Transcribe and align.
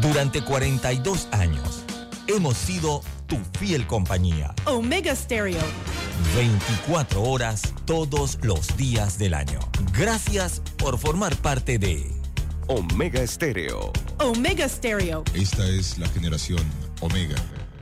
Durante 0.00 0.42
42 0.42 1.26
años 1.32 1.82
hemos 2.28 2.56
sido 2.56 3.02
tu 3.26 3.36
fiel 3.58 3.86
compañía. 3.86 4.54
Omega 4.64 5.14
Stereo. 5.14 5.60
24 6.36 7.20
horas 7.22 7.62
todos 7.84 8.38
los 8.42 8.76
días 8.76 9.18
del 9.18 9.34
año. 9.34 9.58
Gracias 9.92 10.62
por 10.76 10.98
formar 10.98 11.34
parte 11.36 11.78
de 11.78 12.06
Omega 12.68 13.26
Stereo. 13.26 13.92
Omega 14.20 14.68
Stereo. 14.68 15.24
Esta 15.34 15.66
es 15.66 15.98
la 15.98 16.08
generación 16.08 16.62
Omega. 17.00 17.36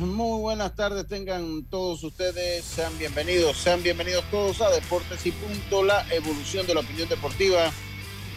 Muy 0.00 0.40
buenas 0.40 0.74
tardes, 0.74 1.06
tengan 1.06 1.64
todos 1.64 2.02
ustedes, 2.04 2.64
sean 2.64 2.96
bienvenidos, 2.98 3.56
sean 3.58 3.82
bienvenidos 3.82 4.24
todos 4.30 4.62
a 4.62 4.70
Deportes 4.70 5.26
y 5.26 5.32
Punto, 5.32 5.84
la 5.84 6.06
evolución 6.10 6.66
de 6.66 6.74
la 6.74 6.80
opinión 6.80 7.08
deportiva. 7.08 7.70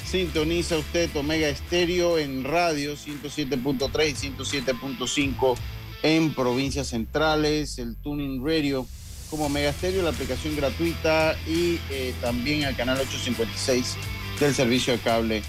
Sintoniza 0.05 0.77
usted 0.77 1.09
Omega 1.15 1.47
Estéreo 1.47 2.17
en 2.17 2.43
radio 2.43 2.95
107.3 2.95 4.09
y 4.09 4.31
107.5 4.31 5.55
en 6.03 6.33
provincias 6.33 6.87
centrales, 6.87 7.79
el 7.79 7.95
Tuning 7.95 8.45
Radio 8.45 8.85
como 9.29 9.45
Omega 9.45 9.69
Estéreo, 9.69 10.03
la 10.03 10.09
aplicación 10.09 10.55
gratuita 10.55 11.37
y 11.47 11.79
eh, 11.89 12.13
también 12.19 12.65
al 12.65 12.75
canal 12.75 12.99
856 12.99 13.95
del 14.39 14.53
servicio 14.53 14.93
de 14.93 14.99
cable 14.99 15.43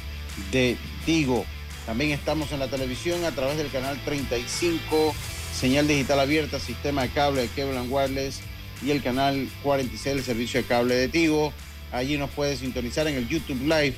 de 0.53 0.77
Tigo. 1.05 1.45
También 1.87 2.13
estamos 2.13 2.51
en 2.53 2.61
la 2.61 2.69
televisión 2.69 3.25
a 3.25 3.33
través 3.33 3.59
del 3.59 3.71
canal 3.71 4.01
35 4.05 5.15
señal 5.55 5.87
digital 5.87 6.21
abierta, 6.21 6.59
sistema 6.59 7.03
de 7.03 7.09
cable 7.11 7.43
de 7.43 7.49
Kevlar 7.49 7.85
Wireless 7.89 8.41
y 8.85 8.91
el 8.91 9.03
canal 9.03 9.49
46 9.63 10.17
del 10.17 10.25
servicio 10.25 10.61
de 10.61 10.67
cable 10.67 10.95
de 10.95 11.09
Tigo. 11.09 11.53
Allí 11.93 12.19
nos 12.19 12.31
puede 12.31 12.57
sintonizar 12.57 13.07
en 13.07 13.15
el 13.15 13.29
YouTube 13.29 13.61
Live 13.63 13.95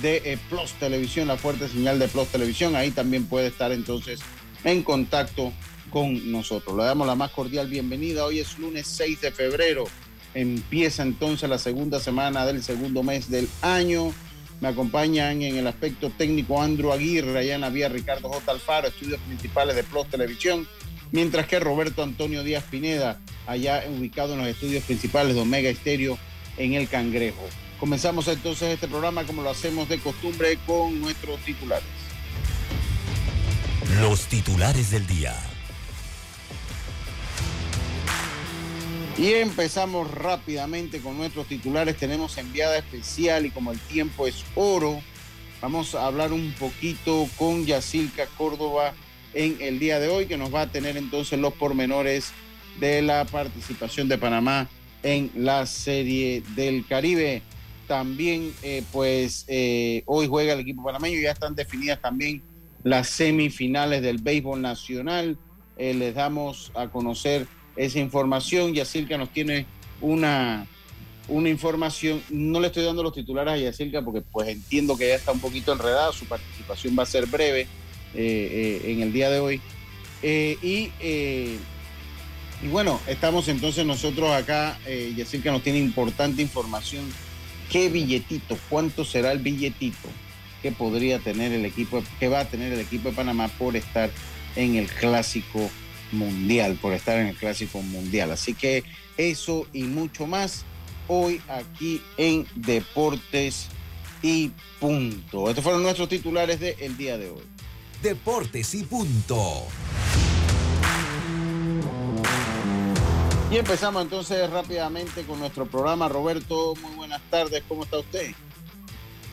de 0.00 0.22
eh, 0.24 0.38
Plus 0.48 0.72
Televisión, 0.74 1.28
la 1.28 1.36
fuerte 1.36 1.68
señal 1.68 1.98
de 1.98 2.06
Plus 2.08 2.28
Televisión. 2.28 2.76
Ahí 2.76 2.92
también 2.92 3.26
puede 3.26 3.48
estar 3.48 3.72
entonces 3.72 4.20
en 4.62 4.82
contacto 4.82 5.52
con 5.90 6.30
nosotros. 6.30 6.76
Le 6.76 6.84
damos 6.84 7.06
la 7.06 7.16
más 7.16 7.32
cordial 7.32 7.68
bienvenida. 7.68 8.24
Hoy 8.24 8.38
es 8.38 8.56
lunes 8.58 8.86
6 8.86 9.20
de 9.20 9.32
febrero. 9.32 9.84
Empieza 10.32 11.02
entonces 11.02 11.50
la 11.50 11.58
segunda 11.58 11.98
semana 11.98 12.46
del 12.46 12.62
segundo 12.62 13.02
mes 13.02 13.28
del 13.28 13.48
año. 13.62 14.12
Me 14.60 14.68
acompañan 14.68 15.42
en 15.42 15.56
el 15.56 15.66
aspecto 15.66 16.12
técnico 16.16 16.62
Andrew 16.62 16.92
Aguirre, 16.92 17.36
allá 17.36 17.56
en 17.56 17.62
la 17.62 17.70
vía 17.70 17.88
Ricardo 17.88 18.28
J. 18.28 18.52
Alfaro, 18.52 18.88
estudios 18.88 19.20
principales 19.22 19.74
de 19.74 19.82
Plus 19.82 20.06
Televisión 20.06 20.68
mientras 21.12 21.46
que 21.46 21.60
Roberto 21.60 22.02
Antonio 22.02 22.42
Díaz 22.42 22.64
Pineda, 22.70 23.20
allá 23.46 23.84
ubicado 23.88 24.34
en 24.34 24.40
los 24.40 24.48
estudios 24.48 24.84
principales 24.84 25.34
de 25.34 25.40
Omega 25.40 25.68
Estéreo 25.68 26.18
en 26.56 26.74
El 26.74 26.88
Cangrejo. 26.88 27.46
Comenzamos 27.78 28.28
entonces 28.28 28.74
este 28.74 28.88
programa 28.88 29.24
como 29.24 29.42
lo 29.42 29.50
hacemos 29.50 29.88
de 29.88 29.98
costumbre 29.98 30.58
con 30.66 31.00
nuestros 31.00 31.40
titulares. 31.40 31.84
Los 34.00 34.26
titulares 34.26 34.90
del 34.90 35.06
día. 35.06 35.34
Y 39.18 39.34
empezamos 39.34 40.10
rápidamente 40.10 41.00
con 41.00 41.16
nuestros 41.18 41.46
titulares. 41.46 41.96
Tenemos 41.96 42.38
enviada 42.38 42.78
especial 42.78 43.44
y 43.46 43.50
como 43.50 43.72
el 43.72 43.78
tiempo 43.78 44.26
es 44.26 44.44
oro, 44.54 45.02
vamos 45.60 45.94
a 45.94 46.06
hablar 46.06 46.32
un 46.32 46.52
poquito 46.52 47.28
con 47.36 47.66
Yacilca 47.66 48.26
Córdoba 48.38 48.94
en 49.34 49.56
el 49.60 49.78
día 49.78 50.00
de 50.00 50.08
hoy, 50.08 50.26
que 50.26 50.36
nos 50.36 50.54
va 50.54 50.62
a 50.62 50.66
tener 50.66 50.96
entonces 50.96 51.38
los 51.38 51.54
pormenores 51.54 52.32
de 52.78 53.02
la 53.02 53.24
participación 53.24 54.08
de 54.08 54.18
Panamá 54.18 54.68
en 55.02 55.30
la 55.34 55.66
Serie 55.66 56.42
del 56.54 56.86
Caribe. 56.86 57.42
También, 57.86 58.52
eh, 58.62 58.82
pues, 58.92 59.44
eh, 59.48 60.02
hoy 60.06 60.26
juega 60.26 60.52
el 60.52 60.60
equipo 60.60 60.82
panameño, 60.82 61.20
ya 61.20 61.32
están 61.32 61.54
definidas 61.54 62.00
también 62.00 62.42
las 62.84 63.08
semifinales 63.08 64.02
del 64.02 64.18
béisbol 64.18 64.60
nacional. 64.60 65.36
Eh, 65.76 65.94
les 65.94 66.14
damos 66.14 66.72
a 66.74 66.88
conocer 66.88 67.46
esa 67.76 67.98
información. 67.98 68.74
Yacirca 68.74 69.18
nos 69.18 69.30
tiene 69.30 69.66
una, 70.00 70.66
una 71.28 71.48
información. 71.48 72.22
No 72.30 72.60
le 72.60 72.68
estoy 72.68 72.84
dando 72.84 73.02
los 73.02 73.12
titulares 73.12 73.54
a 73.54 73.56
Yacirca 73.56 74.02
porque 74.02 74.20
pues 74.20 74.48
entiendo 74.48 74.96
que 74.96 75.08
ya 75.08 75.14
está 75.16 75.32
un 75.32 75.40
poquito 75.40 75.72
enredada, 75.72 76.12
su 76.12 76.26
participación 76.26 76.96
va 76.98 77.02
a 77.02 77.06
ser 77.06 77.26
breve 77.26 77.66
en 78.14 79.02
el 79.02 79.12
día 79.12 79.30
de 79.30 79.40
hoy. 79.40 79.60
Eh, 80.22 80.58
y, 80.62 80.90
y 82.62 82.68
bueno, 82.68 83.00
estamos 83.06 83.48
entonces 83.48 83.86
nosotros 83.86 84.30
acá, 84.30 84.78
eh, 84.86 85.14
que 85.30 85.50
nos 85.50 85.62
tiene 85.62 85.78
importante 85.78 86.42
información. 86.42 87.04
¿Qué 87.70 87.88
billetito? 87.88 88.58
¿Cuánto 88.68 89.04
será 89.04 89.32
el 89.32 89.38
billetito 89.38 90.08
que 90.60 90.72
podría 90.72 91.20
tener 91.20 91.52
el 91.52 91.64
equipo, 91.64 92.02
que 92.18 92.28
va 92.28 92.40
a 92.40 92.44
tener 92.44 92.72
el 92.72 92.80
equipo 92.80 93.10
de 93.10 93.14
Panamá 93.14 93.48
por 93.48 93.76
estar 93.76 94.10
en 94.56 94.74
el 94.74 94.88
clásico 94.88 95.70
mundial, 96.12 96.76
por 96.82 96.92
estar 96.92 97.18
en 97.18 97.28
el 97.28 97.36
clásico 97.36 97.80
mundial? 97.80 98.32
Así 98.32 98.54
que 98.54 98.84
eso 99.16 99.66
y 99.72 99.84
mucho 99.84 100.26
más 100.26 100.64
hoy 101.08 101.40
aquí 101.48 102.02
en 102.18 102.46
Deportes 102.56 103.68
y 104.22 104.50
Punto. 104.80 105.48
Estos 105.48 105.64
fueron 105.64 105.82
nuestros 105.82 106.08
titulares 106.08 106.60
del 106.60 106.96
día 106.96 107.16
de 107.16 107.30
hoy. 107.30 107.42
Deportes 108.02 108.74
y 108.74 108.82
punto. 108.84 109.66
Y 113.50 113.56
empezamos 113.58 114.02
entonces 114.02 114.48
rápidamente 114.48 115.22
con 115.24 115.38
nuestro 115.38 115.66
programa. 115.66 116.08
Roberto, 116.08 116.74
muy 116.80 116.94
buenas 116.94 117.20
tardes, 117.30 117.62
¿cómo 117.68 117.84
está 117.84 117.98
usted? 117.98 118.32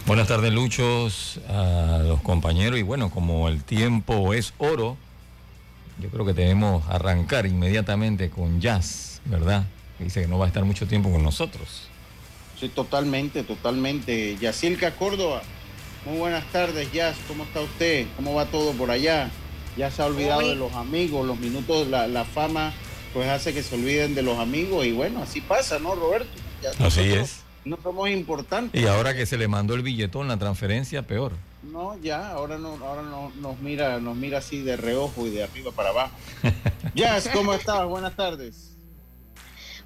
Buenas 0.06 0.28
tardes, 0.28 0.52
Luchos, 0.52 1.40
a 1.48 2.00
los 2.04 2.22
compañeros. 2.22 2.78
Y 2.78 2.82
bueno, 2.82 3.10
como 3.10 3.48
el 3.48 3.64
tiempo 3.64 4.34
es 4.34 4.54
oro, 4.58 4.98
yo 6.00 6.10
creo 6.10 6.26
que 6.26 6.34
debemos 6.34 6.84
arrancar 6.90 7.46
inmediatamente 7.46 8.30
con 8.30 8.60
Jazz, 8.60 9.22
¿verdad? 9.26 9.66
Dice 9.98 10.22
que 10.22 10.28
no 10.28 10.38
va 10.38 10.46
a 10.46 10.48
estar 10.50 10.66
mucho 10.66 10.88
tiempo 10.88 11.10
con 11.10 11.24
nosotros. 11.24 11.88
Sí, 12.60 12.70
totalmente, 12.70 13.44
totalmente. 13.44 14.36
Yacilca 14.38 14.96
Córdoba, 14.96 15.42
muy 16.06 16.18
buenas 16.18 16.46
tardes, 16.52 16.92
Jazz. 16.92 17.18
¿Cómo 17.28 17.44
está 17.44 17.62
usted? 17.62 18.08
¿Cómo 18.16 18.34
va 18.34 18.46
todo 18.46 18.72
por 18.74 18.92
allá? 18.92 19.30
Ya 19.76 19.92
se 19.92 20.02
ha 20.02 20.06
olvidado 20.06 20.40
Uy. 20.40 20.50
de 20.50 20.56
los 20.56 20.74
amigos, 20.74 21.26
los 21.26 21.40
minutos, 21.40 21.88
la, 21.88 22.08
la 22.08 22.26
fama, 22.26 22.74
pues 23.14 23.30
hace 23.30 23.54
que 23.54 23.62
se 23.62 23.76
olviden 23.76 24.16
de 24.16 24.24
los 24.24 24.40
amigos 24.40 24.86
y 24.86 24.92
bueno, 24.92 25.22
así 25.22 25.42
pasa, 25.42 25.80
¿no, 25.80 25.96
Roberto? 25.96 26.30
Ya 26.62 26.70
Así 26.72 26.82
nosotros 26.84 27.18
es. 27.18 27.44
No 27.66 27.78
somos 27.84 28.10
importantes. 28.10 28.82
Y 28.82 28.88
ahora 28.88 29.14
que 29.14 29.26
se 29.26 29.38
le 29.38 29.48
mandó 29.48 29.74
el 29.74 29.82
billetón, 29.82 30.30
la 30.30 30.38
transferencia, 30.38 31.02
peor. 31.04 31.34
No, 31.64 31.98
ya, 32.00 32.32
ahora 32.32 32.58
no, 32.58 32.78
ahora 32.84 33.02
no, 33.02 33.32
nos 33.42 33.60
mira, 33.60 34.00
nos 34.00 34.16
mira 34.16 34.38
así 34.38 34.62
de 34.62 34.78
reojo 34.78 35.28
y 35.28 35.32
de 35.32 35.44
arriba 35.44 35.72
para 35.72 35.90
abajo. 35.90 36.16
Jazz, 36.96 37.30
¿cómo 37.34 37.54
estás? 37.54 37.86
Buenas 37.86 38.16
tardes. 38.16 38.78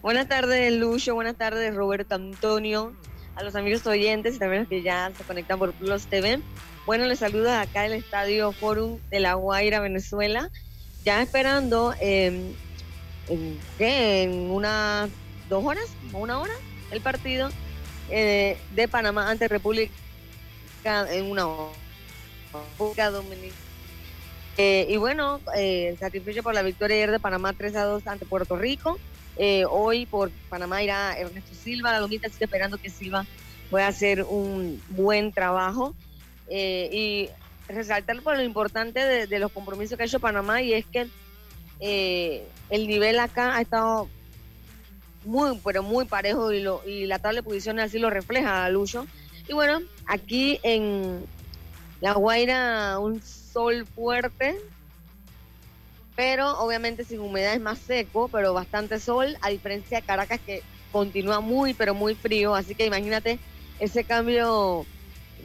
Buenas 0.01 0.27
tardes, 0.27 0.73
Lucho. 0.73 1.15
Buenas 1.15 1.35
tardes, 1.35 1.73
Roberto 1.75 2.15
Antonio. 2.15 2.93
A 3.35 3.43
los 3.43 3.55
amigos 3.55 3.85
oyentes 3.87 4.35
y 4.35 4.39
también 4.39 4.61
los 4.61 4.69
que 4.69 4.81
ya 4.81 5.11
se 5.17 5.23
conectan 5.23 5.57
por 5.57 5.73
Plus 5.73 6.07
TV. 6.07 6.39
Bueno, 6.85 7.05
les 7.05 7.19
saluda 7.19 7.61
acá 7.61 7.85
el 7.85 7.93
Estadio 7.93 8.51
Forum 8.51 8.99
de 9.09 9.19
La 9.19 9.35
Guaira, 9.35 9.79
Venezuela. 9.79 10.49
Ya 11.03 11.21
esperando, 11.21 11.93
eh, 11.99 12.53
en, 13.27 13.59
¿qué? 13.77 14.23
En 14.23 14.51
unas 14.51 15.09
dos 15.49 15.63
horas 15.63 15.85
o 16.13 16.19
una 16.19 16.39
hora 16.39 16.53
el 16.91 17.01
partido 17.01 17.49
eh, 18.09 18.57
de 18.75 18.87
Panamá 18.87 19.29
ante 19.29 19.47
República 19.47 19.91
en 21.09 21.31
una 21.31 21.47
hora. 21.47 21.77
Dominicana. 23.11 23.71
Eh, 24.57 24.85
y 24.89 24.97
bueno, 24.97 25.39
eh, 25.55 25.95
satisfecho 25.99 26.43
por 26.43 26.53
la 26.53 26.61
victoria 26.61 26.95
ayer 26.97 27.11
de 27.11 27.19
Panamá 27.19 27.53
3 27.53 27.75
a 27.77 27.83
2 27.85 28.05
ante 28.07 28.25
Puerto 28.25 28.57
Rico. 28.57 28.99
Eh, 29.37 29.65
hoy 29.69 30.05
por 30.05 30.29
Panamá 30.49 30.83
irá 30.83 31.17
Ernesto 31.17 31.55
Silva, 31.55 31.91
la 31.91 31.99
Lomita 31.99 32.29
sigue 32.29 32.45
esperando 32.45 32.77
que 32.77 32.89
Silva 32.89 33.25
pueda 33.69 33.87
hacer 33.87 34.23
un 34.23 34.81
buen 34.89 35.31
trabajo. 35.31 35.95
Eh, 36.49 36.89
y 36.91 37.29
resaltar 37.71 38.21
por 38.21 38.35
lo 38.35 38.43
importante 38.43 38.99
de, 38.99 39.27
de 39.27 39.39
los 39.39 39.51
compromisos 39.51 39.97
que 39.97 40.03
ha 40.03 40.05
hecho 40.05 40.19
Panamá 40.19 40.61
y 40.61 40.73
es 40.73 40.85
que 40.85 41.07
eh, 41.79 42.45
el 42.69 42.87
nivel 42.87 43.19
acá 43.19 43.55
ha 43.55 43.61
estado 43.61 44.07
muy, 45.25 45.59
pero 45.63 45.83
muy 45.83 46.05
parejo 46.05 46.51
y, 46.51 46.61
lo, 46.61 46.81
y 46.85 47.05
la 47.05 47.19
tabla 47.19 47.39
de 47.39 47.43
posiciones 47.43 47.85
así 47.85 47.99
lo 47.99 48.09
refleja, 48.09 48.69
Lucho. 48.69 49.07
Y 49.47 49.53
bueno, 49.53 49.81
aquí 50.05 50.59
en 50.63 51.25
La 51.99 52.13
Guaira 52.13 52.99
un 52.99 53.21
sol 53.21 53.85
fuerte, 53.95 54.57
pero 56.15 56.59
obviamente 56.59 57.05
sin 57.05 57.19
humedad 57.19 57.53
es 57.53 57.61
más 57.61 57.79
seco, 57.79 58.27
pero 58.29 58.53
bastante 58.53 58.99
sol, 58.99 59.37
a 59.41 59.49
diferencia 59.49 59.99
de 59.99 60.05
Caracas 60.05 60.39
que 60.45 60.61
continúa 60.91 61.39
muy, 61.39 61.73
pero 61.73 61.93
muy 61.93 62.15
frío, 62.15 62.53
así 62.53 62.75
que 62.75 62.85
imagínate 62.85 63.39
ese 63.79 64.03
cambio 64.03 64.85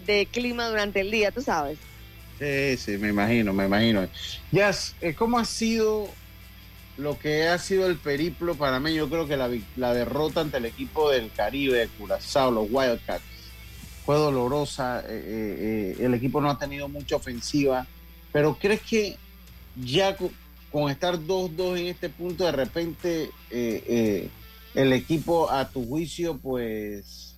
de 0.06 0.26
clima 0.26 0.68
durante 0.68 1.00
el 1.00 1.10
día, 1.10 1.30
tú 1.30 1.40
sabes. 1.40 1.78
Sí, 2.38 2.76
sí, 2.76 2.98
me 2.98 3.08
imagino, 3.08 3.52
me 3.52 3.64
imagino. 3.64 4.06
Jazz, 4.52 4.94
eh, 5.00 5.14
¿cómo 5.14 5.38
ha 5.38 5.44
sido 5.44 6.08
lo 6.98 7.18
que 7.18 7.48
ha 7.48 7.58
sido 7.58 7.86
el 7.86 7.96
periplo 7.96 8.56
para 8.56 8.78
mí? 8.78 8.94
Yo 8.94 9.08
creo 9.08 9.26
que 9.26 9.36
la, 9.36 9.94
derrota 9.94 10.42
ante 10.42 10.58
el 10.58 10.66
equipo 10.66 11.10
del 11.10 11.30
Caribe, 11.32 11.78
de 11.78 11.88
Curazao, 11.88 12.50
los 12.50 12.68
Wildcats, 12.70 13.24
fue 14.04 14.16
dolorosa. 14.16 15.00
eh, 15.08 15.94
eh, 15.98 16.04
el 16.04 16.12
equipo 16.14 16.40
no 16.40 16.50
ha 16.50 16.58
tenido 16.58 16.88
mucha 16.88 17.16
ofensiva, 17.16 17.86
pero 18.32 18.56
¿crees 18.60 18.82
que 18.82 19.16
ya 19.74 20.16
con, 20.76 20.90
estar 20.90 21.18
2-2 21.18 21.78
en 21.78 21.86
este 21.86 22.10
punto, 22.10 22.44
de 22.44 22.52
repente 22.52 23.30
eh, 23.50 23.84
eh, 23.88 24.28
el 24.74 24.92
equipo, 24.92 25.50
a 25.50 25.70
tu 25.70 25.86
juicio, 25.86 26.36
pues 26.36 27.34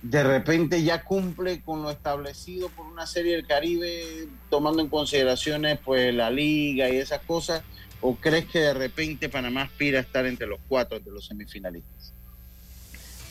de 0.00 0.22
repente 0.22 0.82
ya 0.82 1.04
cumple 1.04 1.60
con 1.60 1.82
lo 1.82 1.90
establecido 1.90 2.70
por 2.70 2.86
una 2.86 3.06
serie 3.06 3.36
del 3.36 3.46
Caribe, 3.46 4.28
tomando 4.48 4.80
en 4.80 4.88
consideraciones 4.88 5.78
pues 5.84 6.14
la 6.14 6.30
liga 6.30 6.88
y 6.88 6.96
esas 6.96 7.20
cosas, 7.20 7.62
o 8.00 8.16
crees 8.16 8.46
que 8.46 8.60
de 8.60 8.72
repente 8.72 9.28
Panamá 9.28 9.64
aspira 9.64 9.98
a 9.98 10.02
estar 10.02 10.24
entre 10.24 10.46
los 10.46 10.58
cuatro 10.68 10.98
de 10.98 11.10
los 11.10 11.26
semifinalistas? 11.26 12.14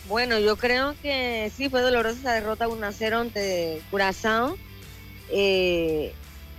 Bueno, 0.07 0.38
yo 0.38 0.57
creo 0.57 0.95
que 1.01 1.51
sí 1.57 1.69
fue 1.69 1.81
dolorosa 1.81 2.19
esa 2.19 2.33
derrota 2.33 2.68
1-0 2.68 3.13
ante 3.19 3.81
Curazao. 3.89 4.57
Eh, 5.31 6.13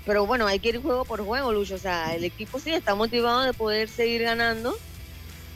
pero 0.04 0.26
bueno, 0.26 0.46
hay 0.46 0.58
que 0.58 0.70
ir 0.70 0.82
juego 0.82 1.04
por 1.04 1.24
juego, 1.24 1.52
Lucho. 1.52 1.76
O 1.76 1.78
sea, 1.78 2.14
el 2.14 2.24
equipo 2.24 2.58
sí 2.58 2.72
está 2.72 2.94
motivado 2.94 3.42
de 3.42 3.52
poder 3.52 3.88
seguir 3.88 4.22
ganando. 4.22 4.76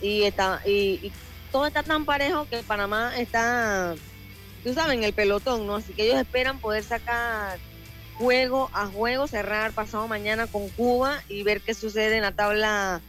Y, 0.00 0.22
está, 0.22 0.60
y, 0.64 1.00
y 1.02 1.12
todo 1.50 1.66
está 1.66 1.82
tan 1.82 2.04
parejo 2.04 2.46
que 2.48 2.62
Panamá 2.62 3.16
está, 3.19 3.94
tú 4.62 4.75
sabes, 4.75 4.94
en 4.94 5.04
el 5.04 5.12
pelotón, 5.12 5.66
¿no? 5.66 5.76
Así 5.76 5.94
que 5.94 6.04
ellos 6.04 6.20
esperan 6.20 6.58
poder 6.58 6.84
sacar 6.84 7.58
juego 8.19 8.70
a 8.72 8.87
juego, 8.87 9.26
cerrar 9.26 9.72
pasado 9.72 10.08
mañana 10.08 10.46
con 10.46 10.69
Cuba 10.70 11.22
y 11.28 11.42
ver 11.42 11.60
qué 11.60 11.75
sucede 11.75 12.16
en 12.16 12.22
la 12.22 12.32
tabla 12.32 13.00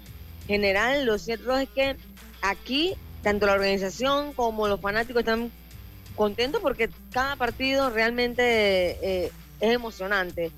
general. 0.47 1.05
Lo 1.05 1.17
cierto 1.17 1.57
es 1.57 1.69
que 1.69 1.95
aquí 2.41 2.95
tanto 3.21 3.45
la 3.45 3.53
organización 3.53 4.33
como 4.33 4.67
los 4.67 4.79
fanáticos 4.79 5.19
están 5.19 5.51
contentos 6.15 6.61
porque 6.61 6.89
cada 7.11 7.35
partido 7.35 7.89
realmente 7.89 8.43
eh, 9.01 9.31
es 9.59 9.73
emocionante. 9.73 10.51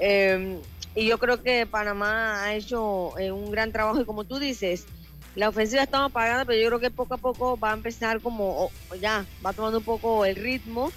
Eh, 0.00 0.60
y 0.94 1.06
yo 1.08 1.18
creo 1.18 1.42
que 1.42 1.66
Panamá 1.66 2.44
ha 2.44 2.54
hecho 2.54 3.16
eh, 3.18 3.30
un 3.30 3.50
gran 3.50 3.72
trabajo 3.72 4.00
y 4.00 4.04
como 4.04 4.24
tú 4.24 4.38
dices, 4.38 4.86
la 5.34 5.48
ofensiva 5.48 5.82
estaba 5.82 6.06
apagada, 6.06 6.44
pero 6.44 6.58
yo 6.60 6.66
creo 6.68 6.80
que 6.80 6.90
poco 6.90 7.14
a 7.14 7.18
poco 7.18 7.58
va 7.58 7.70
a 7.70 7.74
empezar 7.74 8.20
como, 8.20 8.64
o- 8.64 8.72
o 8.88 8.94
ya, 8.96 9.26
va 9.44 9.52
tomando 9.52 9.78
un 9.78 9.84
poco 9.84 10.24
el 10.24 10.36
ritmo. 10.36 10.92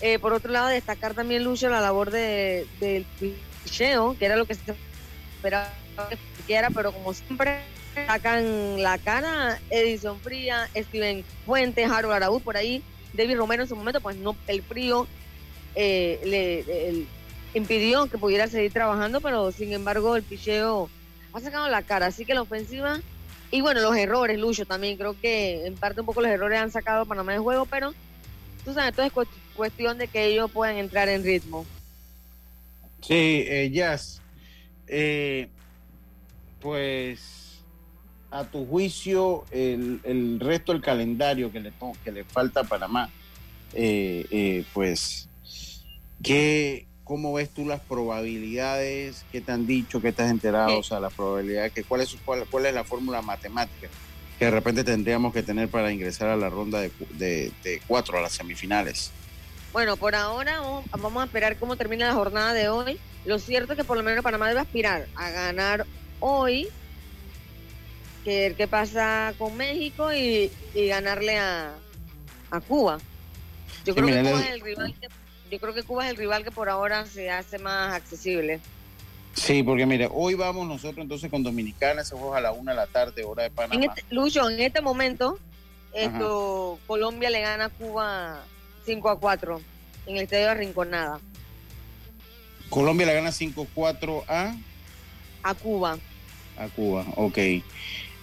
Eh, 0.00 0.18
por 0.18 0.32
otro 0.32 0.52
lado, 0.52 0.68
destacar 0.68 1.14
también, 1.14 1.44
Lucho, 1.44 1.68
la 1.68 1.80
labor 1.80 2.10
de, 2.10 2.68
del 2.80 3.06
picheo, 3.18 4.16
que 4.18 4.26
era 4.26 4.36
lo 4.36 4.46
que 4.46 4.54
se 4.56 4.76
esperaba 5.36 5.78
que 6.10 6.18
quiera, 6.44 6.70
pero 6.70 6.92
como 6.92 7.14
siempre 7.14 7.72
sacan 8.06 8.82
la 8.82 8.98
cara 8.98 9.60
Edison 9.70 10.20
Fría, 10.20 10.68
Steven 10.74 11.24
Fuentes, 11.44 11.90
Harold 11.90 12.14
Araúz 12.14 12.42
por 12.42 12.56
ahí, 12.56 12.84
David 13.12 13.36
Romero 13.36 13.62
en 13.62 13.68
su 13.68 13.76
momento, 13.76 14.00
pues 14.00 14.16
no, 14.16 14.36
el 14.46 14.62
frío 14.64 15.08
eh, 15.74 16.20
le, 16.24 16.88
el- 16.88 17.08
impidió 17.54 18.06
que 18.08 18.18
pudiera 18.18 18.46
seguir 18.48 18.72
trabajando, 18.72 19.20
pero 19.20 19.52
sin 19.52 19.72
embargo 19.72 20.16
el 20.16 20.22
picheo 20.22 20.90
ha 21.32 21.40
sacado 21.40 21.68
la 21.68 21.82
cara, 21.82 22.06
así 22.06 22.24
que 22.24 22.34
la 22.34 22.42
ofensiva 22.42 23.00
y 23.50 23.60
bueno, 23.60 23.82
los 23.82 23.94
errores, 23.96 24.38
Lucho, 24.38 24.64
también 24.64 24.96
creo 24.96 25.14
que 25.20 25.66
en 25.66 25.74
parte 25.74 26.00
un 26.00 26.06
poco 26.06 26.22
los 26.22 26.30
errores 26.30 26.58
han 26.58 26.70
sacado 26.70 27.02
a 27.02 27.04
Panamá 27.04 27.32
de 27.32 27.38
juego, 27.38 27.66
pero 27.66 27.92
tú 28.64 28.72
sabes, 28.72 28.94
todo 28.94 29.04
es 29.04 29.12
cu- 29.12 29.26
cuestión 29.54 29.98
de 29.98 30.08
que 30.08 30.24
ellos 30.24 30.50
puedan 30.50 30.78
entrar 30.78 31.10
en 31.10 31.22
ritmo. 31.22 31.66
Sí, 33.02 33.44
eh, 33.46 33.70
Jazz, 33.70 34.22
eh, 34.86 35.50
pues 36.60 37.66
a 38.30 38.44
tu 38.44 38.64
juicio 38.64 39.44
el, 39.50 40.38
resto 40.40 40.72
del 40.72 40.80
calendario 40.80 41.52
que 41.52 41.60
le, 41.60 41.72
que 42.02 42.12
le 42.12 42.24
falta 42.24 42.60
a 42.60 42.64
Panamá, 42.64 43.10
eh, 43.74 44.24
eh, 44.30 44.64
pues, 44.72 45.28
¿qué, 46.22 46.86
¿cómo 47.04 47.32
ves 47.32 47.50
tú 47.50 47.66
las 47.66 47.80
probabilidades? 47.80 49.24
¿Qué 49.32 49.40
te 49.40 49.52
han 49.52 49.66
dicho? 49.66 50.00
¿Qué 50.00 50.12
te 50.12 50.22
has 50.22 50.30
enterado? 50.30 50.78
O 50.78 50.82
sea, 50.82 51.00
las 51.00 51.12
probabilidades, 51.14 51.72
que, 51.72 51.84
¿cuál, 51.84 52.00
es, 52.02 52.16
cuál, 52.24 52.46
¿cuál 52.50 52.66
es 52.66 52.74
la 52.74 52.84
fórmula 52.84 53.22
matemática 53.22 53.88
que 54.38 54.46
de 54.46 54.50
repente 54.50 54.82
tendríamos 54.82 55.32
que 55.32 55.42
tener 55.42 55.68
para 55.68 55.92
ingresar 55.92 56.28
a 56.28 56.36
la 56.36 56.48
ronda 56.48 56.80
de, 56.80 56.90
de, 57.10 57.52
de 57.62 57.82
cuatro, 57.86 58.18
a 58.18 58.22
las 58.22 58.32
semifinales? 58.32 59.10
Bueno, 59.72 59.96
por 59.96 60.14
ahora 60.14 60.60
vamos, 60.90 61.22
a 61.22 61.24
esperar 61.24 61.56
cómo 61.56 61.76
termina 61.76 62.06
la 62.06 62.14
jornada 62.14 62.52
de 62.52 62.68
hoy. 62.68 62.98
Lo 63.24 63.38
cierto 63.38 63.72
es 63.72 63.78
que 63.78 63.84
por 63.84 63.96
lo 63.96 64.02
menos 64.02 64.22
Panamá 64.22 64.48
debe 64.48 64.60
aspirar 64.60 65.06
a 65.14 65.30
ganar 65.30 65.86
hoy, 66.20 66.68
que 68.24 68.40
ver 68.40 68.54
qué 68.54 68.68
pasa 68.68 69.32
con 69.38 69.56
México 69.56 70.12
y, 70.12 70.50
y 70.74 70.86
ganarle 70.88 71.38
a, 71.38 71.72
a 72.50 72.60
Cuba. 72.60 72.98
Yo 73.84 73.94
Sí, 73.94 74.00
creo, 74.00 74.06
que 74.06 74.30
Cuba 74.30 74.40
es 74.42 74.50
el 74.50 74.60
rival 74.60 74.94
que, 75.00 75.08
yo 75.52 75.60
creo 75.60 75.74
que 75.74 75.82
Cuba 75.82 76.06
es 76.06 76.12
el 76.12 76.16
rival 76.16 76.44
que 76.44 76.50
por 76.50 76.70
ahora 76.70 77.04
se 77.04 77.30
hace 77.30 77.58
más 77.58 77.92
accesible. 77.92 78.58
Sí, 79.34 79.62
porque 79.62 79.84
mire, 79.84 80.08
hoy 80.10 80.32
vamos 80.32 80.66
nosotros 80.66 81.02
entonces 81.02 81.30
con 81.30 81.42
Dominicana, 81.42 82.00
ese 82.00 82.14
juego 82.14 82.34
a 82.34 82.40
la 82.40 82.52
una 82.52 82.72
de 82.72 82.76
la 82.76 82.86
tarde, 82.86 83.22
hora 83.22 83.42
de 83.42 83.50
Panamá. 83.50 83.74
En 83.74 83.90
este, 83.90 84.02
Lucho, 84.08 84.48
en 84.48 84.60
este 84.60 84.80
momento, 84.80 85.38
esto 85.92 86.78
Colombia 86.86 87.28
le 87.28 87.42
gana 87.42 87.66
a 87.66 87.68
Cuba 87.68 88.42
5 88.86 89.10
a 89.10 89.20
4 89.20 89.60
en 90.06 90.16
el 90.16 90.22
estadio 90.22 90.46
de 90.46 90.54
Rinconada, 90.54 91.20
Colombia 92.70 93.06
le 93.06 93.14
gana 93.14 93.28
5-4 93.28 94.24
a, 94.28 94.56
a 95.42 95.54
Cuba. 95.54 95.98
a 96.56 96.68
Cuba, 96.68 97.04
ok. 97.16 97.38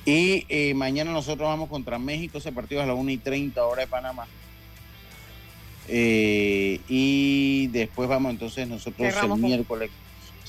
Y 0.06 0.46
eh, 0.50 0.74
mañana 0.74 1.12
nosotros 1.12 1.48
vamos 1.48 1.70
contra 1.70 2.00
México, 2.00 2.40
ese 2.40 2.52
partido 2.52 2.82
es 2.82 2.86
a 2.86 2.88
la 2.88 2.96
1 2.96 3.12
y 3.12 3.18
30 3.18 3.64
hora 3.64 3.82
de 3.82 3.88
Panamá. 3.88 4.26
Eh, 5.92 6.80
y 6.88 7.68
después 7.68 8.08
vamos 8.08 8.32
entonces 8.32 8.68
nosotros 8.68 9.12
Cerramos 9.14 9.40
el 9.40 9.44
miércoles, 9.46 9.90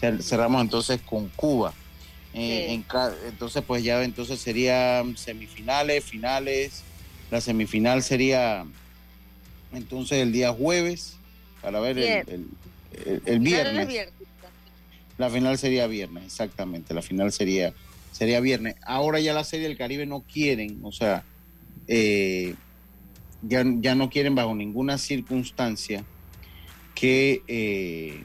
cer- 0.00 0.22
cerramos 0.22 0.60
entonces 0.62 1.00
con 1.00 1.28
Cuba. 1.30 1.72
Eh, 2.34 2.66
Sí. 2.68 2.74
en 2.74 2.82
ca- 2.82 3.14
entonces 3.26 3.62
pues 3.66 3.82
ya 3.82 4.02
entonces 4.04 4.38
serían 4.40 5.16
semifinales, 5.16 6.04
finales. 6.04 6.82
La 7.30 7.40
semifinal 7.40 8.02
sería 8.02 8.64
entonces 9.72 10.18
el 10.18 10.32
día 10.32 10.52
jueves 10.52 11.16
para 11.62 11.80
ver 11.80 11.98
el, 11.98 12.04
el- 12.04 12.24
el- 12.28 12.46
el 13.06 13.20
Finales 13.22 13.40
viernes. 13.42 13.88
viernes. 13.88 14.14
La 15.18 15.28
final 15.30 15.58
sería 15.58 15.86
viernes, 15.86 16.24
exactamente. 16.24 16.94
La 16.94 17.02
final 17.02 17.30
sería, 17.32 17.72
sería 18.12 18.40
viernes. 18.40 18.76
Ahora 18.86 19.20
ya 19.20 19.34
la 19.34 19.44
Serie 19.44 19.68
del 19.68 19.76
Caribe 19.76 20.06
no 20.06 20.20
quieren, 20.22 20.80
o 20.82 20.92
sea, 20.92 21.24
eh, 21.88 22.54
ya, 23.42 23.64
ya 23.80 23.94
no 23.94 24.10
quieren 24.10 24.34
bajo 24.34 24.54
ninguna 24.54 24.98
circunstancia 24.98 26.04
que 26.94 27.42
eh, 27.48 28.22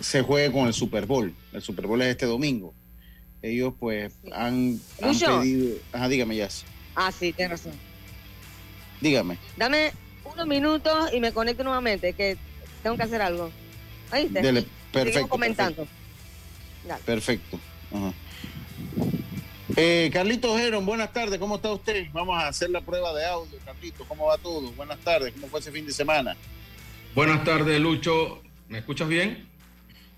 se 0.00 0.22
juegue 0.22 0.52
con 0.52 0.66
el 0.66 0.74
Super 0.74 1.06
Bowl. 1.06 1.34
El 1.52 1.62
Super 1.62 1.86
Bowl 1.86 2.02
es 2.02 2.08
este 2.08 2.26
domingo. 2.26 2.74
Ellos 3.42 3.74
pues 3.78 4.12
han, 4.32 4.80
han 5.00 5.18
pedido... 5.18 5.76
Ajá, 5.92 6.08
dígame, 6.08 6.36
ya. 6.36 6.48
Ah, 6.94 7.12
sí, 7.12 7.32
tienes 7.32 7.62
razón. 7.62 7.78
Dígame. 9.00 9.38
Dame 9.56 9.92
unos 10.24 10.46
minutos 10.46 11.12
y 11.12 11.20
me 11.20 11.32
conecto 11.32 11.62
nuevamente, 11.62 12.12
que 12.12 12.36
tengo 12.82 12.96
que 12.96 13.02
hacer 13.02 13.22
algo. 13.22 13.50
Dele, 14.10 14.30
Seguimos 14.32 14.66
perfecto. 14.92 15.28
comentando. 15.28 15.86
Perfecto. 17.04 17.60
Ajá. 17.92 18.12
Eh, 19.78 20.08
Carlitos 20.12 20.58
Heron, 20.58 20.86
buenas 20.86 21.12
tardes, 21.12 21.38
¿cómo 21.38 21.56
está 21.56 21.70
usted? 21.70 22.06
Vamos 22.12 22.42
a 22.42 22.48
hacer 22.48 22.70
la 22.70 22.80
prueba 22.80 23.12
de 23.12 23.26
audio, 23.26 23.58
Carlitos, 23.64 24.06
¿cómo 24.06 24.26
va 24.26 24.38
todo? 24.38 24.72
Buenas 24.72 24.98
tardes, 25.00 25.32
¿cómo 25.34 25.48
fue 25.48 25.60
ese 25.60 25.70
fin 25.70 25.84
de 25.84 25.92
semana? 25.92 26.34
Buenas 27.14 27.44
tardes, 27.44 27.78
Lucho. 27.80 28.42
¿Me 28.68 28.78
escuchas 28.78 29.06
bien? 29.08 29.46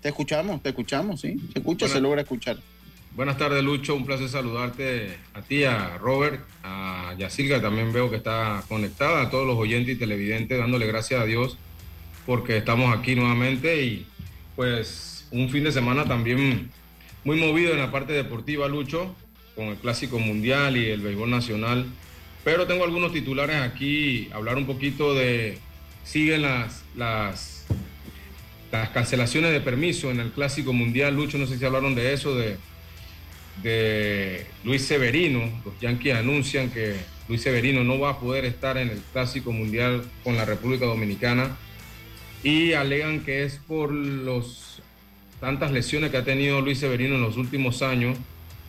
Te 0.01 0.09
escuchamos, 0.09 0.63
te 0.63 0.69
escuchamos, 0.69 1.19
sí, 1.19 1.35
se 1.51 1.59
escucha, 1.59 1.85
Buenas- 1.85 1.91
se 1.91 2.01
logra 2.01 2.21
escuchar. 2.21 2.57
Buenas 3.15 3.37
tardes, 3.37 3.61
Lucho. 3.61 3.95
Un 3.95 4.05
placer 4.05 4.29
saludarte 4.29 5.17
a 5.33 5.41
ti, 5.41 5.65
a 5.65 5.97
Robert, 5.97 6.41
a 6.63 7.13
Yacilga, 7.17 7.57
que 7.57 7.61
también 7.63 7.91
veo 7.91 8.09
que 8.09 8.15
está 8.15 8.63
conectada, 8.69 9.23
a 9.23 9.29
todos 9.29 9.45
los 9.45 9.57
oyentes 9.57 9.95
y 9.95 9.99
televidentes, 9.99 10.57
dándole 10.57 10.87
gracias 10.87 11.19
a 11.21 11.25
Dios 11.25 11.57
porque 12.25 12.57
estamos 12.57 12.95
aquí 12.97 13.15
nuevamente 13.15 13.83
y 13.83 14.05
pues 14.55 15.27
un 15.31 15.49
fin 15.49 15.63
de 15.65 15.71
semana 15.73 16.05
también 16.05 16.69
muy 17.25 17.37
movido 17.39 17.73
en 17.73 17.79
la 17.79 17.91
parte 17.91 18.13
deportiva, 18.13 18.67
Lucho, 18.69 19.13
con 19.59 19.67
el 19.67 19.75
Clásico 19.75 20.19
Mundial 20.19 20.77
y 20.77 20.85
el 20.85 21.01
Béisbol 21.01 21.29
Nacional. 21.29 21.85
Pero 22.45 22.65
tengo 22.65 22.85
algunos 22.85 23.11
titulares 23.11 23.57
aquí, 23.57 24.29
hablar 24.31 24.55
un 24.55 24.65
poquito 24.65 25.13
de, 25.13 25.57
siguen 26.05 26.43
las, 26.43 26.85
las, 26.95 27.65
cancelaciones 28.93 29.51
de 29.51 29.59
permiso 29.59 30.11
en 30.11 30.21
el 30.21 30.31
Clásico 30.31 30.71
Mundial, 30.71 31.13
Lucho, 31.13 31.37
no 31.37 31.45
sé 31.45 31.57
si 31.57 31.65
hablaron 31.65 31.93
de 31.93 32.13
eso, 32.13 32.35
de 32.35 32.55
de 33.61 34.45
Luis 34.63 34.83
Severino. 34.83 35.41
Los 35.65 35.77
Yankees 35.81 36.15
anuncian 36.15 36.69
que 36.69 36.95
Luis 37.27 37.41
Severino 37.41 37.83
no 37.83 37.99
va 37.99 38.11
a 38.11 38.19
poder 38.19 38.45
estar 38.45 38.77
en 38.77 38.89
el 38.89 39.01
Clásico 39.11 39.51
Mundial 39.51 40.03
con 40.23 40.37
la 40.37 40.45
República 40.45 40.85
Dominicana 40.85 41.57
y 42.43 42.71
alegan 42.71 43.25
que 43.25 43.43
es 43.43 43.59
por 43.67 43.91
los 43.91 44.81
tantas 45.41 45.73
lesiones 45.73 46.11
que 46.11 46.17
ha 46.17 46.23
tenido 46.23 46.61
Luis 46.61 46.79
Severino 46.79 47.15
en 47.15 47.21
los 47.21 47.35
últimos 47.35 47.81
años, 47.81 48.17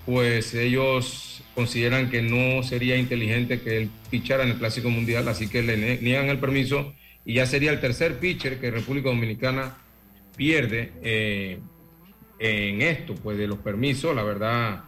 pues 0.07 0.54
ellos 0.54 1.42
consideran 1.54 2.11
que 2.11 2.23
no 2.23 2.62
sería 2.62 2.97
inteligente 2.97 3.61
que 3.61 3.76
él 3.78 3.90
pichara 4.11 4.45
en 4.45 4.50
el 4.50 4.57
Clásico 4.57 4.88
Mundial, 4.90 5.28
así 5.28 5.49
que 5.49 5.62
le 5.62 5.99
niegan 6.00 6.28
el 6.28 6.38
permiso 6.38 6.95
y 7.25 7.35
ya 7.35 7.47
sería 7.47 7.71
el 7.71 7.80
tercer 7.80 8.19
pitcher 8.19 8.59
que 8.59 8.71
República 8.71 9.11
Dominicana 9.11 9.76
pierde 10.37 10.92
eh, 11.02 11.59
en 12.38 12.80
esto, 12.83 13.14
pues 13.14 13.37
de 13.37 13.47
los 13.47 13.59
permisos, 13.59 14.16
la 14.16 14.23
verdad 14.23 14.85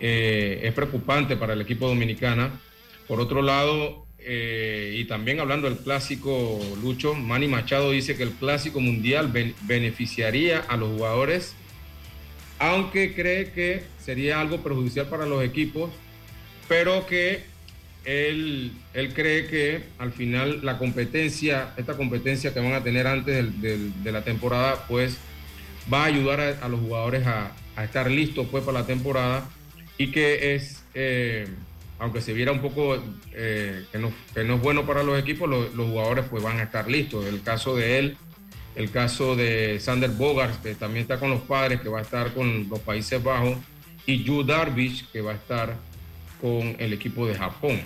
eh, 0.00 0.60
es 0.64 0.72
preocupante 0.72 1.36
para 1.36 1.52
el 1.52 1.60
equipo 1.60 1.86
dominicana. 1.86 2.60
Por 3.06 3.20
otro 3.20 3.42
lado, 3.42 4.06
eh, 4.18 4.96
y 4.98 5.04
también 5.04 5.38
hablando 5.38 5.68
del 5.68 5.78
clásico 5.78 6.60
Lucho, 6.82 7.14
Manny 7.14 7.46
Machado 7.46 7.92
dice 7.92 8.16
que 8.16 8.24
el 8.24 8.32
clásico 8.32 8.80
mundial 8.80 9.28
ben- 9.28 9.54
beneficiaría 9.62 10.60
a 10.60 10.76
los 10.76 10.88
jugadores, 10.90 11.54
aunque 12.62 13.12
cree 13.12 13.50
que 13.50 13.82
sería 13.98 14.40
algo 14.40 14.58
perjudicial 14.62 15.06
para 15.06 15.26
los 15.26 15.42
equipos, 15.42 15.90
pero 16.68 17.04
que 17.08 17.42
él, 18.04 18.70
él 18.94 19.12
cree 19.14 19.48
que 19.48 19.82
al 19.98 20.12
final 20.12 20.60
la 20.62 20.78
competencia, 20.78 21.74
esta 21.76 21.96
competencia 21.96 22.54
que 22.54 22.60
van 22.60 22.72
a 22.74 22.84
tener 22.84 23.08
antes 23.08 23.60
de 23.60 24.12
la 24.12 24.22
temporada, 24.22 24.84
pues 24.86 25.18
va 25.92 26.04
a 26.04 26.06
ayudar 26.06 26.40
a, 26.62 26.68
los 26.68 26.78
jugadores 26.78 27.26
a, 27.26 27.50
estar 27.82 28.08
listos 28.08 28.46
pues 28.48 28.62
para 28.62 28.80
la 28.80 28.86
temporada 28.86 29.48
y 29.98 30.12
que 30.12 30.54
es, 30.54 30.84
eh, 30.94 31.48
aunque 31.98 32.20
se 32.20 32.32
viera 32.32 32.52
un 32.52 32.60
poco 32.60 32.96
eh, 33.32 33.82
que, 33.90 33.98
no, 33.98 34.12
que 34.34 34.44
no 34.44 34.54
es 34.54 34.62
bueno 34.62 34.86
para 34.86 35.02
los 35.02 35.18
equipos, 35.18 35.50
lo- 35.50 35.68
los 35.70 35.88
jugadores 35.88 36.26
pues 36.30 36.44
van 36.44 36.60
a 36.60 36.62
estar 36.62 36.88
listos. 36.88 37.26
El 37.26 37.42
caso 37.42 37.74
de 37.74 37.98
él, 37.98 38.16
el 38.74 38.90
caso 38.90 39.36
de 39.36 39.78
Sander 39.80 40.10
Bogart, 40.10 40.62
que 40.62 40.74
también 40.74 41.02
está 41.02 41.18
con 41.18 41.30
los 41.30 41.42
padres, 41.42 41.80
que 41.80 41.88
va 41.88 41.98
a 41.98 42.02
estar 42.02 42.32
con 42.32 42.68
los 42.68 42.80
Países 42.80 43.22
Bajos, 43.22 43.56
y 44.06 44.24
Yu 44.24 44.42
Darvish, 44.42 45.06
que 45.12 45.20
va 45.20 45.32
a 45.32 45.34
estar 45.34 45.76
con 46.40 46.74
el 46.78 46.92
equipo 46.92 47.26
de 47.26 47.34
Japón. 47.34 47.80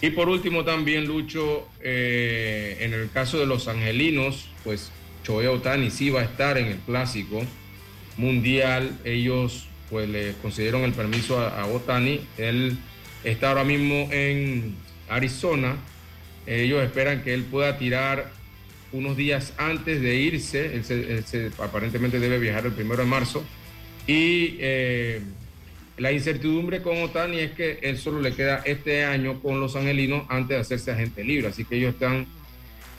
Y 0.00 0.10
por 0.10 0.28
último 0.28 0.64
también, 0.64 1.06
Lucho, 1.06 1.68
eh, 1.80 2.78
en 2.80 2.92
el 2.92 3.10
caso 3.10 3.38
de 3.38 3.46
los 3.46 3.66
angelinos, 3.66 4.48
pues 4.62 4.92
Shohei 5.24 5.46
Otani 5.46 5.90
sí 5.90 6.10
va 6.10 6.20
a 6.20 6.24
estar 6.24 6.58
en 6.58 6.66
el 6.66 6.78
clásico 6.78 7.42
mundial. 8.18 8.98
Ellos 9.04 9.66
pues 9.88 10.08
le 10.08 10.34
concedieron 10.42 10.82
el 10.82 10.92
permiso 10.92 11.40
a, 11.40 11.62
a 11.62 11.66
Otani. 11.66 12.20
Él 12.36 12.78
está 13.24 13.48
ahora 13.48 13.64
mismo 13.64 14.08
en 14.12 14.76
Arizona. 15.08 15.76
Ellos 16.46 16.82
esperan 16.82 17.24
que 17.24 17.32
él 17.32 17.44
pueda 17.44 17.78
tirar 17.78 18.30
unos 18.92 19.16
días 19.16 19.54
antes 19.58 20.00
de 20.00 20.16
irse. 20.16 20.80
Aparentemente 21.58 22.18
debe 22.18 22.38
viajar 22.38 22.66
el 22.66 22.72
primero 22.72 23.02
de 23.02 23.08
marzo. 23.08 23.44
Y 24.06 24.56
eh, 24.60 25.20
la 25.98 26.12
incertidumbre 26.12 26.82
con 26.82 27.02
Otani 27.02 27.38
es 27.38 27.52
que 27.52 27.80
él 27.82 27.98
solo 27.98 28.20
le 28.20 28.32
queda 28.32 28.62
este 28.64 29.04
año 29.04 29.40
con 29.40 29.60
los 29.60 29.76
angelinos 29.76 30.24
antes 30.28 30.50
de 30.50 30.56
hacerse 30.56 30.92
agente 30.92 31.24
libre. 31.24 31.48
Así 31.48 31.64
que 31.64 31.76
ellos 31.76 31.94
están 31.94 32.26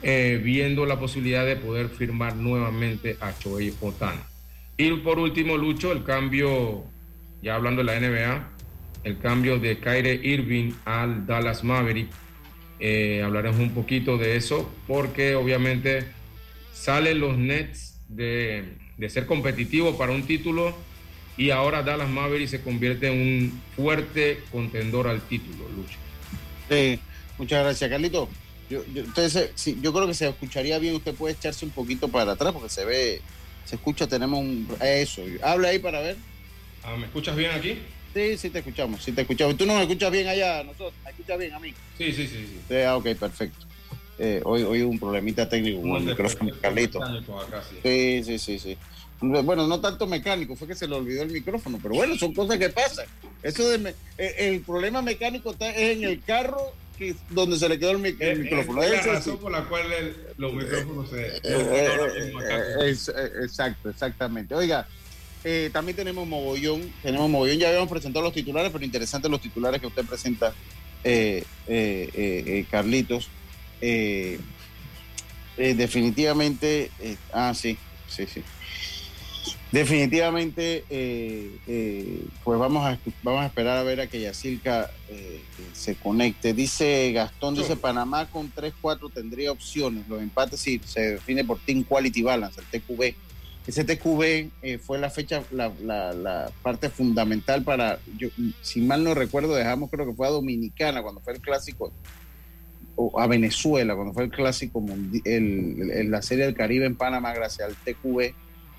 eh, 0.03 0.41
viendo 0.43 0.85
la 0.85 0.99
posibilidad 0.99 1.45
de 1.45 1.55
poder 1.55 1.89
firmar 1.89 2.35
nuevamente 2.35 3.17
a 3.19 3.31
Shohei 3.39 3.73
Otani. 3.81 4.19
Y 4.77 4.91
por 4.97 5.17
último, 5.17 5.57
Lucho, 5.57 5.91
el 5.91 6.03
cambio, 6.03 6.83
ya 7.41 7.55
hablando 7.55 7.83
de 7.83 7.85
la 7.85 7.99
NBA, 7.99 8.49
el 9.03 9.17
cambio 9.17 9.57
de 9.57 9.79
Kyrie 9.79 10.19
Irving 10.21 10.73
al 10.85 11.25
Dallas 11.25 11.63
Maverick. 11.63 12.09
Eh, 12.79 13.21
hablaremos 13.23 13.59
un 13.59 13.71
poquito 13.71 14.17
de 14.17 14.35
eso 14.35 14.69
porque 14.87 15.35
obviamente 15.35 16.05
salen 16.73 17.19
los 17.19 17.37
Nets 17.37 17.99
de, 18.07 18.65
de 18.97 19.09
ser 19.09 19.25
competitivos 19.25 19.95
para 19.95 20.11
un 20.11 20.23
título 20.27 20.75
y 21.37 21.51
ahora 21.51 21.83
Dallas 21.83 22.09
Maverick 22.09 22.49
se 22.49 22.61
convierte 22.61 23.07
en 23.07 23.19
un 23.19 23.61
fuerte 23.75 24.39
contendor 24.51 25.07
al 25.07 25.21
título, 25.21 25.69
Lucho. 25.75 25.97
Eh, 26.69 26.99
muchas 27.37 27.63
gracias, 27.63 27.89
Carlito. 27.89 28.27
Yo, 28.69 28.83
yo, 28.93 29.03
entonces, 29.03 29.51
sí, 29.55 29.77
yo 29.81 29.93
creo 29.93 30.07
que 30.07 30.13
se 30.13 30.27
escucharía 30.27 30.77
bien, 30.79 30.95
usted 30.95 31.13
puede 31.13 31.35
echarse 31.35 31.63
un 31.63 31.71
poquito 31.71 32.09
para 32.09 32.33
atrás 32.33 32.51
porque 32.53 32.69
se 32.69 32.83
ve, 32.85 33.21
se 33.65 33.75
escucha, 33.75 34.07
tenemos 34.07 34.39
un... 34.39 34.67
Eso, 34.81 35.21
habla 35.43 35.69
ahí 35.69 35.79
para 35.79 36.01
ver. 36.01 36.17
Ah, 36.83 36.95
¿Me 36.97 37.05
escuchas 37.05 37.35
bien 37.35 37.51
aquí? 37.51 37.77
Sí, 38.17 38.35
sí 38.35 38.49
te 38.49 38.59
escuchamos, 38.59 39.03
sí 39.03 39.11
te 39.11 39.21
escuchamos. 39.21 39.55
¿Tú 39.57 39.65
no 39.67 39.75
me 39.75 39.81
escuchas 39.83 40.09
bien 40.11 40.27
allá 40.27 40.63
nosotros? 40.63 40.91
¿Me 41.05 41.11
escuchas 41.11 41.37
bien 41.37 41.53
a 41.53 41.59
mí? 41.59 41.71
Sí, 41.99 42.11
sí, 42.11 42.25
sí. 42.27 42.47
sí. 42.47 42.59
Sí, 42.67 42.75
ah, 42.77 42.97
ok, 42.97 43.09
perfecto. 43.13 43.67
Eh, 44.17 44.41
hoy, 44.43 44.63
hoy 44.63 44.81
un 44.81 44.97
problemita 44.97 45.47
técnico 45.47 45.83
con 45.83 45.97
el 45.97 46.03
micrófono, 46.05 46.51
Carlito. 46.59 47.03
Acá, 47.03 47.61
sí. 47.69 47.77
Sí, 47.83 48.23
sí, 48.23 48.39
sí, 48.39 48.57
sí. 48.59 48.77
Bueno, 49.21 49.67
no 49.67 49.79
tanto 49.79 50.07
mecánico, 50.07 50.55
fue 50.55 50.67
que 50.67 50.73
se 50.73 50.87
le 50.87 50.95
olvidó 50.95 51.21
el 51.21 51.29
micrófono, 51.29 51.77
pero 51.81 51.93
bueno, 51.93 52.15
son 52.17 52.33
cosas 52.33 52.57
que 52.57 52.69
pasan. 52.69 53.05
Eso 53.43 53.69
de 53.69 53.77
me- 53.77 53.93
eh, 54.17 54.33
el 54.39 54.61
problema 54.61 55.03
mecánico 55.03 55.51
está 55.51 55.69
es 55.69 55.95
en 55.97 56.03
el 56.05 56.23
carro 56.23 56.57
que 56.97 57.13
donde 57.29 57.57
se 57.57 57.69
le 57.69 57.77
quedó 57.77 57.91
el, 57.91 57.99
mic- 57.99 58.17
el 58.19 58.29
Eh, 58.29 58.35
micrófono. 58.43 58.81
Es 58.81 58.89
la 58.89 58.95
Eso 58.97 59.03
sí. 59.09 59.15
razón 59.15 59.37
por 59.37 59.51
la 59.51 59.63
cual 59.65 59.91
el- 59.93 60.15
los 60.37 60.53
micrófonos 60.53 61.09
se... 61.11 61.27
Eh, 61.27 61.39
eh, 61.43 62.33
eh, 62.49 62.89
es- 62.89 63.09
eh, 63.09 63.31
exacto, 63.43 63.91
exactamente. 63.91 64.55
Oiga, 64.55 64.87
eh, 65.49 65.69
también 65.71 65.95
tenemos 65.95 66.27
mogollón, 66.27 66.91
tenemos 67.01 67.29
mogollón, 67.29 67.57
ya 67.57 67.69
habíamos 67.69 67.87
presentado 67.87 68.21
los 68.21 68.33
titulares, 68.33 68.69
pero 68.69 68.83
interesantes 68.83 69.31
los 69.31 69.39
titulares 69.39 69.79
que 69.79 69.87
usted 69.87 70.03
presenta, 70.03 70.53
eh, 71.05 71.45
eh, 71.67 72.65
Carlitos. 72.69 73.29
Definitivamente, 75.55 76.91
ah, 77.31 77.53
sí, 77.55 77.77
sí, 78.09 78.25
sí. 78.27 78.43
Definitivamente, 79.71 80.83
pues 82.43 82.59
vamos 82.59 82.85
a, 82.85 82.99
vamos 83.23 83.43
a 83.43 83.45
esperar 83.45 83.77
a 83.77 83.83
ver 83.83 84.01
a 84.01 84.07
que 84.07 84.19
Yacirca 84.19 84.91
se 85.71 85.95
conecte. 85.95 86.53
Dice 86.53 87.13
Gastón, 87.13 87.55
dice 87.55 87.77
Panamá 87.77 88.25
con 88.25 88.51
3-4 88.53 89.13
tendría 89.13 89.53
opciones. 89.53 90.09
Los 90.09 90.21
empates 90.21 90.59
sí 90.59 90.81
se 90.85 91.11
define 91.11 91.45
por 91.45 91.57
Team 91.59 91.85
Quality 91.85 92.21
Balance, 92.21 92.59
el 92.59 92.81
TQB. 92.81 93.26
Ese 93.67 93.83
TQB 93.83 94.49
eh, 94.61 94.77
fue 94.77 94.97
la 94.97 95.09
fecha, 95.09 95.43
la, 95.51 95.71
la- 95.83 96.13
la 96.13 96.51
parte 96.63 96.89
fundamental 96.89 97.63
para, 97.63 97.99
yo, 98.17 98.29
si 98.61 98.79
mal 98.81 99.03
no 99.03 99.13
recuerdo, 99.13 99.53
dejamos 99.55 99.89
creo 99.91 100.05
que 100.07 100.13
fue 100.13 100.25
a 100.27 100.31
Dominicana 100.31 101.01
cuando 101.03 101.19
fue 101.19 101.33
el 101.33 101.41
clásico, 101.41 101.91
o 102.95 103.19
a 103.19 103.27
Venezuela 103.27 103.93
cuando 103.93 104.13
fue 104.13 104.23
el 104.23 104.31
clásico, 104.31 104.79
mundi- 104.81 105.21
el, 105.25 105.91
el- 105.91 106.09
la 106.11 106.21
Serie 106.21 106.45
del 106.45 106.55
Caribe 106.55 106.85
en 106.85 106.95
Panamá 106.95 107.33
gracias 107.33 107.67
al 107.67 107.75
TQB 107.75 108.33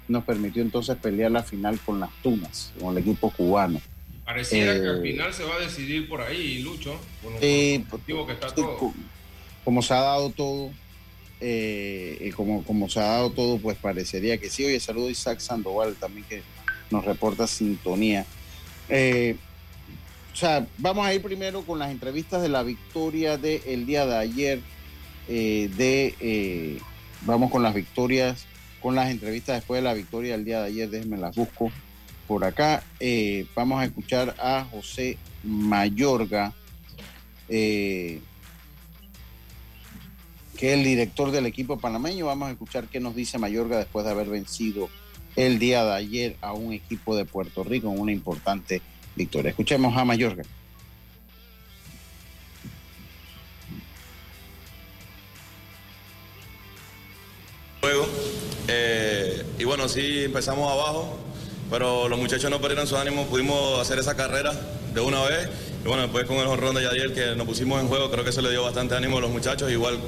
nos 0.09 0.25
permitió 0.25 0.63
entonces 0.63 0.97
pelear 0.97 1.31
la 1.31 1.43
final 1.43 1.79
con 1.85 2.01
las 2.01 2.11
Tunas, 2.23 2.73
con 2.81 2.97
el 2.97 3.03
equipo 3.03 3.31
cubano. 3.31 3.79
Pareciera 4.25 4.73
que 4.73 4.89
al 4.89 4.99
Eh, 5.07 5.13
final 5.13 5.35
se 5.35 5.45
va 5.45 5.57
a 5.57 5.61
decidir 5.61 6.09
por 6.09 6.23
ahí, 6.23 6.63
Lucho, 6.63 6.99
con 7.23 7.35
lo 7.35 7.39
Eh, 7.43 7.85
que 7.91 8.33
está 8.33 8.55
todo. 8.55 8.79
co- 8.79 8.95
como 9.65 9.83
se 9.83 9.93
ha 9.93 10.01
dado 10.01 10.31
todo, 10.31 10.71
eh, 11.41 12.33
como, 12.35 12.65
como 12.65 12.89
se 12.89 13.01
ha 13.01 13.05
dado 13.05 13.31
todo, 13.31 13.59
pues 13.59 13.77
parecería 13.79 14.39
que 14.39 14.51
sí. 14.51 14.65
Oye, 14.65 14.81
saludo 14.81 15.09
a 15.09 15.11
Isaac 15.11 15.41
Sandoval 15.41 15.95
también 15.95 16.27
que 16.29 16.43
nos 16.91 17.05
reporta 17.05 17.47
sintonía. 17.47 18.27
Eh, 18.89 19.37
o 20.33 20.37
sea, 20.37 20.67
vamos 20.79 21.07
a 21.07 21.15
ir 21.15 21.23
primero 21.23 21.63
con 21.63 21.79
las 21.79 21.91
entrevistas 21.91 22.43
de 22.43 22.49
la 22.49 22.63
victoria 22.63 23.39
del 23.39 23.87
día 23.87 24.07
de 24.07 24.17
ayer. 24.17 24.61
eh, 25.29 25.71
de 25.77 26.81
Vamos 27.23 27.51
con 27.51 27.65
las 27.65 27.75
victorias, 27.75 28.47
con 28.81 28.95
las 28.95 29.11
entrevistas 29.11 29.57
después 29.57 29.79
de 29.79 29.83
la 29.83 29.95
victoria 29.95 30.33
del 30.33 30.45
día 30.45 30.61
de 30.61 30.69
ayer. 30.69 30.89
Déjenme 30.89 31.19
las 31.19 31.35
busco 31.35 31.73
por 32.29 32.45
acá. 32.45 32.85
Vamos 33.57 33.81
a 33.81 33.85
escuchar 33.85 34.35
a 34.39 34.65
José 34.71 35.19
Mayorga. 35.43 36.53
Que 40.59 40.73
es 40.73 40.79
el 40.79 40.85
director 40.85 41.31
del 41.31 41.47
equipo 41.47 41.79
panameño. 41.79 42.27
Vamos 42.27 42.49
a 42.49 42.51
escuchar 42.51 42.89
qué 42.89 42.99
nos 42.99 43.15
dice 43.15 43.39
Mayorga 43.39 43.79
después 43.79 44.05
de 44.05 44.11
haber 44.11 44.29
vencido 44.29 44.91
el 45.37 45.61
día 45.61 45.85
de 45.85 45.93
ayer 45.93 46.37
a 46.41 46.53
un 46.53 46.73
equipo 46.73 47.17
de 47.17 47.25
Puerto 47.25 47.63
Rico 47.63 47.89
en 47.93 48.01
una 48.01 48.11
importante 48.11 48.83
victoria. 49.15 49.51
Escuchemos 49.51 49.97
a 49.97 50.05
Mayorga. 50.05 50.43
juego. 57.81 58.09
Eh, 58.67 59.45
y 59.61 59.65
bueno, 59.65 59.89
sí 59.89 60.25
empezamos 60.25 60.71
abajo, 60.71 61.17
pero 61.71 62.09
los 62.09 62.19
muchachos 62.19 62.51
no 62.51 62.61
perdieron 62.61 62.89
su 62.89 62.97
ánimo, 62.97 63.27
pudimos 63.27 63.81
hacer 63.81 64.01
esa 64.01 64.17
carrera 64.17 64.53
de 64.93 65.01
una 65.01 65.23
vez. 65.23 65.49
Y 65.85 65.87
bueno, 65.87 66.03
después 66.03 66.27
con 66.27 66.39
el 66.39 66.47
jorrón 66.47 66.75
de 66.75 66.83
Yadiel 66.83 67.15
que 67.15 67.37
nos 67.37 67.47
pusimos 67.47 67.81
en 67.81 67.87
juego, 67.87 68.11
creo 68.11 68.25
que 68.25 68.31
eso 68.31 68.43
le 68.43 68.51
dio 68.51 68.65
bastante 68.65 68.97
ánimo 68.97 69.19
a 69.19 69.21
los 69.21 69.31
muchachos. 69.31 69.71
Igual 69.71 70.01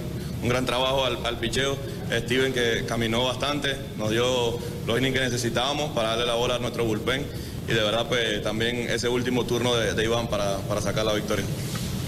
un 0.43 0.49
gran 0.49 0.67
trabajo 0.67 1.05
al, 1.05 1.25
al 1.25 1.39
picheo. 1.39 1.77
Steven 2.11 2.53
que 2.53 2.85
caminó 2.87 3.25
bastante, 3.25 3.77
nos 3.97 4.11
dio 4.11 4.59
los 4.87 4.99
innings 4.99 5.15
que 5.15 5.25
necesitábamos 5.25 5.91
para 5.93 6.11
darle 6.11 6.27
la 6.27 6.35
bola 6.35 6.57
a 6.57 6.59
nuestro 6.59 6.85
bullpen. 6.85 7.27
Y 7.69 7.73
de 7.73 7.83
verdad, 7.83 8.09
pues 8.09 8.43
también 8.43 8.89
ese 8.91 9.09
último 9.09 9.45
turno 9.45 9.77
de, 9.77 9.95
de 9.95 10.05
Iván 10.05 10.29
para, 10.29 10.59
para 10.59 10.81
sacar 10.81 11.05
la 11.05 11.13
victoria. 11.13 11.45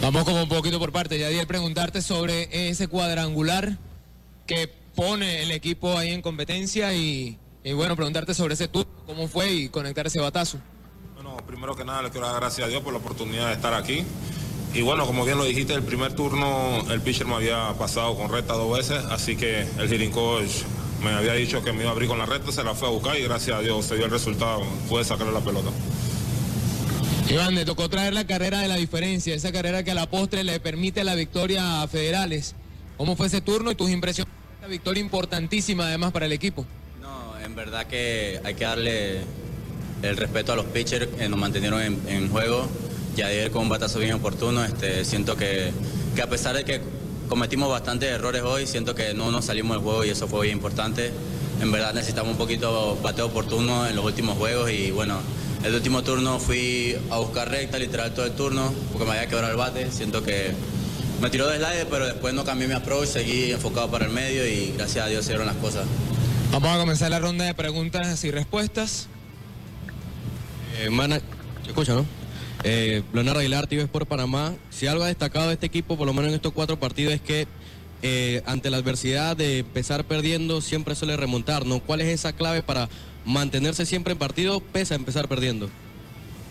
Vamos 0.00 0.24
como 0.24 0.42
un 0.42 0.48
poquito 0.48 0.80
por 0.80 0.90
parte, 0.90 1.16
Yadier, 1.18 1.46
preguntarte 1.46 2.02
sobre 2.02 2.68
ese 2.68 2.88
cuadrangular 2.88 3.76
que 4.46 4.68
pone 4.96 5.42
el 5.42 5.52
equipo 5.52 5.96
ahí 5.96 6.10
en 6.10 6.20
competencia 6.20 6.92
y, 6.92 7.38
y 7.62 7.72
bueno, 7.72 7.94
preguntarte 7.94 8.34
sobre 8.34 8.54
ese 8.54 8.66
turno, 8.66 8.90
cómo 9.06 9.28
fue 9.28 9.52
y 9.52 9.68
conectar 9.68 10.06
ese 10.08 10.18
batazo. 10.18 10.58
Bueno, 11.14 11.36
primero 11.46 11.76
que 11.76 11.84
nada 11.84 12.02
le 12.02 12.10
quiero 12.10 12.26
dar 12.26 12.40
gracias 12.40 12.66
a 12.66 12.70
Dios 12.70 12.82
por 12.82 12.92
la 12.92 12.98
oportunidad 12.98 13.46
de 13.46 13.52
estar 13.52 13.72
aquí. 13.74 14.04
Y 14.75 14.81
bueno, 14.81 15.07
como 15.07 15.25
bien 15.25 15.37
lo 15.37 15.45
dijiste, 15.45 15.75
el 15.75 15.83
primer 15.83 16.14
turno 16.14 16.83
el 16.91 17.00
pitcher 17.02 17.26
me 17.26 17.35
había 17.35 17.75
pasado 17.79 18.17
con 18.17 18.31
recta 18.31 18.55
dos 18.55 18.76
veces, 18.76 19.05
así 19.11 19.37
que 19.37 19.67
el 19.79 19.88
hitting 19.88 20.11
coach 20.11 20.62
me 21.02 21.11
había 21.11 21.35
dicho 21.35 21.62
que 21.62 21.73
me 21.73 21.81
iba 21.81 21.91
a 21.91 21.93
abrir 21.93 22.09
con 22.09 22.19
la 22.19 22.26
recta, 22.26 22.52
se 22.52 22.64
la 22.64 22.75
fue 22.75 22.88
a 22.88 22.91
buscar 22.91 23.19
y 23.19 23.23
gracias 23.23 23.59
a 23.59 23.61
Dios 23.61 23.85
se 23.85 23.97
dio 23.97 24.07
el 24.07 24.11
resultado, 24.11 24.62
pude 24.88 25.05
sacarle 25.05 25.33
la 25.33 25.41
pelota. 25.41 25.71
Iván, 27.29 27.55
te 27.55 27.64
tocó 27.64 27.88
traer 27.88 28.14
la 28.14 28.26
carrera 28.26 28.61
de 28.61 28.69
la 28.69 28.76
diferencia, 28.76 29.35
esa 29.35 29.52
carrera 29.52 29.83
que 29.83 29.91
a 29.91 29.95
la 29.95 30.09
postre 30.09 30.43
le 30.43 30.59
permite 30.59 31.05
la 31.05 31.14
victoria 31.14 31.83
a 31.83 31.88
Federales. 31.88 32.55
¿Cómo 32.97 33.17
fue 33.17 33.26
ese 33.26 33.41
turno 33.41 33.71
y 33.71 33.75
tus 33.75 33.91
impresiones? 33.91 34.33
Una 34.59 34.69
victoria 34.69 35.00
importantísima 35.00 35.87
además 35.87 36.12
para 36.12 36.26
el 36.26 36.33
equipo. 36.33 36.64
No, 37.00 37.38
en 37.38 37.55
verdad 37.55 37.87
que 37.87 38.41
hay 38.45 38.55
que 38.55 38.64
darle 38.64 39.21
el 40.02 40.17
respeto 40.17 40.52
a 40.52 40.57
los 40.57 40.67
pitchers 40.67 41.09
que 41.09 41.29
nos 41.29 41.38
mantenieron 41.38 41.83
en, 41.83 42.00
en 42.07 42.31
juego. 42.31 42.69
Yadier 43.16 43.50
con 43.50 43.62
un 43.62 43.69
batazo 43.69 43.99
bien 43.99 44.14
oportuno. 44.14 44.64
Este, 44.64 45.04
siento 45.04 45.37
que, 45.37 45.71
que 46.15 46.23
a 46.23 46.28
pesar 46.28 46.56
de 46.56 46.65
que 46.65 46.80
cometimos 47.28 47.69
bastantes 47.71 48.10
errores 48.10 48.43
hoy, 48.43 48.67
siento 48.67 48.95
que 48.95 49.15
no 49.15 49.30
nos 49.30 49.47
salimos 49.47 49.76
del 49.76 49.84
juego 49.84 50.04
y 50.04 50.10
eso 50.10 50.28
fue 50.28 50.47
bien 50.47 50.56
importante. 50.58 51.10
En 51.60 51.71
verdad 51.71 51.95
necesitamos 51.95 52.32
un 52.32 52.39
poquito 52.39 52.99
bateo 53.02 53.26
oportuno 53.26 53.86
en 53.86 53.95
los 53.97 54.04
últimos 54.04 54.36
juegos 54.36 54.71
y 54.71 54.91
bueno, 54.91 55.19
el 55.65 55.75
último 55.75 56.02
turno 56.02 56.39
fui 56.41 56.97
a 57.10 57.19
buscar 57.19 57.49
recta 57.50 57.78
literal 57.78 58.13
todo 58.15 58.26
el 58.26 58.32
turno 58.32 58.73
porque 58.93 59.04
me 59.06 59.13
había 59.17 59.28
quebrado 59.28 59.52
el 59.52 59.56
bate. 59.56 59.91
Siento 59.93 60.23
que 60.25 60.52
me 61.21 61.30
tiró 61.30 61.47
de 61.49 61.58
slide, 61.58 61.86
pero 61.89 62.06
después 62.06 62.34
no 62.34 62.45
cambié 62.45 62.67
mi 62.67 62.75
approach, 62.75 63.06
seguí 63.08 63.52
enfocado 63.52 63.89
para 63.91 64.06
el 64.06 64.10
medio 64.13 64.45
y 64.47 64.73
gracias 64.76 65.04
a 65.06 65.08
Dios 65.08 65.25
se 65.25 65.30
dieron 65.32 65.47
las 65.47 65.56
cosas. 65.56 65.84
Vamos 66.50 66.69
a 66.75 66.78
comenzar 66.80 67.10
la 67.10 67.21
ronda 67.21 67.45
de 67.45 67.54
preguntas 67.54 68.25
y 68.25 68.30
respuestas. 68.32 69.06
Eh, 70.78 70.91
mana- 70.91 71.21
¿Se 71.63 71.69
escucha, 71.69 71.95
no? 71.95 72.04
Eh, 72.64 73.02
Leonardo 73.12 73.40
Aguilar, 73.40 73.66
TV 73.66 73.86
por 73.86 74.06
Panamá. 74.06 74.54
Si 74.70 74.86
algo 74.86 75.04
ha 75.04 75.08
destacado 75.08 75.48
de 75.48 75.54
este 75.54 75.66
equipo, 75.66 75.96
por 75.96 76.06
lo 76.06 76.12
menos 76.12 76.28
en 76.28 76.34
estos 76.34 76.52
cuatro 76.52 76.78
partidos, 76.78 77.14
es 77.14 77.20
que 77.20 77.46
eh, 78.02 78.42
ante 78.46 78.70
la 78.70 78.76
adversidad 78.76 79.36
de 79.36 79.58
empezar 79.58 80.04
perdiendo, 80.04 80.60
siempre 80.60 80.94
suele 80.94 81.16
remontar. 81.16 81.64
¿Cuál 81.86 82.00
es 82.00 82.08
esa 82.08 82.32
clave 82.32 82.62
para 82.62 82.88
mantenerse 83.25 83.86
siempre 83.86 84.12
en 84.12 84.18
partido 84.18 84.60
pese 84.60 84.94
a 84.94 84.96
empezar 84.96 85.28
perdiendo? 85.28 85.70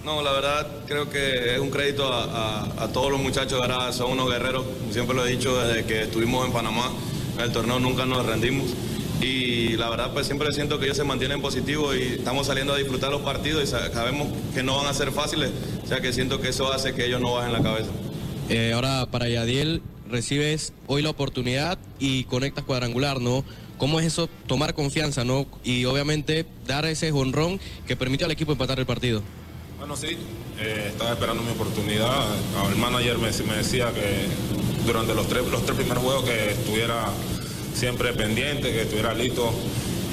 No, 0.04 0.22
la 0.24 0.32
verdad 0.32 0.68
creo 0.88 1.10
que 1.10 1.54
es 1.54 1.60
un 1.60 1.70
crédito 1.70 2.12
a, 2.12 2.90
todos 2.92 3.12
los 3.12 3.22
muchachos, 3.22 3.62
son 3.96 4.12
unos 4.12 4.30
guerreros, 4.32 4.66
siempre 4.90 5.16
lo 5.16 5.26
he 5.26 5.30
dicho 5.30 5.62
desde 5.62 5.86
que 5.86 6.04
estuvimos 6.04 6.48
en 6.48 6.52
Panamá, 6.52 6.92
en 7.36 7.42
el 7.42 7.52
torneo 7.52 7.80
nunca 7.80 8.06
nos 8.06 8.26
rendimos 8.26 8.74
y 9.22 9.78
la 9.78 9.90
verdad 9.90 10.12
pues 10.14 10.26
siempre 10.26 10.52
siento 10.52 10.80
que 10.80 10.86
ellos 10.86 10.98
se 10.98 11.04
mantienen 11.04 11.42
positivos 11.42 11.96
y 11.96 12.02
estamos 12.16 12.48
saliendo 12.48 12.74
a 12.74 12.78
disfrutar 12.78 13.12
los 13.12 13.22
partidos 13.22 13.64
y 13.64 13.68
sa- 13.68 13.92
sabemos 13.94 14.28
que 14.54 14.64
no 14.64 14.78
van 14.78 14.88
a 14.88 14.94
ser 14.94 15.12
fáciles, 15.12 15.52
o 15.84 15.88
sea 15.88 16.02
que 16.02 16.12
siento 16.14 16.42
que 16.42 16.50
eso 16.50 16.72
hace 16.72 16.94
que 16.94 17.06
ellos 17.06 17.22
no 17.22 17.34
bajen 17.34 17.54
la 17.54 17.62
cabeza. 17.62 17.90
Eh, 18.50 18.74
ahora, 18.74 19.06
para 19.10 19.30
Yadiel, 19.30 19.82
recibes 20.10 20.74
hoy 20.88 21.02
la 21.02 21.10
oportunidad 21.12 21.78
y 22.00 22.26
conectas 22.26 22.64
cuadrangular, 22.66 23.22
¿no? 23.22 23.46
¿Cómo 23.78 24.00
es 24.00 24.06
eso, 24.06 24.28
tomar 24.46 24.74
confianza, 24.74 25.24
¿no? 25.24 25.48
Y 25.64 25.86
obviamente 25.86 26.46
dar 26.68 26.86
ese 26.86 27.12
jonrón 27.12 27.60
que 27.88 27.96
permite 27.96 28.26
al 28.26 28.32
equipo 28.32 28.52
empatar 28.52 28.78
el 28.80 28.86
partido. 28.86 29.22
Bueno, 29.80 29.96
sí, 29.96 30.18
eh, 30.60 30.88
estaba 30.90 31.14
esperando 31.14 31.42
mi 31.42 31.50
oportunidad. 31.52 32.26
El 32.70 32.76
manager 32.78 33.18
me, 33.18 33.32
me 33.48 33.58
decía 33.58 33.92
que 33.94 34.28
durante 34.86 35.16
los 35.16 35.28
tres, 35.28 35.48
los 35.48 35.66
tres 35.66 35.78
primeros 35.78 36.04
juegos 36.04 36.26
que 36.26 36.52
estuviera 36.52 37.08
siempre 37.82 38.14
pendiente, 38.14 38.72
que 38.72 38.84
estuviera 38.84 39.12
listo. 39.12 39.52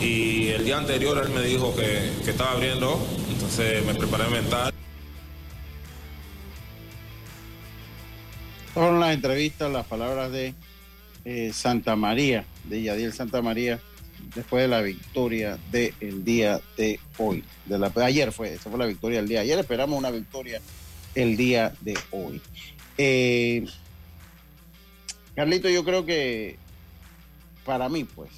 Y 0.00 0.48
el 0.48 0.64
día 0.64 0.78
anterior 0.78 1.22
él 1.22 1.30
me 1.34 1.42
dijo 1.42 1.76
que, 1.76 2.12
que 2.24 2.30
estaba 2.30 2.52
abriendo, 2.52 2.98
entonces 3.30 3.84
me 3.84 3.94
preparé 3.94 4.26
mental. 4.30 4.72
Fueron 8.72 9.00
las 9.00 9.12
entrevistas, 9.12 9.70
las 9.70 9.84
palabras 9.84 10.32
de 10.32 10.54
eh, 11.26 11.52
Santa 11.52 11.94
María, 11.94 12.46
de 12.64 12.84
Yadiel 12.84 13.12
Santa 13.12 13.42
María, 13.42 13.78
después 14.34 14.62
de 14.62 14.68
la 14.68 14.80
victoria 14.80 15.58
del 15.70 16.24
día 16.24 16.62
de 16.78 16.98
hoy. 17.18 17.44
De 17.66 17.78
la, 17.78 17.92
ayer 17.96 18.32
fue, 18.32 18.54
esa 18.54 18.70
fue 18.70 18.78
la 18.78 18.86
victoria 18.86 19.18
del 19.18 19.28
día. 19.28 19.40
Ayer 19.40 19.58
esperamos 19.58 19.98
una 19.98 20.10
victoria 20.10 20.62
el 21.14 21.36
día 21.36 21.74
de 21.82 21.98
hoy. 22.12 22.40
Eh, 22.96 23.66
Carlito, 25.34 25.68
yo 25.68 25.84
creo 25.84 26.06
que 26.06 26.56
para 27.68 27.90
mí, 27.90 28.04
pues, 28.04 28.30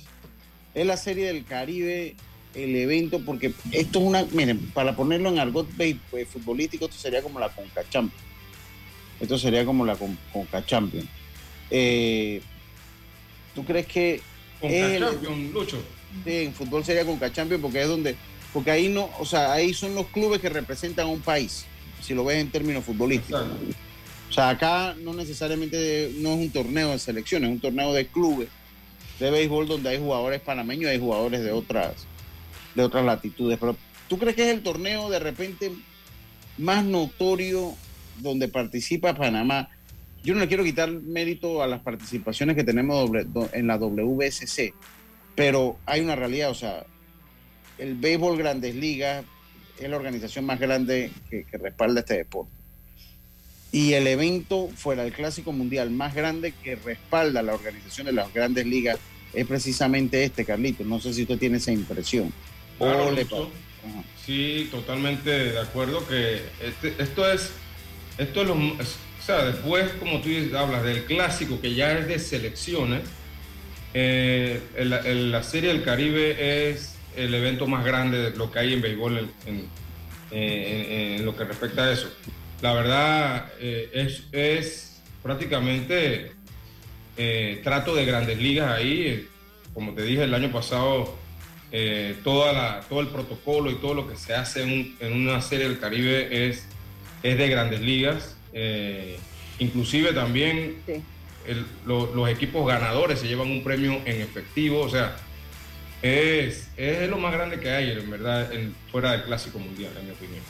es 0.74 0.84
la 0.84 0.96
serie 0.96 1.26
del 1.26 1.44
Caribe 1.44 2.16
el 2.56 2.74
evento, 2.74 3.20
porque 3.24 3.52
esto 3.70 4.00
es 4.00 4.04
una, 4.04 4.24
miren, 4.32 4.58
para 4.74 4.96
ponerlo 4.96 5.28
en 5.28 5.38
argot 5.38 5.68
eh, 5.78 5.96
futbolístico, 6.28 6.86
esto 6.86 6.96
sería 6.98 7.22
como 7.22 7.38
la 7.38 7.48
Conca 7.48 7.84
Champions. 7.88 8.24
Esto 9.20 9.38
sería 9.38 9.64
como 9.64 9.86
la 9.86 9.94
Con- 9.94 10.18
Conca 10.32 10.66
Champions. 10.66 11.06
Eh, 11.70 12.42
¿Tú 13.54 13.64
crees 13.64 13.86
que 13.86 14.20
Conca 14.60 14.74
es 14.74 15.00
el- 15.00 15.52
Lucho. 15.52 15.80
Sí, 16.24 16.32
en 16.38 16.52
fútbol 16.54 16.84
sería 16.84 17.04
Conca 17.06 17.32
Champions 17.32 17.62
porque 17.62 17.82
es 17.82 17.86
donde, 17.86 18.16
porque 18.52 18.72
ahí 18.72 18.88
no, 18.88 19.10
o 19.20 19.24
sea, 19.24 19.52
ahí 19.52 19.72
son 19.72 19.94
los 19.94 20.06
clubes 20.08 20.40
que 20.40 20.48
representan 20.48 21.06
a 21.06 21.08
un 21.08 21.20
país, 21.20 21.66
si 22.02 22.14
lo 22.14 22.24
ves 22.24 22.38
en 22.38 22.50
términos 22.50 22.84
futbolísticos. 22.84 23.46
O 24.28 24.32
sea, 24.32 24.48
acá 24.48 24.96
no 25.00 25.12
necesariamente 25.14 26.10
no 26.18 26.32
es 26.32 26.38
un 26.40 26.50
torneo 26.50 26.90
de 26.90 26.98
selecciones, 26.98 27.48
es 27.48 27.54
un 27.54 27.60
torneo 27.60 27.92
de 27.92 28.08
clubes 28.08 28.48
de 29.20 29.30
béisbol 29.30 29.68
donde 29.68 29.90
hay 29.90 29.98
jugadores 29.98 30.40
panameños 30.40 30.85
y 30.85 30.94
hay 30.94 30.98
jugadores 30.98 31.44
de 31.44 31.52
otras, 31.52 32.06
de 32.74 32.83
otras 32.83 33.04
latitudes. 33.04 33.59
Pero 33.61 33.76
¿tú 34.09 34.18
crees 34.18 34.35
que 34.35 34.48
es 34.48 34.56
el 34.56 34.62
torneo 34.62 35.11
de 35.11 35.18
repente 35.18 35.70
más 36.59 36.85
notorio 36.85 37.74
donde 38.18 38.48
participa 38.48 39.14
Panamá? 39.14 39.68
Yo 40.24 40.35
no 40.35 40.40
le 40.40 40.48
quiero 40.48 40.64
quitar 40.64 40.90
mérito 40.90 41.62
a 41.62 41.66
las 41.66 41.80
participaciones 41.80 42.56
que 42.56 42.64
tenemos 42.64 43.11
en 43.52 43.66
la 43.66 43.78
WSC, 43.78 44.74
pero 45.35 45.78
hay 45.87 46.00
una 46.00 46.16
realidad, 46.16 46.50
o 46.50 46.54
sea, 46.54 46.85
el 47.78 47.94
béisbol 47.94 48.37
Grandes 48.37 48.74
Ligas 48.74 49.24
es 49.78 49.88
la 49.88 49.96
organización 49.96 50.44
más 50.44 50.61
grande 50.61 51.11
que 51.30 51.46
respalda 51.52 52.00
este 52.00 52.18
deporte. 52.18 52.59
Y 53.72 53.92
el 53.92 54.06
evento 54.06 54.68
fuera 54.74 55.04
del 55.04 55.12
Clásico 55.12 55.52
Mundial 55.52 55.90
más 55.90 56.14
grande 56.14 56.52
que 56.64 56.74
respalda 56.76 57.42
la 57.42 57.54
organización 57.54 58.06
de 58.06 58.12
las 58.12 58.33
grandes 58.35 58.66
ligas 58.66 58.98
es 59.33 59.46
precisamente 59.46 60.24
este, 60.24 60.44
Carlito. 60.44 60.83
No 60.85 60.98
sé 61.00 61.14
si 61.14 61.22
usted 61.22 61.38
tiene 61.38 61.59
esa 61.59 61.70
impresión. 61.70 62.33
Claro. 63.28 63.50
Sí, 64.26 64.68
totalmente 64.70 65.30
de 65.30 65.59
acuerdo 65.61 66.06
que 66.06 66.40
este- 66.62 66.94
esto 67.02 67.30
es, 67.30 67.50
esto 68.18 68.42
es 68.42 68.48
lo, 68.48 68.54
es- 68.80 68.96
o 69.20 69.22
sea, 69.24 69.44
después 69.44 69.88
como 70.00 70.20
tú 70.20 70.28
hablas 70.56 70.83
del 70.83 71.04
clásico 71.04 71.61
que 71.61 71.74
ya 71.74 71.96
es 71.98 72.09
de 72.09 72.18
selecciones, 72.18 73.02
eh, 73.94 74.61
el- 74.76 74.92
el- 74.92 75.30
la 75.33 75.42
Serie 75.42 75.72
del 75.72 75.83
Caribe 75.85 76.70
es 76.70 76.94
el 77.16 77.35
evento 77.35 77.66
más 77.66 77.85
grande 77.85 78.30
de 78.30 78.37
lo 78.37 78.50
que 78.50 78.59
hay 78.59 78.72
en 78.72 78.80
béisbol 78.83 79.18
en, 79.18 79.30
en- 79.46 79.68
en- 80.33 81.12
en 81.20 81.24
lo 81.24 81.37
que 81.37 81.44
respecta 81.44 81.85
a 81.85 81.92
eso. 81.92 82.09
La 82.62 82.72
verdad 82.74 83.52
eh, 83.58 83.88
es, 83.94 84.24
es 84.32 85.00
prácticamente 85.22 86.32
eh, 87.16 87.60
trato 87.64 87.94
de 87.94 88.04
grandes 88.04 88.38
ligas 88.38 88.70
ahí. 88.70 89.02
eh, 89.06 89.26
Como 89.72 89.94
te 89.94 90.02
dije 90.02 90.24
el 90.24 90.34
año 90.34 90.50
pasado, 90.52 91.16
eh, 91.72 92.16
toda 92.24 92.52
la, 92.52 92.80
todo 92.88 93.00
el 93.00 93.08
protocolo 93.08 93.70
y 93.70 93.76
todo 93.76 93.94
lo 93.94 94.08
que 94.08 94.16
se 94.16 94.34
hace 94.34 94.62
en, 94.62 94.72
un- 94.72 94.96
en 95.00 95.12
una 95.28 95.40
serie 95.40 95.68
del 95.68 95.78
Caribe 95.78 96.48
es, 96.48 96.66
es 97.22 97.38
de 97.38 97.48
grandes 97.48 97.80
ligas. 97.80 98.36
Inclusive 99.58 100.12
también 100.12 100.76
el- 101.46 101.64
lo- 101.86 102.14
los 102.14 102.28
equipos 102.28 102.66
ganadores 102.66 103.20
se 103.20 103.28
llevan 103.28 103.50
un 103.50 103.62
premio 103.64 104.00
en 104.04 104.20
efectivo. 104.20 104.80
O 104.80 104.88
sea, 104.90 105.16
es, 106.02 106.68
es 106.76 107.08
lo 107.08 107.16
más 107.18 107.32
grande 107.32 107.58
que 107.60 107.70
hay, 107.70 107.90
en 107.92 108.10
verdad, 108.10 108.52
en- 108.52 108.74
fuera 108.90 109.12
del 109.12 109.22
Clásico 109.24 109.58
Mundial, 109.58 109.92
en 109.98 110.06
mi 110.06 110.12
opinión. 110.12 110.42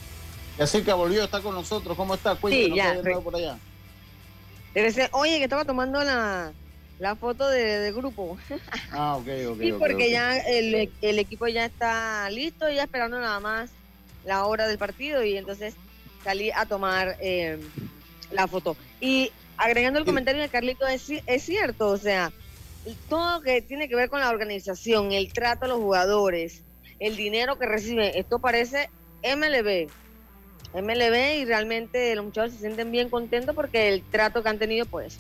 Yasilka 0.59 0.95
volvió, 0.95 1.25
está 1.25 1.41
con 1.41 1.55
nosotros. 1.55 1.97
¿Cómo 1.97 2.15
está? 2.15 2.35
Cuéntame, 2.35 2.65
Sí, 2.65 2.75
ya, 2.75 2.95
re- 3.03 3.21
por 3.21 3.37
allá. 3.37 3.59
Ser, 4.75 5.11
oye, 5.13 5.39
que 5.39 5.45
estaba 5.45 5.65
tomando 5.65 6.03
la, 6.05 6.53
la 6.99 7.17
foto 7.17 7.49
de, 7.49 7.79
de 7.81 7.93
grupo. 7.93 8.39
Ah, 8.93 9.17
ok, 9.17 9.27
ok. 9.49 9.59
Sí, 9.61 9.73
porque 9.79 10.11
ya 10.11 10.39
el, 10.39 10.93
el 11.01 11.19
equipo 11.19 11.47
ya 11.49 11.65
está 11.65 12.31
listo, 12.31 12.71
ya 12.71 12.85
esperando 12.85 13.19
nada 13.19 13.41
más 13.41 13.71
la 14.25 14.45
hora 14.47 14.67
del 14.69 14.79
partido 14.79 15.25
y 15.25 15.37
entonces 15.37 15.75
salí 16.23 16.51
a 16.55 16.67
tomar 16.67 17.17
eh, 17.21 17.59
la 18.31 18.47
foto. 18.47 18.77
Y 19.01 19.33
agregando 19.57 19.99
el 19.99 20.05
comentario 20.07 20.43
de 20.43 20.49
Carlito, 20.49 20.87
es, 20.87 21.09
es 21.27 21.43
cierto, 21.43 21.89
o 21.89 21.97
sea, 21.99 22.31
todo 23.09 23.39
lo 23.39 23.43
que 23.43 23.63
tiene 23.63 23.89
que 23.89 23.97
ver 23.97 24.09
con 24.09 24.21
la 24.21 24.31
organización, 24.31 25.13
el 25.13 25.33
trato 25.33 25.65
a 25.65 25.69
los 25.69 25.79
jugadores, 25.79 26.63
el 26.99 27.17
dinero 27.17 27.59
que 27.59 27.67
reciben, 27.67 28.13
esto 28.15 28.39
parece 28.39 28.89
MLB. 29.23 29.91
MLB 30.75 31.39
y 31.41 31.45
realmente 31.45 32.15
los 32.15 32.25
muchachos 32.25 32.53
se 32.55 32.61
sienten 32.61 32.91
bien 32.93 33.11
contentos 33.11 33.55
porque 33.55 33.89
el 33.89 34.03
trato 34.05 34.43
que 34.43 34.49
han 34.49 34.59
tenido 34.59 34.87
pues 34.87 35.19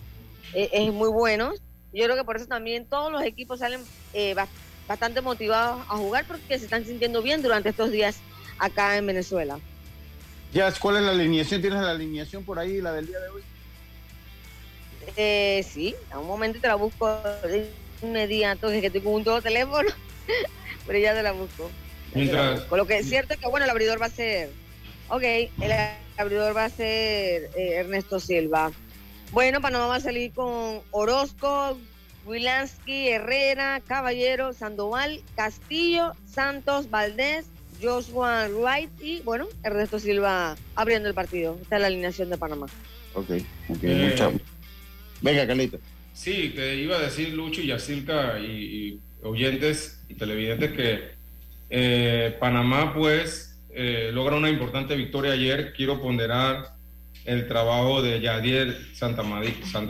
e- 0.54 0.68
es 0.72 0.92
muy 0.92 1.08
bueno. 1.08 1.52
Yo 1.92 2.04
creo 2.04 2.16
que 2.16 2.24
por 2.24 2.36
eso 2.36 2.46
también 2.46 2.86
todos 2.86 3.10
los 3.10 3.22
equipos 3.22 3.58
salen 3.58 3.80
eh, 4.12 4.34
bas- 4.34 4.48
bastante 4.86 5.20
motivados 5.20 5.84
a 5.88 5.96
jugar 5.96 6.24
porque 6.26 6.58
se 6.58 6.64
están 6.64 6.84
sintiendo 6.84 7.20
bien 7.22 7.42
durante 7.42 7.70
estos 7.70 7.90
días 7.90 8.16
acá 8.58 8.96
en 8.96 9.06
Venezuela. 9.06 9.58
Jazz, 10.52 10.78
¿cuál 10.78 10.96
es 10.98 11.02
la 11.02 11.10
alineación? 11.12 11.60
¿Tienes 11.60 11.80
la 11.80 11.90
alineación 11.92 12.44
por 12.44 12.58
ahí, 12.58 12.80
la 12.80 12.92
del 12.92 13.06
día 13.06 13.18
de 13.20 13.28
hoy? 13.28 13.42
Eh, 15.16 15.64
sí, 15.68 15.94
a 16.10 16.18
un 16.18 16.26
momento 16.26 16.60
te 16.60 16.68
la 16.68 16.74
busco 16.74 17.06
de 17.44 17.70
inmediato, 18.02 18.68
que 18.68 18.86
estoy 18.86 19.00
con 19.00 19.14
un 19.14 19.24
todo 19.24 19.40
teléfono, 19.42 19.88
pero 20.86 20.98
ya 20.98 21.14
te 21.14 21.22
la 21.22 21.32
busco. 21.32 21.68
ya 21.68 22.14
Mientras- 22.14 22.60
busco. 22.60 22.76
Lo 22.76 22.86
que 22.86 22.98
es 22.98 23.08
cierto 23.08 23.34
es 23.34 23.40
que, 23.40 23.48
bueno, 23.48 23.64
el 23.64 23.70
abridor 23.70 24.00
va 24.00 24.06
a 24.06 24.10
ser, 24.10 24.50
ok, 25.10 25.22
el 25.22 25.72
abridor 26.16 26.56
va 26.56 26.64
a 26.66 26.70
ser 26.70 27.50
eh, 27.56 27.74
Ernesto 27.76 28.20
Silva. 28.20 28.72
Bueno, 29.32 29.60
Panamá 29.60 29.86
va 29.86 29.96
a 29.96 30.00
salir 30.00 30.32
con 30.32 30.80
Orozco, 30.90 31.78
Wilansky, 32.26 33.08
Herrera, 33.08 33.80
Caballero, 33.86 34.52
Sandoval, 34.52 35.20
Castillo, 35.36 36.12
Santos, 36.26 36.90
Valdés, 36.90 37.46
Joshua 37.82 38.48
Wright 38.48 38.90
y, 39.00 39.20
bueno, 39.20 39.46
Ernesto 39.62 39.98
Silva 39.98 40.56
abriendo 40.74 41.08
el 41.08 41.14
partido. 41.14 41.56
Esta 41.62 41.76
es 41.76 41.80
la 41.80 41.86
alineación 41.86 42.28
de 42.28 42.36
Panamá. 42.38 42.66
Ok, 43.14 43.30
ok. 43.68 43.78
Eh, 43.82 44.08
mucha- 44.10 44.30
Venga, 45.22 45.46
Carlito. 45.46 45.78
Sí, 46.12 46.52
te 46.54 46.74
iba 46.76 46.96
a 46.96 47.00
decir 47.00 47.30
Lucho 47.30 47.60
y 47.62 47.68
Yacilca 47.68 48.38
y, 48.38 48.44
y 48.46 49.00
oyentes 49.22 50.00
y 50.08 50.14
televidentes 50.14 50.72
que 50.72 51.10
eh, 51.70 52.36
Panamá 52.40 52.92
pues 52.94 53.49
eh, 53.74 54.10
logra 54.12 54.36
una 54.36 54.48
importante 54.50 54.96
victoria 54.96 55.32
ayer. 55.32 55.72
Quiero 55.76 56.00
ponderar 56.00 56.74
el 57.24 57.46
trabajo 57.48 58.02
de 58.02 58.20
Yadier 58.20 58.76
Santa, 58.94 59.22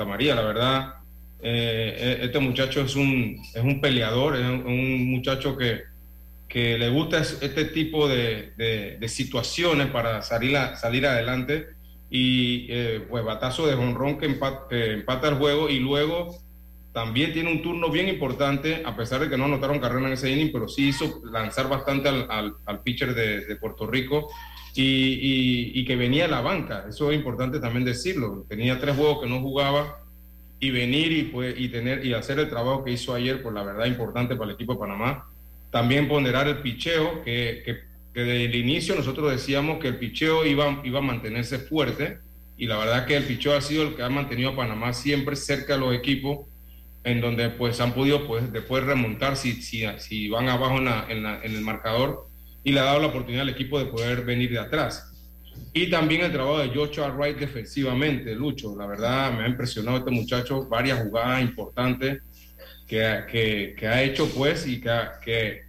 María, 0.05 0.35
la 0.35 0.43
verdad. 0.43 0.95
eh, 1.43 2.19
este 2.23 2.39
muchacho 2.39 2.83
es 2.83 2.97
un, 2.97 3.41
es 3.55 3.63
un 3.63 3.81
peleador, 3.81 4.37
es 4.37 4.43
un, 4.45 5.11
muchacho 5.11 5.57
que, 5.57 5.83
que 6.49 6.77
le 6.77 6.89
gusta 6.91 7.19
es- 7.21 7.39
este 7.41 7.65
tipo 7.67 8.09
de, 8.09 8.53
de- 8.57 8.97
situaciones 9.09 9.87
para 9.89 10.21
salir, 10.23 10.57
a- 10.57 10.77
salir 10.77 11.07
adelante 11.07 11.69
y 12.11 12.67
eh, 12.71 13.03
pues 13.09 13.25
batazo 13.25 13.67
de 13.67 13.75
jonrón 13.77 14.19
que 14.19 14.29
empa- 14.29 14.67
que 14.69 14.93
empata 14.93 15.29
el 15.29 15.37
juego 15.37 15.69
y 15.71 15.79
luego 15.79 16.37
también 16.93 17.33
tiene 17.33 17.53
un 17.53 17.63
turno 17.63 17.89
bien 17.91 18.09
importante, 18.09 18.83
a 18.85 18.97
pesar 18.97 19.21
de 19.21 19.29
que 19.29 19.37
no 19.39 19.45
anotaron 19.45 19.79
carrera 19.79 20.07
en 20.09 20.13
ese 20.15 20.31
inning, 20.31 20.51
pero 20.53 20.69
sí 20.69 20.89
hizo 20.89 21.21
lanzar 21.31 21.69
bastante 21.69 22.09
al, 22.09 22.27
al- 22.67 22.83
pitcher 22.83 23.15
de, 23.15 23.47
de 23.47 23.57
Puerto 23.57 23.87
Rico 23.87 24.29
y, 24.75 25.73
y- 25.81 25.85
que 25.85 25.97
venía 25.97 26.25
a 26.25 26.29
la 26.29 26.41
banca. 26.41 26.87
Eso 26.89 27.11
es 27.11 27.17
importante 27.19 27.61
también 27.61 27.85
decirlo. 27.85 28.45
Tenía 28.49 28.81
tres 28.81 28.97
juegos 28.97 29.23
que 29.23 29.29
no 29.29 29.41
jugaba 29.41 29.99
y 30.59 30.71
venir 30.71 31.13
y, 31.13 31.23
pues, 31.25 31.55
y, 31.59 31.69
tener, 31.69 32.05
y 32.05 32.13
hacer 32.13 32.39
el 32.39 32.49
trabajo 32.49 32.85
que 32.85 32.93
hizo 32.93 33.15
ayer, 33.15 33.43
pues 33.43 33.55
la 33.55 33.63
verdad 33.63 33.87
importante 33.87 34.35
para 34.37 34.51
el 34.51 34.55
equipo 34.57 34.75
de 34.75 34.81
Panamá. 34.81 35.27
También 35.71 36.09
ponderar 36.09 36.49
el 36.49 36.59
picheo, 36.59 37.23
que, 37.23 37.63
que, 37.65 37.79
que 38.13 38.21
desde 38.21 38.45
el 38.47 38.55
inicio 38.57 38.97
nosotros 38.97 39.31
decíamos 39.31 39.79
que 39.79 39.89
el 39.89 39.97
picheo 39.99 40.45
iba, 40.45 40.81
iba 40.85 40.99
a 40.99 41.03
mantenerse 41.03 41.59
fuerte 41.61 42.19
y 42.57 42.67
la 42.67 42.77
verdad 42.77 43.07
que 43.07 43.17
el 43.17 43.25
picheo 43.25 43.57
ha 43.57 43.61
sido 43.61 43.85
el 43.85 43.95
que 43.95 44.03
ha 44.03 44.11
mantenido 44.11 44.51
a 44.51 44.57
Panamá 44.57 44.93
siempre 44.93 45.37
cerca 45.37 45.75
de 45.75 45.81
los 45.81 45.95
equipos 45.95 46.47
en 47.05 47.21
donde 47.21 47.49
pues 47.51 47.81
han 47.81 47.93
podido 47.95 48.27
pues 48.27 48.53
después 48.53 48.85
remontar 48.85 49.37
si, 49.37 49.63
si, 49.63 49.85
si 49.99 50.29
van 50.29 50.49
abajo 50.49 50.77
en, 50.79 50.85
la- 50.85 51.07
en 51.09 51.23
la- 51.23 51.41
en 51.43 51.55
el 51.55 51.63
marcador 51.63 52.27
y 52.63 52.73
le 52.73 52.81
ha 52.81 52.85
dado 52.85 53.01
la 53.01 53.07
oportunidad 53.07 53.43
al 53.43 53.49
equipo 53.49 53.79
de 53.79 53.87
poder 53.87 54.23
venir 54.25 54.51
de 54.51 54.59
atrás. 54.59 55.07
Y 55.73 55.89
también 55.89 56.23
el 56.23 56.33
trabajo 56.33 56.59
de 56.59 56.69
Joshua 56.69 57.09
Wright 57.11 57.39
defensivamente, 57.39 58.35
Lucho. 58.35 58.77
La 58.77 58.87
verdad 58.87 59.33
me 59.33 59.45
ha 59.45 59.49
impresionado 59.49 59.99
este 59.99 60.11
muchacho, 60.11 60.67
varias 60.69 61.03
jugadas 61.03 61.41
importantes 61.43 62.23
que, 62.87 63.23
que, 63.31 63.75
que 63.79 63.87
ha 63.87 64.03
hecho 64.03 64.29
pues 64.37 64.67
y 64.67 64.81
que 64.81 64.91
ha, 64.91 65.13
que 65.25 65.63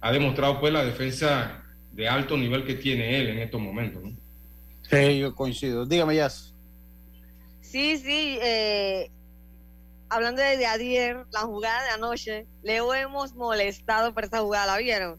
ha 0.00 0.10
demostrado 0.12 0.58
pues 0.60 0.72
la 0.72 0.84
defensa 0.84 1.62
de 1.92 2.08
alto 2.08 2.36
nivel 2.36 2.64
que 2.64 2.74
tiene 2.74 3.20
él 3.20 3.28
en 3.28 3.38
estos 3.38 3.60
momentos. 3.60 4.02
¿no? 4.02 4.10
Sí, 4.90 5.18
yo 5.18 5.34
coincido. 5.34 5.86
Dígame, 5.86 6.16
Jazz. 6.16 6.54
Sí, 7.60 7.96
sí. 7.98 8.38
eh, 8.42 9.10
hablando 10.12 10.42
de, 10.42 10.56
de 10.56 10.66
Adier, 10.66 11.24
la 11.32 11.40
jugada 11.40 11.82
de 11.84 11.90
anoche, 11.90 12.46
le 12.62 12.76
hemos 12.76 13.34
molestado 13.34 14.12
por 14.12 14.24
esa 14.24 14.40
jugada, 14.40 14.66
¿la 14.66 14.78
vieron? 14.78 15.18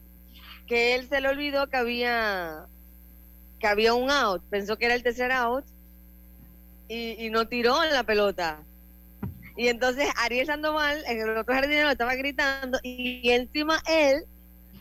Que 0.68 0.96
él 0.96 1.10
se 1.10 1.20
le 1.20 1.30
olvidó 1.30 1.68
que 1.68 1.78
había 1.78 2.68
que 3.60 3.68
había 3.68 3.94
un 3.94 4.12
out, 4.12 4.44
pensó 4.50 4.78
que 4.78 4.86
era 4.86 4.94
el 4.94 5.04
tercer 5.04 5.32
out 5.32 5.66
y, 6.90 7.26
y 7.26 7.30
no 7.30 7.48
tiró 7.48 7.84
en 7.84 7.94
la 7.94 8.04
pelota. 8.04 8.60
Y 9.56 9.68
entonces 9.68 10.08
Ariel 10.18 10.48
Sandoval, 10.48 11.04
el 11.08 11.38
otro 11.38 11.54
jardinero, 11.54 11.90
estaba 11.90 12.16
gritando 12.16 12.80
y, 12.84 13.30
encima 13.30 13.82
él, 13.88 14.26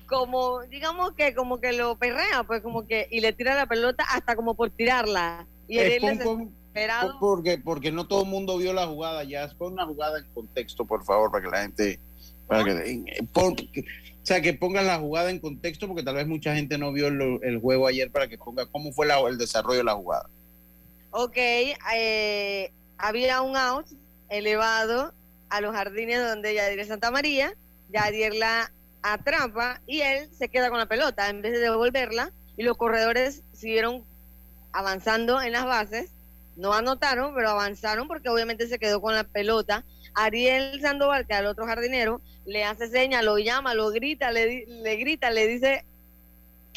como, 0.06 0.62
digamos 0.62 1.12
que 1.12 1.34
como 1.34 1.60
que 1.60 1.72
lo 1.72 1.96
perrea, 1.96 2.42
pues 2.44 2.62
como 2.62 2.86
que, 2.86 3.06
y 3.10 3.20
le 3.20 3.32
tira 3.32 3.54
la 3.54 3.66
pelota 3.66 4.04
hasta 4.10 4.34
como 4.34 4.54
por 4.54 4.70
tirarla. 4.70 5.46
Y 5.68 5.78
Ariel 5.78 6.20
Por- 7.02 7.18
Porque, 7.20 7.58
porque 7.58 7.92
no 7.92 8.06
todo 8.06 8.22
el 8.22 8.28
mundo 8.28 8.56
vio 8.58 8.72
la 8.72 8.86
jugada, 8.86 9.24
Jazz. 9.24 9.54
Pon 9.54 9.74
una 9.74 9.86
jugada 9.86 10.18
en 10.18 10.24
contexto, 10.32 10.84
por 10.84 11.04
favor, 11.04 11.30
para 11.30 11.44
que 11.44 11.50
la 11.50 11.62
gente. 11.62 12.00
Para 12.46 12.64
que, 12.64 12.70
eh, 12.72 13.22
pon- 13.32 13.54
o 13.54 14.24
sea, 14.26 14.40
que 14.40 14.52
pongan 14.54 14.86
la 14.86 14.98
jugada 14.98 15.30
en 15.30 15.38
contexto, 15.38 15.86
porque 15.86 16.02
tal 16.02 16.14
vez 16.16 16.26
mucha 16.26 16.54
gente 16.54 16.78
no 16.78 16.92
vio 16.92 17.08
el, 17.08 17.38
el 17.42 17.58
juego 17.60 17.86
ayer, 17.86 18.10
para 18.10 18.28
que 18.28 18.38
ponga 18.38 18.66
cómo 18.66 18.92
fue 18.92 19.06
la- 19.06 19.20
el 19.20 19.38
desarrollo 19.38 19.78
de 19.78 19.84
la 19.84 19.94
jugada. 19.94 20.28
Ok, 21.10 21.36
eh, 21.94 22.72
había 22.98 23.42
un 23.42 23.56
out 23.56 23.86
elevado 24.28 25.12
a 25.50 25.60
los 25.60 25.74
jardines 25.74 26.20
donde 26.26 26.54
Yadier 26.54 26.86
Santa 26.86 27.10
María, 27.10 27.52
Yadier 27.90 28.34
la 28.34 28.72
atrapa 29.02 29.80
y 29.86 30.00
él 30.00 30.28
se 30.36 30.48
queda 30.48 30.70
con 30.70 30.78
la 30.78 30.86
pelota 30.86 31.28
en 31.28 31.42
vez 31.42 31.52
de 31.52 31.58
devolverla 31.58 32.30
y 32.56 32.62
los 32.62 32.76
corredores 32.76 33.42
siguieron 33.52 34.04
avanzando 34.72 35.42
en 35.42 35.52
las 35.52 35.64
bases, 35.66 36.10
no 36.56 36.72
anotaron, 36.72 37.34
pero 37.34 37.50
avanzaron 37.50 38.08
porque 38.08 38.28
obviamente 38.28 38.68
se 38.68 38.78
quedó 38.78 39.00
con 39.00 39.14
la 39.14 39.24
pelota. 39.24 39.84
Ariel 40.14 40.80
Sandoval, 40.80 41.26
que 41.26 41.34
al 41.34 41.46
otro 41.46 41.66
jardinero, 41.66 42.20
le 42.44 42.64
hace 42.64 42.88
seña, 42.88 43.22
lo 43.22 43.38
llama, 43.38 43.74
lo 43.74 43.90
grita, 43.90 44.30
le, 44.30 44.66
le 44.66 44.96
grita, 44.96 45.30
le 45.30 45.46
dice 45.46 45.84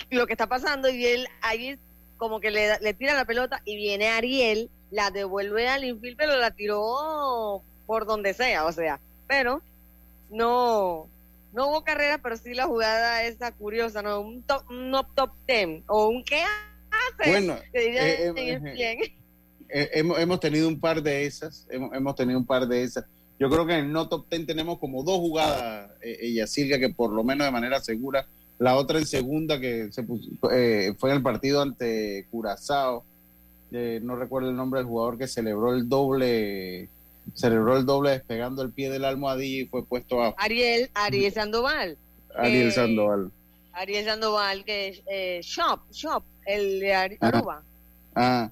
lo 0.10 0.28
que 0.28 0.34
está 0.34 0.48
pasando 0.48 0.90
y 0.90 1.06
él 1.06 1.28
ahí 1.42 1.78
como 2.18 2.40
que 2.40 2.52
le, 2.52 2.80
le 2.80 2.94
tira 2.94 3.14
la 3.14 3.26
pelota 3.26 3.62
y 3.66 3.76
viene 3.76 4.08
Ariel, 4.10 4.70
la 4.92 5.12
devuelve 5.12 5.68
al 5.68 5.84
infield, 5.84 6.18
pero 6.18 6.38
la 6.38 6.52
tiró 6.52 7.62
por 7.86 8.06
donde 8.06 8.34
sea, 8.34 8.66
o 8.66 8.72
sea, 8.72 9.00
pero 9.28 9.62
no, 10.30 11.08
no 11.54 11.68
hubo 11.68 11.84
carrera, 11.84 12.18
pero 12.18 12.38
sí 12.38 12.54
la 12.54 12.66
jugada 12.66 13.24
esa 13.24 13.52
curiosa, 13.52 14.02
¿no? 14.02 14.22
Un 14.22 14.44
top, 14.44 14.64
un 14.70 14.92
no 14.92 15.04
top 15.04 15.32
ten, 15.46 15.84
o 15.88 16.08
un 16.08 16.24
qué 16.24 16.44
hace. 16.44 17.32
Bueno, 17.32 17.58
diría 17.74 18.08
eh, 18.08 18.34
eh. 18.36 18.62
Eh, 18.76 19.16
hemos, 19.70 20.20
hemos 20.20 20.40
tenido 20.40 20.68
un 20.68 20.80
par 20.80 21.02
de 21.02 21.26
esas, 21.26 21.66
hemos, 21.70 21.94
hemos 21.94 22.16
tenido 22.16 22.40
un 22.40 22.46
par 22.46 22.68
de 22.68 22.84
esas. 22.84 23.06
Yo 23.40 23.50
creo 23.50 23.66
que 23.66 23.74
en 23.74 23.86
el 23.86 23.92
no 23.92 24.08
top 24.08 24.28
ten 24.30 24.46
tenemos 24.46 24.80
como 24.80 25.04
dos 25.04 25.18
jugadas, 25.18 25.92
eh, 26.02 26.18
ella 26.22 26.48
Silvia, 26.48 26.80
que 26.80 26.90
por 26.90 27.12
lo 27.12 27.24
menos 27.24 27.46
de 27.46 27.52
manera 27.52 27.82
segura, 27.82 28.26
la 28.60 28.78
otra 28.78 29.00
en 29.00 29.06
segunda 29.06 29.60
que 29.60 29.92
se 29.92 30.04
puso- 30.04 30.30
eh, 30.52 30.94
fue 30.98 31.10
en 31.12 31.18
el 31.18 31.22
partido 31.24 31.62
ante 31.62 32.26
Curazao, 32.32 33.04
Eh, 33.72 34.00
no 34.02 34.16
recuerdo 34.16 34.50
el 34.52 34.56
nombre 34.56 34.80
del 34.80 34.88
jugador 34.88 35.18
que 35.18 35.28
celebró 35.28 35.74
el 35.74 35.90
doble, 35.90 36.88
celebró 37.34 37.76
el 37.76 37.86
doble 37.86 38.12
despegando 38.12 38.62
el 38.62 38.72
pie 38.72 38.90
del 38.90 39.04
almohadilla 39.04 39.64
y 39.64 39.66
fue 39.66 39.84
puesto 39.84 40.22
a 40.22 40.34
Ariel, 40.38 40.90
Ariel 40.94 41.34
Sandoval. 41.34 41.98
Ariel 42.38 42.68
Eh, 42.68 42.72
Sandoval. 42.72 43.32
Ariel 43.74 44.06
Sandoval, 44.06 44.64
que 44.64 44.88
es 44.90 45.02
eh, 45.08 45.42
Shop, 45.44 45.82
Shop, 45.92 46.24
el 46.46 46.80
de 46.80 46.94
Ajá. 46.94 47.18
Aruba. 47.20 47.64
Ah, 48.14 48.50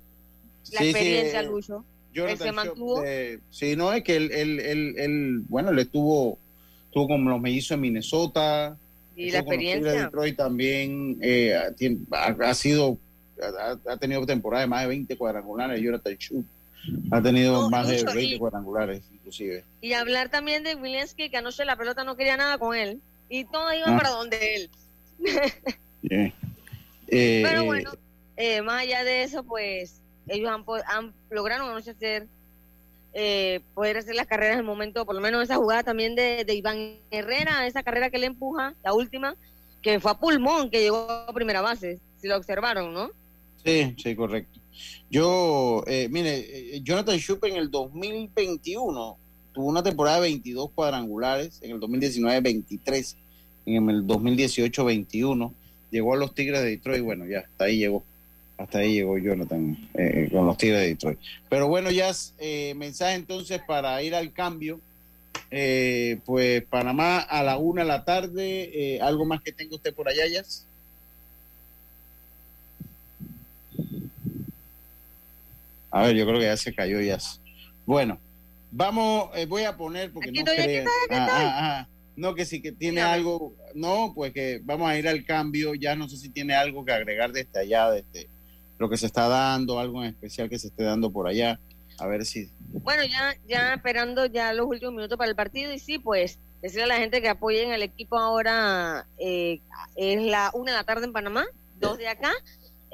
La 0.73 0.79
sí, 0.79 0.86
sí, 0.86 0.89
experiencia, 0.91 1.39
eh, 1.41 1.43
Lucho. 1.45 1.86
Él 2.15 2.38
se 2.38 2.51
mantuvo. 2.51 3.03
eh, 3.03 3.39
sí, 3.49 3.75
no, 3.75 3.91
es 3.91 4.03
que 4.03 4.15
él, 4.15 4.31
él, 4.31 4.59
él, 4.59 4.95
él, 4.97 5.41
bueno, 5.49 5.69
él 5.71 5.79
estuvo, 5.79 6.38
estuvo 6.86 7.07
con 7.07 7.23
los 7.25 7.39
mellizos 7.41 7.71
en 7.71 7.81
Minnesota. 7.81 8.77
Y 9.15 9.31
la 9.31 9.41
Tigres 9.43 9.59
de 9.59 9.65
experiencia. 9.65 10.03
Detroit 10.05 10.36
también 10.38 11.17
eh, 11.21 11.53
ha, 12.12 12.25
ha 12.49 12.53
sido, 12.53 12.97
ha, 13.41 13.77
ha 13.91 13.97
tenido 13.97 14.25
temporadas 14.25 14.65
de 14.65 14.69
más 14.69 14.81
de 14.81 14.88
20 14.88 15.17
cuadrangulares. 15.17 15.81
Jonathan 15.81 16.15
Shue 16.15 16.43
ha 17.12 17.21
tenido 17.21 17.62
No, 17.63 17.69
más 17.69 17.88
de 17.88 17.99
Lucho, 18.01 18.13
20 18.15 18.36
y- 18.36 18.38
cuadrangulares, 18.39 19.01
inclusive. 19.13 19.63
Y 19.81 19.93
hablar 19.93 20.29
también 20.29 20.63
de 20.63 20.75
Williamski, 20.75 21.29
que 21.29 21.38
anoche 21.38 21.65
la 21.65 21.75
pelota 21.77 22.03
no 22.03 22.15
quería 22.15 22.38
nada 22.38 22.57
con 22.57 22.75
él. 22.75 22.99
Y 23.29 23.45
todos 23.45 23.73
iban 23.73 23.93
Ah. 23.93 23.97
para 23.97 24.09
donde 24.12 24.55
él. 24.55 24.69
Yeah. 26.03 26.33
Eh, 27.07 27.41
Pero 27.45 27.62
eh, 27.62 27.65
bueno, 27.65 27.91
eh, 28.36 28.62
más 28.62 28.81
allá 28.81 29.03
de 29.05 29.23
eso, 29.23 29.43
pues 29.43 30.01
ellos 30.27 30.49
han, 30.49 30.63
han 30.88 31.13
lograron 31.29 31.69
anoche 31.69 31.91
hacer, 31.91 32.27
eh, 33.13 33.62
poder 33.73 33.97
hacer 33.97 34.15
las 34.15 34.27
carreras 34.27 34.53
en 34.53 34.59
el 34.59 34.65
momento, 34.65 35.05
por 35.05 35.15
lo 35.15 35.21
menos 35.21 35.43
esa 35.43 35.57
jugada 35.57 35.83
también 35.83 36.15
de, 36.15 36.45
de 36.45 36.55
Iván 36.55 36.97
Herrera, 37.12 37.67
esa 37.67 37.83
carrera 37.83 38.09
que 38.09 38.19
le 38.19 38.27
empuja, 38.27 38.73
la 38.83 38.93
última, 38.93 39.36
que 39.81 39.99
fue 39.99 40.12
a 40.12 40.19
pulmón, 40.19 40.69
que 40.69 40.81
llegó 40.81 41.09
a 41.09 41.33
primera 41.33 41.62
base, 41.62 41.99
si 42.19 42.27
lo 42.27 42.38
observaron, 42.38 42.93
¿no? 42.93 43.12
Sí, 43.63 43.95
sí, 44.01 44.15
correcto. 44.15 44.59
Yo, 45.09 45.83
eh, 45.88 46.07
mire, 46.09 46.75
eh, 46.75 46.81
Jonathan 46.81 47.17
Schupp 47.17 47.45
en 47.45 47.57
el 47.57 47.69
2021 47.69 49.17
tuvo 49.53 49.65
una 49.67 49.83
temporada 49.83 50.17
de 50.17 50.23
22 50.23 50.71
cuadrangulares, 50.71 51.59
en 51.62 51.71
el 51.71 51.79
2019 51.79 52.41
23, 52.41 53.17
en 53.67 53.89
el 53.89 54.07
2018 54.07 54.86
21, 54.86 55.53
llegó 55.91 56.13
a 56.13 56.17
los 56.17 56.33
Tigres 56.33 56.62
de 56.62 56.71
Detroit, 56.71 57.03
bueno, 57.03 57.25
ya, 57.27 57.39
hasta 57.39 57.65
ahí 57.65 57.77
llegó, 57.77 58.03
hasta 58.63 58.80
ahí 58.80 58.93
llegó 58.93 59.17
Jonathan 59.17 59.78
eh, 59.93 60.30
con 60.32 60.45
los 60.47 60.58
Tigres 60.58 60.80
de 60.80 60.88
Detroit. 60.88 61.19
Pero 61.49 61.67
bueno, 61.67 61.91
ya, 61.91 62.12
eh, 62.39 62.73
mensaje 62.76 63.15
entonces 63.15 63.62
para 63.67 64.02
ir 64.02 64.15
al 64.15 64.32
cambio. 64.32 64.80
Eh, 65.52 66.19
pues 66.26 66.63
Panamá 66.63 67.19
a 67.19 67.43
la 67.43 67.58
una 67.58 67.82
de 67.84 67.88
la 67.88 68.06
tarde, 68.06 68.71
eh, 68.95 69.02
algo 69.02 69.26
más 69.26 69.41
que 69.41 69.52
tenga 69.52 69.76
usted 69.76 69.93
por 69.93 70.08
allá, 70.08 70.26
Jazz? 70.28 70.65
A 75.91 76.04
ver, 76.08 76.15
yo 76.15 76.26
creo 76.26 76.39
que 76.39 76.45
ya 76.45 76.58
se 76.58 76.73
cayó 76.73 76.99
ya. 77.02 77.17
Bueno, 77.86 78.17
vamos, 78.71 79.30
eh, 79.36 79.45
voy 79.45 79.63
a 79.63 79.78
poner 79.78 80.12
porque 80.12 80.30
Aquí 80.30 80.39
no 80.43 80.52
estoy, 80.52 80.58
aquí 80.63 80.67
crean- 80.73 80.88
estoy, 80.88 81.04
aquí 81.06 81.15
Ah, 81.19 81.26
estoy. 81.28 81.43
ah, 81.45 81.80
ah. 81.82 81.88
No, 82.15 82.36
que 82.36 82.45
sí 82.45 82.62
que 82.62 82.71
tiene 82.71 82.97
Dígame. 83.02 83.13
algo, 83.13 83.56
no, 83.73 84.12
pues 84.15 84.34
que 84.34 84.60
vamos 84.63 84.88
a 84.89 84.97
ir 84.97 85.08
al 85.08 85.26
cambio, 85.26 85.73
ya 85.73 85.95
no 85.95 86.08
sé 86.08 86.17
si 86.17 86.30
tiene 86.30 86.54
algo 86.54 86.86
que 86.86 86.91
agregar 86.93 87.32
desde 87.32 87.60
allá, 87.60 87.89
desde 87.91 88.28
lo 88.84 88.89
que 88.89 88.98
se 88.98 89.06
está 89.06 89.28
dando, 89.28 89.80
algo 89.80 90.04
en 90.04 90.10
especial 90.10 90.50
que 90.50 90.60
se 90.60 90.67
esté 90.67 90.84
dando 90.84 91.10
por 91.10 91.28
allá, 91.28 91.58
a 91.98 92.06
ver 92.06 92.26
si... 92.26 92.50
Bueno, 92.84 93.04
ya, 93.06 93.36
ya 93.48 93.74
esperando 93.74 94.26
ya 94.26 94.52
los 94.54 94.67
últimos 94.67 94.93
minutos 94.93 95.17
para 95.17 95.30
el 95.30 95.36
partido 95.36 95.72
y 95.72 95.80
sí, 95.80 96.00
pues 96.00 96.38
decirle 96.62 96.84
a 96.84 96.88
la 96.88 96.98
gente 96.98 97.22
que 97.22 97.30
apoyen 97.30 97.72
al 97.72 97.82
equipo 97.82 98.17
ahora, 98.17 99.06
eh, 99.17 99.62
es 99.96 100.22
la 100.22 100.52
una 100.54 100.72
de 100.72 100.78
la 100.78 100.84
tarde 100.84 101.06
en 101.06 101.13
Panamá, 101.13 101.46
dos 101.80 101.98
de 101.98 102.08
acá, 102.10 102.32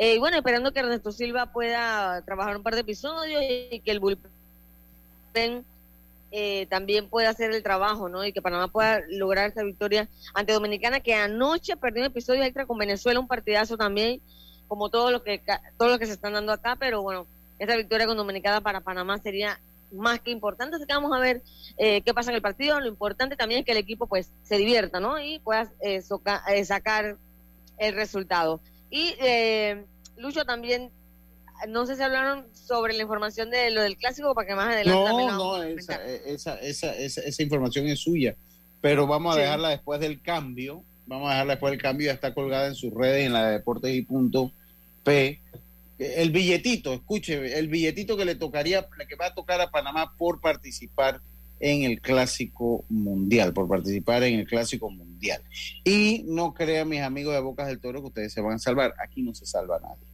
Eh, 0.01 0.15
y 0.15 0.17
bueno, 0.17 0.37
esperando 0.37 0.71
que 0.71 0.79
Ernesto 0.79 1.11
Silva 1.11 1.51
pueda 1.51 2.21
trabajar 2.21 2.55
un 2.55 2.63
par 2.63 2.73
de 2.73 2.81
episodios 2.81 3.43
y 3.69 3.81
que 3.81 3.91
el 3.91 3.99
bullpen 3.99 5.65
eh, 6.31 6.67
también 6.69 7.09
pueda 7.09 7.31
hacer 7.31 7.51
el 7.51 7.61
trabajo, 7.63 8.07
¿no? 8.07 8.23
Y 8.23 8.31
que 8.31 8.41
Panamá 8.41 8.69
pueda 8.69 9.01
lograr 9.09 9.49
esta 9.49 9.61
victoria 9.61 10.07
ante 10.33 10.53
Dominicana, 10.53 11.01
que 11.01 11.15
anoche 11.15 11.75
perdió 11.75 12.03
un 12.03 12.07
episodio 12.07 12.43
extra 12.43 12.65
con 12.65 12.77
Venezuela, 12.77 13.19
un 13.19 13.27
partidazo 13.27 13.75
también, 13.75 14.21
como 14.69 14.89
todo 14.89 15.11
lo 15.11 15.21
que 15.23 15.41
todo 15.77 15.89
lo 15.89 15.99
que 15.99 16.05
se 16.05 16.13
están 16.13 16.31
dando 16.33 16.53
acá, 16.53 16.77
pero 16.79 17.01
bueno, 17.01 17.27
esta 17.57 17.75
victoria 17.75 18.07
con 18.07 18.15
Dominicana 18.15 18.61
para 18.61 18.79
Panamá 18.79 19.17
sería 19.17 19.59
más 19.91 20.19
que 20.21 20.29
importante, 20.31 20.75
así 20.75 20.85
que 20.85 20.93
vamos 20.93 21.11
a 21.11 21.19
ver 21.19 21.41
eh, 21.77 22.01
qué 22.03 22.13
pasa 22.13 22.29
en 22.29 22.35
el 22.35 22.41
partido. 22.41 22.79
Lo 22.79 22.87
importante 22.87 23.35
también 23.35 23.59
es 23.61 23.65
que 23.65 23.71
el 23.73 23.79
equipo 23.79 24.05
pues 24.07 24.29
se 24.43 24.57
divierta, 24.57 24.99
¿no? 25.01 25.19
Y 25.19 25.39
pueda 25.39 25.71
eh, 25.81 26.01
eh, 26.53 26.65
sacar 26.65 27.17
el 27.79 27.95
resultado. 27.95 28.61
Y 28.91 29.15
eh, 29.19 29.83
Lucho 30.17 30.45
también, 30.45 30.91
no 31.67 31.85
sé 31.87 31.95
si 31.95 32.03
hablaron 32.03 32.45
sobre 32.53 32.93
la 32.93 33.01
información 33.01 33.49
de 33.49 33.71
lo 33.71 33.81
del 33.81 33.97
clásico, 33.97 34.35
para 34.35 34.47
que 34.47 34.55
más 34.55 34.67
adelante 34.67 35.09
No, 35.11 35.31
no, 35.31 35.49
comentar. 35.51 36.01
esa, 36.01 36.55
esa, 36.59 36.91
esa, 36.93 37.21
esa 37.21 37.43
información 37.43 37.87
es 37.87 37.99
suya, 37.99 38.35
pero 38.81 39.07
vamos 39.07 39.33
a 39.33 39.37
Sí. 39.37 39.41
dejarla 39.41 39.69
después 39.69 39.99
del 39.99 40.21
cambio, 40.21 40.83
vamos 41.07 41.27
a 41.29 41.31
dejarla 41.31 41.53
después 41.53 41.71
del 41.71 41.81
cambio, 41.81 42.05
ya 42.07 42.13
está 42.13 42.33
colgada 42.33 42.67
en 42.67 42.75
sus 42.75 42.93
redes, 42.93 43.25
en 43.25 43.33
la 43.33 43.47
de 43.47 43.53
Deportes 43.53 43.93
y 43.95 44.03
Punto 44.03 44.51
P. 45.09 45.41
El 45.97 46.31
billetito, 46.31 46.93
escuche, 46.93 47.57
el 47.59 47.67
billetito 47.67 48.15
que 48.15 48.23
le 48.23 48.35
tocaría, 48.35 48.87
que 49.07 49.15
va 49.15 49.25
a 49.27 49.33
tocar 49.33 49.59
a 49.59 49.69
Panamá 49.69 50.13
por 50.17 50.39
participar 50.39 51.19
en 51.59 51.83
el 51.83 51.99
Clásico 51.99 52.85
Mundial, 52.87 53.51
por 53.51 53.67
participar 53.67 54.23
en 54.23 54.39
el 54.39 54.47
Clásico 54.47 54.89
Mundial. 54.89 55.41
Y 55.83 56.23
no 56.25 56.53
crean, 56.53 56.87
mis 56.87 57.01
amigos 57.01 57.33
de 57.33 57.41
Bocas 57.41 57.67
del 57.67 57.79
Toro, 57.81 57.99
que 58.01 58.07
ustedes 58.07 58.31
se 58.31 58.39
van 58.39 58.53
a 58.53 58.59
salvar. 58.59 58.93
Aquí 59.03 59.21
no 59.21 59.33
se 59.35 59.45
salva 59.45 59.77
nadie. 59.81 60.05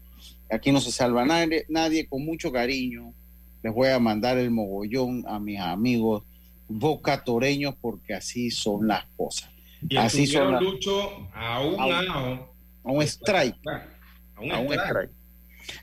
Aquí 0.50 0.72
no 0.72 0.82
se 0.82 0.92
salva 0.92 1.24
nadie, 1.26 1.66
nadie 1.70 2.08
con 2.08 2.26
mucho 2.26 2.52
cariño. 2.52 3.14
Les 3.62 3.72
voy 3.74 3.90
a 3.90 4.00
mandar 4.00 4.38
el 4.40 4.50
mogollón 4.50 5.24
a 5.28 5.40
mis 5.40 5.60
amigos 5.60 6.24
bocatoreños 6.68 7.76
porque 7.80 8.14
así 8.14 8.50
son 8.52 8.88
las 8.88 9.06
cosas. 9.16 9.50
Y 9.88 9.98
así 9.98 10.26
son 10.26 10.52
las 10.54 10.62
Lucho 10.64 11.30
a 11.34 11.62
un 11.62 11.80
A 11.80 11.86
un- 11.86 12.40
a 12.84 12.92
un 12.92 13.02
strike. 13.04 13.56
A 14.36 14.42
un 14.42 14.52
a 14.52 14.60
un 14.60 14.74
strike. 14.74 14.86
strike. 14.86 15.12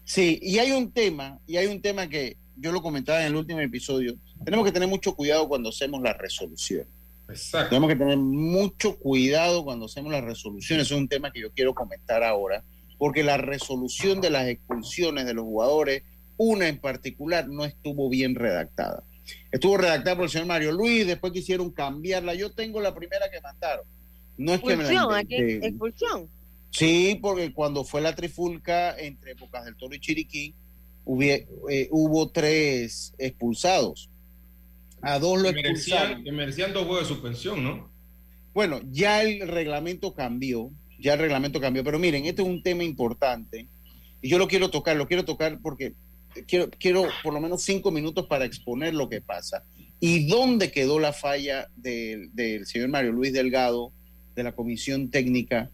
Sí, 0.04 0.38
y 0.42 0.58
hay 0.58 0.72
un 0.72 0.92
tema, 0.92 1.38
y 1.46 1.56
hay 1.56 1.66
un 1.66 1.80
tema 1.80 2.08
que 2.08 2.36
yo 2.56 2.72
lo 2.72 2.82
comentaba 2.82 3.20
en 3.20 3.28
el 3.28 3.36
último 3.36 3.60
episodio. 3.60 4.14
Tenemos 4.44 4.64
que 4.64 4.72
tener 4.72 4.88
mucho 4.88 5.14
cuidado 5.14 5.48
cuando 5.48 5.70
hacemos 5.70 6.00
la 6.02 6.12
resolución. 6.12 6.86
Exacto. 7.28 7.70
Tenemos 7.70 7.88
que 7.88 7.96
tener 7.96 8.18
mucho 8.18 8.96
cuidado 8.96 9.64
cuando 9.64 9.86
hacemos 9.86 10.12
las 10.12 10.24
resoluciones. 10.24 10.86
Es 10.86 10.92
un 10.92 11.08
tema 11.08 11.32
que 11.32 11.40
yo 11.40 11.50
quiero 11.52 11.74
comentar 11.74 12.22
ahora, 12.22 12.62
porque 12.98 13.22
la 13.22 13.36
resolución 13.36 14.20
de 14.20 14.30
las 14.30 14.48
expulsiones 14.48 15.26
de 15.26 15.34
los 15.34 15.44
jugadores, 15.44 16.02
una 16.36 16.68
en 16.68 16.78
particular, 16.78 17.48
no 17.48 17.64
estuvo 17.64 18.08
bien 18.08 18.34
redactada. 18.34 19.02
Estuvo 19.50 19.76
redactada 19.76 20.16
por 20.16 20.24
el 20.24 20.30
señor 20.30 20.46
Mario 20.46 20.72
Luis, 20.72 21.06
después 21.06 21.32
quisieron 21.32 21.70
cambiarla. 21.70 22.34
Yo 22.34 22.52
tengo 22.52 22.80
la 22.80 22.94
primera 22.94 23.30
que 23.30 23.40
mandaron. 23.40 23.84
No 24.36 24.54
es 24.54 24.60
que 24.60 24.76
me 24.76 24.84
la 24.84 24.92
Expulsión, 24.92 25.14
aquí, 25.14 25.66
expulsión. 25.66 26.28
Sí, 26.72 27.18
porque 27.20 27.52
cuando 27.52 27.84
fue 27.84 28.00
la 28.00 28.14
trifulca 28.14 28.98
entre 28.98 29.34
Bocas 29.34 29.64
del 29.66 29.76
Toro 29.76 29.94
y 29.94 30.00
Chiriquí, 30.00 30.54
hubie- 31.04 31.46
eh, 31.70 31.88
hubo 31.90 32.30
tres 32.30 33.12
expulsados. 33.18 34.08
A 35.02 35.18
dos 35.18 35.40
lo 35.42 35.50
expulsaron. 35.50 36.24
que 36.24 36.32
merecían 36.32 36.72
dos 36.72 36.86
juegos 36.86 37.08
de 37.08 37.14
suspensión, 37.14 37.62
¿no? 37.62 37.90
Bueno, 38.54 38.80
ya 38.90 39.22
el 39.22 39.46
reglamento 39.48 40.14
cambió, 40.14 40.70
ya 40.98 41.14
el 41.14 41.18
reglamento 41.20 41.60
cambió, 41.60 41.84
pero 41.84 41.98
miren, 41.98 42.24
este 42.24 42.42
es 42.42 42.48
un 42.48 42.62
tema 42.62 42.84
importante 42.84 43.66
y 44.22 44.28
yo 44.28 44.38
lo 44.38 44.46
quiero 44.48 44.70
tocar, 44.70 44.96
lo 44.96 45.06
quiero 45.08 45.24
tocar 45.24 45.58
porque 45.62 45.94
quiero, 46.46 46.70
quiero 46.78 47.04
por 47.22 47.34
lo 47.34 47.40
menos 47.40 47.62
cinco 47.62 47.90
minutos 47.90 48.26
para 48.26 48.44
exponer 48.44 48.94
lo 48.94 49.08
que 49.08 49.20
pasa 49.20 49.64
y 50.00 50.26
dónde 50.26 50.70
quedó 50.70 50.98
la 50.98 51.12
falla 51.12 51.68
del, 51.76 52.34
del 52.34 52.66
señor 52.66 52.88
Mario 52.88 53.12
Luis 53.12 53.32
Delgado, 53.32 53.92
de 54.34 54.42
la 54.44 54.52
comisión 54.52 55.10
técnica 55.10 55.70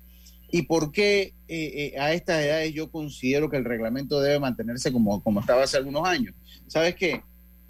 y 0.50 0.62
por 0.62 0.92
qué 0.92 1.34
eh, 1.48 1.92
eh, 1.94 1.98
a 1.98 2.12
estas 2.12 2.42
edades 2.42 2.72
yo 2.72 2.90
considero 2.90 3.50
que 3.50 3.56
el 3.56 3.64
reglamento 3.64 4.20
debe 4.20 4.38
mantenerse 4.38 4.92
como, 4.92 5.22
como 5.22 5.40
estaba 5.40 5.64
hace 5.64 5.76
algunos 5.76 6.06
años. 6.06 6.34
¿Sabes 6.66 6.94
qué? 6.94 7.22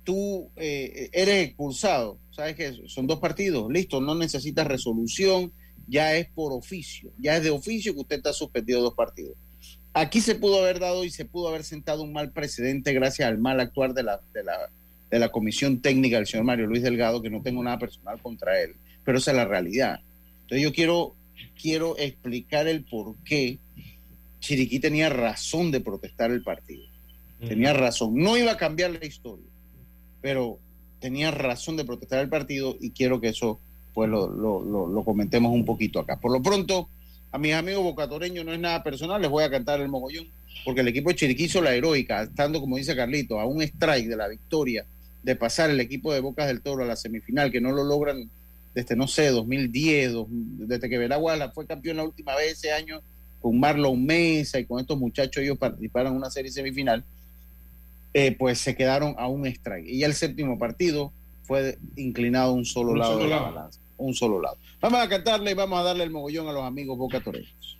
Tú 0.05 0.49
eh, 0.57 1.11
eres 1.12 1.47
expulsado, 1.47 2.19
¿sabes 2.31 2.55
qué? 2.57 2.75
Son 2.87 3.07
dos 3.07 3.19
partidos, 3.19 3.71
listo, 3.71 4.01
no 4.01 4.14
necesitas 4.14 4.67
resolución, 4.67 5.53
ya 5.87 6.14
es 6.14 6.29
por 6.29 6.53
oficio, 6.53 7.11
ya 7.19 7.37
es 7.37 7.43
de 7.43 7.51
oficio 7.51 7.95
que 7.95 8.01
usted 8.01 8.17
está 8.17 8.33
suspendido 8.33 8.81
dos 8.81 8.95
partidos. 8.95 9.35
Aquí 9.93 10.21
se 10.21 10.35
pudo 10.35 10.61
haber 10.61 10.79
dado 10.79 11.05
y 11.05 11.11
se 11.11 11.25
pudo 11.25 11.49
haber 11.49 11.64
sentado 11.64 12.03
un 12.03 12.12
mal 12.12 12.31
precedente 12.31 12.93
gracias 12.93 13.29
al 13.29 13.38
mal 13.38 13.59
actuar 13.59 13.95
de 13.95 14.05
la, 14.05 14.21
de 14.33 14.45
la, 14.45 14.71
de 15.11 15.19
la 15.19 15.31
comisión 15.31 15.81
técnica 15.81 16.17
del 16.17 16.27
señor 16.27 16.45
Mario 16.45 16.67
Luis 16.67 16.83
Delgado, 16.83 17.23
que 17.23 17.31
no 17.31 17.43
tengo 17.43 17.62
nada 17.62 17.79
personal 17.79 18.21
contra 18.21 18.61
él, 18.62 18.77
pero 19.05 19.19
esa 19.19 19.33
es 19.33 19.37
la 19.37 19.47
realidad. 19.47 20.01
Entonces 20.43 20.62
yo 20.62 20.73
quiero, 20.73 21.14
quiero 21.61 21.96
explicar 21.98 22.66
el 22.68 22.85
por 22.85 23.16
qué 23.24 23.59
Chiriquí 24.40 24.79
tenía 24.79 25.09
razón 25.09 25.70
de 25.70 25.81
protestar 25.81 26.31
el 26.31 26.42
partido. 26.42 26.85
Tenía 27.40 27.72
razón. 27.72 28.14
No 28.16 28.37
iba 28.37 28.53
a 28.53 28.57
cambiar 28.57 28.92
la 28.92 29.07
historia, 29.07 29.46
pero 30.20 30.59
tenía 31.01 31.31
razón 31.31 31.77
de 31.77 31.85
protestar 31.85 32.20
el 32.20 32.29
partido 32.29 32.77
y 32.81 32.90
quiero 32.90 33.20
que 33.20 33.29
eso 33.29 33.61
pues 33.94 34.09
lo, 34.09 34.29
lo, 34.29 34.87
lo, 34.87 35.05
comentemos 35.05 35.53
un 35.53 35.64
poquito 35.64 35.98
acá. 35.98 36.20
Por 36.20 36.33
lo 36.33 36.40
pronto, 36.40 36.88
a 37.33 37.38
mis 37.38 37.53
amigos 37.55 37.83
bocatoreños 37.83 38.44
no 38.44 38.53
es 38.53 38.61
nada 38.61 38.83
personal, 38.83 39.20
les 39.20 39.31
voy 39.31 39.42
a 39.42 39.51
cantar 39.51 39.81
el 39.81 39.88
mogollón, 39.88 40.29
porque 40.64 40.83
el 40.83 40.88
equipo 40.88 41.11
de 41.11 41.16
Chiriquí 41.16 41.44
hizo 41.44 41.61
la 41.61 41.74
heroica, 41.74 42.22
estando, 42.22 42.61
como 42.61 42.77
dice 42.77 42.94
Carlito, 42.94 43.40
a 43.40 43.46
un 43.46 43.61
strike 43.61 44.07
de 44.07 44.16
la 44.16 44.29
victoria 44.29 44.85
de 45.22 45.35
pasar 45.35 45.70
el 45.70 45.81
equipo 45.81 46.12
de 46.12 46.20
Bocas 46.20 46.46
del 46.46 46.61
Toro 46.61 46.85
a 46.85 46.87
la 46.87 46.94
semifinal, 46.94 47.51
que 47.51 47.61
no 47.61 47.72
lo 47.72 47.83
logran 47.83 48.31
desde, 48.79 48.95
no 48.95 49.09
sé, 49.09 49.27
2010, 49.31 50.12
desde 50.29 50.88
que 50.88 50.99
Veraguala 50.99 51.51
fue 51.51 51.67
campeón 51.67 51.97
la 51.97 52.05
última 52.05 52.37
vez 52.37 52.53
ese 52.53 52.71
año 52.71 53.01
con 53.43 53.59
Marlon 53.59 54.07
Mesa 54.07 54.61
y 54.61 54.67
con 54.67 54.79
estos 54.79 54.97
muchachos 54.97 55.43
ellos 55.43 55.59
participaron 55.59 56.12
en 56.12 56.19
una 56.19 56.31
serie 56.31 56.53
semifinal, 56.53 57.03
eh, 58.14 58.37
pues 58.38 58.61
se 58.61 58.77
quedaron 58.77 59.17
a 59.19 59.27
un 59.27 59.47
strike. 59.47 59.85
Y 59.85 59.99
ya 59.99 60.07
el 60.07 60.14
séptimo 60.14 60.61
partido 60.61 61.12
fue 61.43 61.77
inclinado 61.97 62.53
a 62.53 62.55
un 62.55 62.64
solo 62.64 62.95
lado 62.95 63.19
de 63.19 63.27
la 63.27 63.41
balanza, 63.41 63.81
un 63.97 64.14
solo 64.14 64.41
lado. 64.41 64.57
Vamos 64.81 65.01
a 65.01 65.09
cantarle 65.09 65.51
y 65.51 65.55
vamos 65.55 65.81
a 65.81 65.83
darle 65.83 66.05
el 66.05 66.11
mogollón 66.11 66.47
a 66.47 66.53
los 66.53 66.62
amigos 66.62 66.97
Boca 66.97 67.21
Toreros. 67.21 67.77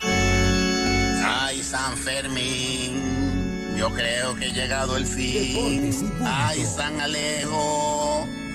Ay, 0.00 1.62
San 1.62 1.96
Fermín, 1.96 3.76
yo 3.78 3.90
creo 3.90 4.34
que 4.34 4.46
he 4.46 4.52
llegado 4.52 4.96
el 4.96 5.06
fin. 5.06 5.92
Ay, 6.24 6.64
San 6.64 7.00
Alejo, 7.00 8.05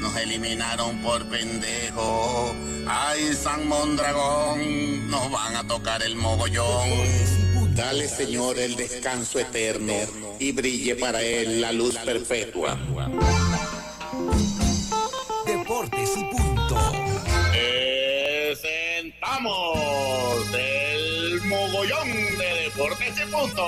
nos 0.01 0.15
eliminaron 0.17 0.97
por 1.01 1.23
pendejo. 1.27 2.53
Ay, 2.87 3.33
San 3.33 3.67
Mondragón, 3.67 5.09
nos 5.09 5.31
van 5.31 5.55
a 5.55 5.65
tocar 5.67 6.01
el 6.03 6.15
mogollón. 6.15 6.89
Dale, 7.75 8.07
Señor, 8.09 8.59
el 8.59 8.75
descanso 8.75 9.39
eterno 9.39 9.93
y 10.39 10.51
brille 10.51 10.95
para 10.95 11.21
él 11.21 11.61
la 11.61 11.71
luz 11.71 11.95
perpetua. 11.97 12.77
Deportes 15.45 16.09
y 16.17 16.23
punto. 16.35 16.77
Presentamos 18.51 19.77
el 20.53 21.41
mogollón 21.45 22.11
de 22.37 22.63
Deportes 22.65 23.13
y 23.17 23.25
punto. 23.31 23.65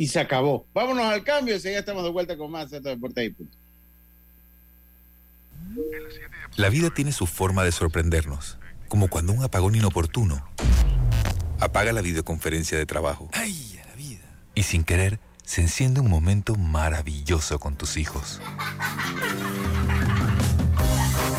Y 0.00 0.06
se 0.06 0.18
acabó. 0.18 0.66
Vámonos 0.72 1.04
al 1.04 1.22
cambio 1.22 1.54
y 1.54 1.58
ya 1.58 1.78
estamos 1.78 2.02
de 2.02 2.08
vuelta 2.08 2.34
con 2.34 2.50
más 2.50 2.70
de 2.70 2.80
Deportes 2.80 3.22
y 3.22 3.30
Punto. 3.34 3.54
La 6.56 6.70
vida 6.70 6.88
tiene 6.88 7.12
su 7.12 7.26
forma 7.26 7.64
de 7.64 7.70
sorprendernos, 7.70 8.56
como 8.88 9.08
cuando 9.08 9.34
un 9.34 9.44
apagón 9.44 9.74
inoportuno 9.74 10.42
apaga 11.58 11.92
la 11.92 12.00
videoconferencia 12.00 12.78
de 12.78 12.86
trabajo. 12.86 13.28
¡Ay, 13.34 13.78
la 13.86 13.94
vida! 13.94 14.24
Y 14.54 14.62
sin 14.62 14.84
querer, 14.84 15.20
se 15.44 15.60
enciende 15.60 16.00
un 16.00 16.08
momento 16.08 16.54
maravilloso 16.54 17.58
con 17.58 17.76
tus 17.76 17.98
hijos. 17.98 18.40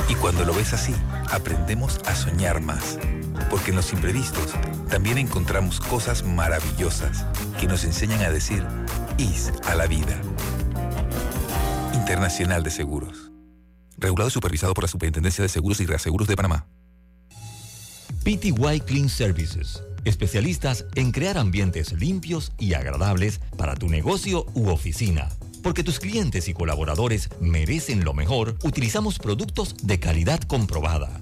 Y 0.08 0.14
cuando 0.14 0.46
lo 0.46 0.54
ves 0.54 0.74
así, 0.74 0.94
aprendemos 1.32 2.00
a 2.06 2.14
soñar 2.14 2.62
más 2.62 3.00
porque 3.50 3.72
en 3.72 3.78
los 3.78 3.92
imprevistos 3.94 4.54
también 4.90 5.18
encontramos 5.18 5.80
cosas 5.80 6.24
maravillosas 6.24 7.26
que 7.60 7.68
nos 7.68 7.84
enseñan 7.84 8.22
a 8.22 8.30
decir 8.30 8.66
IS 9.18 9.52
a 9.66 9.76
la 9.76 9.88
vida. 9.88 10.20
Internacional 11.94 12.64
de 12.64 12.72
Seguros. 12.72 13.32
Regulado 13.98 14.30
y 14.30 14.32
supervisado 14.32 14.74
por 14.74 14.84
la 14.84 14.88
Superintendencia 14.88 15.42
de 15.42 15.50
Seguros 15.50 15.80
y 15.80 15.86
Reaseguros 15.86 16.28
de 16.28 16.36
Panamá. 16.36 16.68
PTY 18.24 18.82
Clean 18.86 19.10
Services. 19.10 19.84
Especialistas 20.04 20.86
en 20.96 21.12
crear 21.12 21.38
ambientes 21.38 21.94
limpios 21.94 22.52
y 22.58 22.74
agradables 22.74 23.40
para 23.58 23.76
tu 23.76 23.88
negocio 23.88 24.46
u 24.54 24.70
oficina. 24.70 25.30
Porque 25.62 25.84
tus 25.84 26.00
clientes 26.00 26.48
y 26.48 26.54
colaboradores 26.54 27.30
merecen 27.40 28.04
lo 28.04 28.14
mejor, 28.14 28.58
utilizamos 28.64 29.20
productos 29.20 29.76
de 29.84 30.00
calidad 30.00 30.40
comprobada 30.42 31.22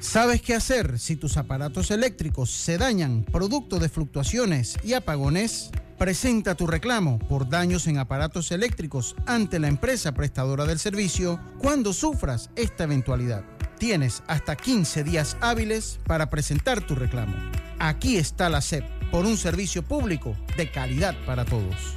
¿Sabes 0.00 0.40
qué 0.40 0.54
hacer 0.54 0.98
si 0.98 1.14
tus 1.14 1.36
aparatos 1.36 1.90
eléctricos 1.90 2.50
se 2.50 2.78
dañan 2.78 3.22
producto 3.22 3.78
de 3.78 3.90
fluctuaciones 3.90 4.76
y 4.82 4.94
apagones? 4.94 5.70
Presenta 5.98 6.54
tu 6.54 6.66
reclamo 6.66 7.18
por 7.18 7.50
daños 7.50 7.86
en 7.86 7.98
aparatos 7.98 8.50
eléctricos 8.50 9.14
ante 9.26 9.58
la 9.58 9.68
empresa 9.68 10.12
prestadora 10.12 10.64
del 10.64 10.78
servicio 10.78 11.38
cuando 11.58 11.92
sufras 11.92 12.48
esta 12.56 12.84
eventualidad. 12.84 13.44
Tienes 13.78 14.22
hasta 14.26 14.56
15 14.56 15.04
días 15.04 15.36
hábiles 15.42 16.00
para 16.06 16.30
presentar 16.30 16.80
tu 16.80 16.94
reclamo. 16.94 17.36
Aquí 17.78 18.16
está 18.16 18.48
la 18.48 18.62
SEP 18.62 18.84
por 19.10 19.26
un 19.26 19.36
servicio 19.36 19.82
público 19.82 20.34
de 20.56 20.70
calidad 20.70 21.14
para 21.26 21.44
todos. 21.44 21.94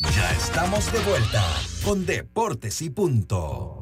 Ya 0.00 0.30
estamos 0.32 0.92
de 0.92 0.98
vuelta 1.00 1.42
con 1.82 2.04
Deportes 2.04 2.82
y 2.82 2.90
Punto. 2.90 3.79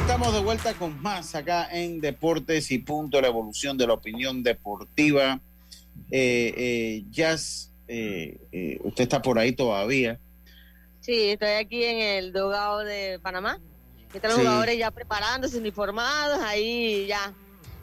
Estamos 0.00 0.32
de 0.32 0.40
vuelta 0.40 0.72
con 0.74 1.00
más 1.02 1.34
acá 1.34 1.68
en 1.70 2.00
Deportes 2.00 2.70
y 2.70 2.78
Punto, 2.78 3.20
la 3.20 3.28
evolución 3.28 3.76
de 3.76 3.86
la 3.86 3.92
opinión 3.92 4.42
deportiva. 4.42 5.38
Eh, 6.10 6.54
eh, 6.56 7.04
Jazz, 7.10 7.70
eh, 7.86 8.38
eh, 8.50 8.78
usted 8.82 9.04
está 9.04 9.20
por 9.20 9.38
ahí 9.38 9.52
todavía. 9.52 10.18
Sí, 11.00 11.30
estoy 11.30 11.50
aquí 11.50 11.84
en 11.84 12.00
el 12.00 12.32
dogado 12.32 12.78
de 12.78 13.18
Panamá. 13.22 13.60
Están 14.14 14.30
los 14.30 14.40
jugadores 14.40 14.78
ya 14.78 14.90
preparándose, 14.90 15.58
uniformados, 15.58 16.40
ahí 16.42 17.06
ya 17.06 17.32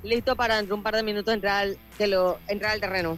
listo 0.03 0.36
para 0.36 0.57
dentro 0.57 0.76
un 0.76 0.84
par 0.84 0.95
de 0.95 1.03
minutos 1.03 1.34
entrar, 1.34 1.70
de 1.99 2.07
lo, 2.07 2.39
entrar 2.47 2.72
al 2.72 2.82
terreno. 2.82 3.18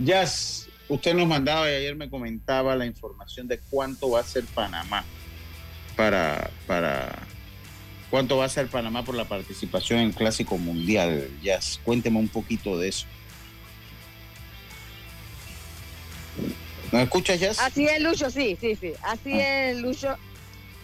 Jazz, 0.00 0.68
usted 0.88 1.14
nos 1.14 1.28
mandaba 1.28 1.70
y 1.70 1.74
ayer 1.74 1.94
me 1.94 2.10
comentaba 2.10 2.74
la 2.74 2.84
información 2.84 3.46
de 3.46 3.60
cuánto 3.70 4.10
va 4.10 4.20
a 4.20 4.24
ser 4.24 4.44
Panamá 4.46 5.04
para, 5.96 6.50
para 6.66 7.26
¿Cuánto 8.12 8.36
va 8.36 8.44
a 8.44 8.48
ser 8.50 8.66
Panamá 8.68 9.02
por 9.02 9.14
la 9.14 9.24
participación 9.24 10.00
en 10.00 10.08
el 10.08 10.14
Clásico 10.14 10.58
Mundial? 10.58 11.30
Ya, 11.42 11.58
cuénteme 11.82 12.18
un 12.18 12.28
poquito 12.28 12.76
de 12.78 12.88
eso. 12.88 13.06
¿Nos 16.92 17.02
escuchas, 17.04 17.40
ya? 17.40 17.52
Así 17.52 17.86
es, 17.86 18.02
Lucho, 18.02 18.28
sí, 18.28 18.58
sí, 18.60 18.76
sí. 18.78 18.92
Así 19.00 19.32
Ah. 19.32 19.70
es, 19.70 19.78
Lucho. 19.78 20.14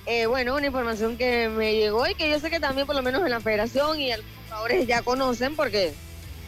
Eh, 0.06 0.24
bueno, 0.24 0.54
una 0.54 0.68
información 0.68 1.18
que 1.18 1.50
me 1.50 1.74
llegó 1.74 2.06
y 2.08 2.14
que 2.14 2.30
yo 2.30 2.40
sé 2.40 2.48
que 2.48 2.60
también 2.60 2.86
por 2.86 2.96
lo 2.96 3.02
menos 3.02 3.22
en 3.22 3.28
la 3.28 3.40
federación 3.40 4.00
y 4.00 4.10
algunos 4.10 4.34
jugadores 4.48 4.86
ya 4.86 5.02
conocen 5.02 5.54
porque 5.54 5.92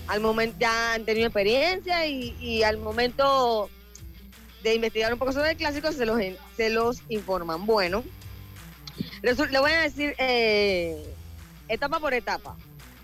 al 0.06 0.20
momento 0.20 0.56
ya 0.60 0.94
han 0.94 1.04
tenido 1.04 1.26
experiencia 1.26 2.06
y, 2.06 2.34
y 2.40 2.62
al 2.62 2.78
momento 2.78 3.68
de 4.62 4.76
investigar 4.76 5.12
un 5.12 5.18
poco 5.18 5.32
sobre 5.34 5.50
el 5.50 5.56
clásico 5.58 5.92
se 5.92 6.06
los, 6.06 6.18
se 6.56 6.70
los 6.70 7.02
informan. 7.10 7.66
Bueno, 7.66 8.02
le 9.22 9.58
voy 9.58 9.72
a 9.72 9.80
decir 9.82 10.14
eh, 10.18 11.02
etapa 11.68 12.00
por 12.00 12.14
etapa. 12.14 12.56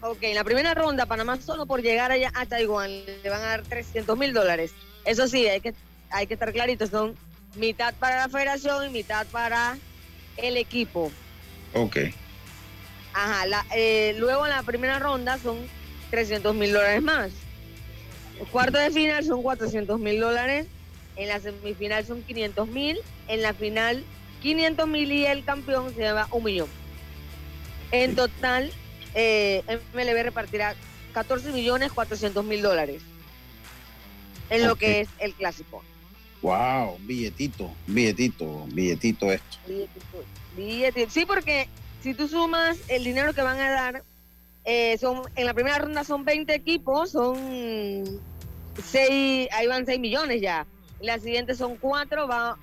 Ok, 0.03 0.19
en 0.23 0.35
la 0.35 0.45
primera 0.45 0.75
ronda, 0.75 1.07
Panamá 1.07 1.41
solo 1.41 1.67
por 1.67 1.83
llegar 1.83 2.13
allá 2.13 2.31
a 2.35 2.47
Taiwán 2.47 2.91
le 3.07 3.29
van 3.31 3.41
a 3.43 3.47
dar 3.47 3.63
300 3.63 4.17
mil 4.17 4.33
dólares. 4.33 4.73
Eso 5.05 5.27
sí, 5.27 5.47
hay 5.47 5.61
que, 5.61 5.75
hay 6.11 6.27
que 6.27 6.35
estar 6.35 6.53
clarito, 6.53 6.87
son 6.87 7.15
mitad 7.55 7.95
para 7.95 8.17
la 8.19 8.29
federación 8.29 8.87
y 8.87 8.91
mitad 8.91 9.27
para 9.29 9.77
el 10.37 10.57
equipo. 10.59 11.11
Ok. 11.75 11.97
Ajá, 13.15 13.47
la- 13.47 13.67
eh, 13.75 14.15
luego 14.19 14.45
en 14.47 14.53
la 14.53 14.63
primera 14.63 14.99
ronda 14.99 15.39
son 15.39 15.57
300 16.11 16.55
mil 16.55 16.73
dólares 16.73 17.03
más. 17.03 17.31
El 18.39 18.47
cuarto 18.49 18.77
de 18.79 18.91
final 18.91 19.25
son 19.25 19.43
400 19.43 19.99
mil 19.99 20.21
dólares. 20.21 20.67
En 21.17 21.29
la 21.29 21.41
semifinal 21.41 22.05
son 22.05 22.23
500 22.23 22.69
mil. 22.69 22.99
En 23.29 23.41
la 23.41 23.55
final 23.55 24.05
500 24.47 24.87
mil 24.87 25.11
y 25.11 25.27
el 25.27 25.45
campeón 25.45 25.93
se 25.93 26.03
lleva 26.03 26.29
un 26.31 26.45
millón. 26.45 26.69
En 27.91 28.15
total, 28.15 28.71
eh, 29.13 29.65
MLB 29.93 30.23
repartirá 30.23 30.77
14 31.15 31.51
millones 31.51 31.91
400 31.91 32.45
mil 32.45 32.63
dólares 32.63 33.03
en 34.49 34.65
lo 34.65 34.77
que 34.77 35.01
es 35.01 35.09
el 35.19 35.35
clásico. 35.35 35.83
Wow, 36.43 36.97
billetito, 37.01 37.73
billetito, 37.89 38.67
billetito 38.69 39.33
esto. 39.33 39.59
Billetito, 39.67 40.25
billete. 40.57 41.11
Sí, 41.11 41.27
porque 41.27 41.69
si 42.01 42.15
tú 42.15 42.29
sumas 42.29 42.79
el 42.87 43.03
dinero 43.03 43.35
que 43.35 43.43
van 43.43 43.59
a 43.59 43.71
dar, 43.71 44.05
eh, 44.65 44.97
son 44.99 45.23
en 45.35 45.47
la 45.47 45.55
primera 45.55 45.79
ronda 45.79 46.05
son 46.05 46.25
20 46.25 46.55
equipos, 46.55 47.11
son 47.11 48.21
6, 48.81 49.49
ahí 49.51 49.67
van 49.67 49.87
6 49.87 49.99
millones 49.99 50.41
ya. 50.41 50.69
La 51.01 51.19
siguiente 51.19 51.57
son 51.57 51.77
4, 51.79 52.29
va 52.29 52.57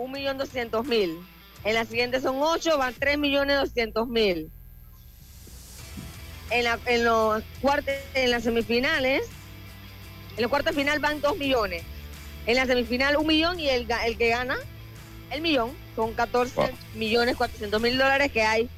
1 0.00 0.12
millón 0.12 0.38
200 0.38 0.86
mil. 0.86 1.18
En 1.64 1.74
la 1.74 1.84
siguiente 1.84 2.20
son 2.20 2.36
8, 2.40 2.78
van 2.78 2.94
3 2.94 3.18
millones 3.18 3.58
200 3.58 4.08
mil. 4.08 4.50
En, 6.50 6.64
la, 6.64 6.78
en, 6.86 7.04
los 7.04 7.42
cuartos, 7.60 7.94
en 8.14 8.30
las 8.30 8.42
semifinales, 8.42 9.22
en 10.36 10.42
los 10.42 10.50
cuartos 10.50 10.74
final 10.74 10.98
van 10.98 11.20
2 11.20 11.36
millones. 11.36 11.82
En 12.46 12.56
la 12.56 12.66
semifinal 12.66 13.16
un 13.16 13.26
millón 13.26 13.60
y 13.60 13.68
el, 13.68 13.86
el 14.04 14.16
que 14.16 14.28
gana 14.28 14.56
el 15.30 15.42
millón 15.42 15.70
son 15.94 16.12
14 16.14 16.72
millones 16.94 17.36
400 17.36 17.80
mil 17.80 17.96
dólares 17.96 18.32
que 18.32 18.42
hay 18.42 18.68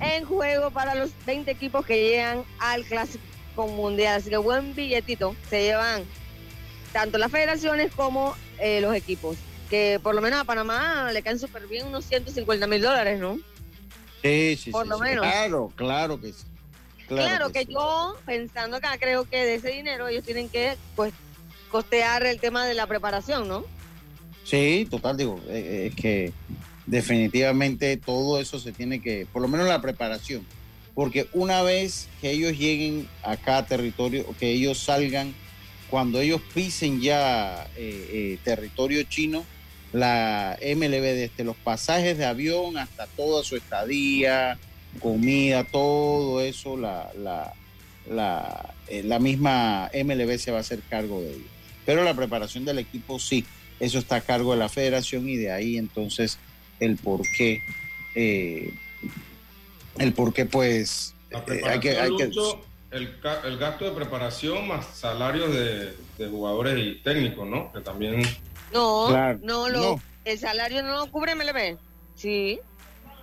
en 0.00 0.24
juego 0.24 0.70
para 0.70 0.94
los 0.94 1.10
20 1.26 1.50
equipos 1.50 1.84
que 1.84 2.00
llegan 2.00 2.44
al 2.58 2.84
Clásico 2.84 3.66
Mundial. 3.68 4.16
Así 4.16 4.30
que 4.30 4.36
buen 4.36 4.74
billetito 4.74 5.34
se 5.48 5.62
llevan 5.62 6.04
tanto 6.92 7.18
las 7.18 7.30
federaciones 7.30 7.92
como 7.92 8.34
eh, 8.58 8.80
los 8.80 8.94
equipos. 8.94 9.36
Que 9.70 10.00
por 10.02 10.14
lo 10.14 10.20
menos 10.20 10.40
a 10.40 10.44
Panamá 10.44 11.10
le 11.12 11.22
caen 11.22 11.38
súper 11.38 11.66
bien 11.66 11.86
unos 11.86 12.04
150 12.04 12.66
mil 12.66 12.82
dólares, 12.82 13.18
¿no? 13.18 13.38
Sí, 14.22 14.58
sí, 14.60 14.70
Por 14.70 14.84
sí, 14.84 14.90
lo 14.90 14.96
sí. 14.96 15.02
menos. 15.02 15.24
Claro, 15.24 15.72
claro 15.76 16.20
que 16.20 16.32
sí. 16.32 16.44
Claro, 17.06 17.50
que, 17.50 17.64
sí. 17.64 17.72
yo, 17.72 18.16
pensando 18.26 18.76
acá, 18.76 18.96
creo 18.98 19.24
que 19.28 19.38
de 19.38 19.54
ese 19.54 19.70
dinero 19.70 20.06
ellos 20.06 20.24
tienen 20.24 20.48
que 20.48 20.76
pues, 20.94 21.12
costear 21.70 22.24
el 22.24 22.38
tema 22.38 22.66
de 22.66 22.74
la 22.74 22.86
preparación, 22.86 23.48
¿no? 23.48 23.64
Sí, 24.44 24.86
total, 24.90 25.16
digo, 25.16 25.40
eh, 25.48 25.58
eh, 25.58 25.86
es 25.86 25.94
que 25.94 26.32
definitivamente 26.86 27.96
todo 27.96 28.40
eso 28.40 28.58
se 28.58 28.72
tiene 28.72 29.00
que, 29.00 29.26
por 29.32 29.42
lo 29.42 29.48
menos 29.48 29.66
la 29.68 29.80
preparación, 29.80 30.44
porque 30.94 31.28
una 31.32 31.62
vez 31.62 32.08
que 32.20 32.30
ellos 32.32 32.56
lleguen 32.58 33.08
acá 33.22 33.58
a 33.58 33.66
territorio, 33.66 34.26
que 34.38 34.50
ellos 34.50 34.78
salgan, 34.78 35.34
cuando 35.88 36.20
ellos 36.20 36.40
pisen 36.54 37.00
ya 37.00 37.64
eh, 37.76 38.08
eh, 38.12 38.38
territorio 38.44 39.02
chino, 39.04 39.44
la 39.92 40.58
MLB 40.60 41.02
desde 41.02 41.44
los 41.44 41.56
pasajes 41.56 42.16
de 42.16 42.24
avión 42.24 42.78
hasta 42.78 43.06
toda 43.06 43.42
su 43.42 43.56
estadía, 43.56 44.58
comida, 45.00 45.64
todo 45.64 46.40
eso, 46.40 46.76
la, 46.76 47.10
la, 47.18 47.52
la, 48.08 48.74
eh, 48.88 49.02
la 49.02 49.18
misma 49.18 49.90
MLB 49.94 50.38
se 50.38 50.50
va 50.50 50.58
a 50.58 50.60
hacer 50.60 50.80
cargo 50.88 51.20
de 51.20 51.30
ello. 51.30 51.44
Pero 51.86 52.04
la 52.04 52.14
preparación 52.14 52.64
del 52.64 52.78
equipo 52.78 53.18
sí, 53.18 53.44
eso 53.78 53.98
está 53.98 54.16
a 54.16 54.20
cargo 54.20 54.52
de 54.52 54.58
la 54.58 54.68
federación 54.68 55.28
y 55.28 55.36
de 55.36 55.52
ahí 55.52 55.76
entonces 55.76 56.38
el 56.78 56.96
por 56.96 57.22
qué, 57.36 57.60
eh, 58.14 58.72
el 59.98 60.12
por 60.12 60.32
qué 60.32 60.46
pues 60.46 61.14
eh, 61.30 61.60
hay 61.64 61.80
que... 61.80 61.98
Hay 61.98 62.16
que 62.16 62.30
el, 62.92 63.08
el 63.44 63.58
gasto 63.58 63.84
de 63.84 63.92
preparación 63.92 64.66
más 64.66 64.84
salarios 64.98 65.54
de, 65.54 65.94
de 66.18 66.28
jugadores 66.28 66.76
y 66.76 66.96
técnicos, 67.02 67.46
¿no? 67.46 67.72
Que 67.72 67.80
también 67.80 68.22
No, 68.72 69.06
Claro, 69.08 69.38
no, 69.42 69.68
lo, 69.68 69.80
no. 69.80 70.02
el 70.24 70.38
salario 70.38 70.82
no 70.82 70.94
lo 70.96 71.10
cubre 71.10 71.34
MLB. 71.34 71.76
Sí, 72.14 72.60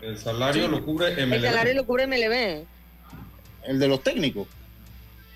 el 0.01 0.17
salario 0.17 0.65
Sí. 0.65 0.69
lo 0.71 0.83
cubre 0.83 1.07
el 1.13 1.27
MLB. 1.27 1.41
salario 1.41 1.73
lo 1.75 1.85
cubre 1.85 2.03
MLB. 2.07 2.65
el 3.65 3.79
de 3.79 3.87
los 3.87 4.01
técnicos. 4.03 4.47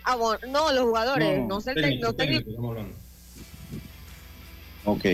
Ah, 0.04 0.16
bueno, 0.16 0.40
no, 0.48 0.72
los 0.72 0.84
jugadores, 0.84 1.40
no, 1.42 1.48
No, 1.48 1.62
sé, 1.62 1.72
el 1.72 1.82
técnico, 1.82 2.06
los 2.08 2.18
técnicos. 2.18 2.46
técnico. 2.46 2.86
Ok, 4.86 5.06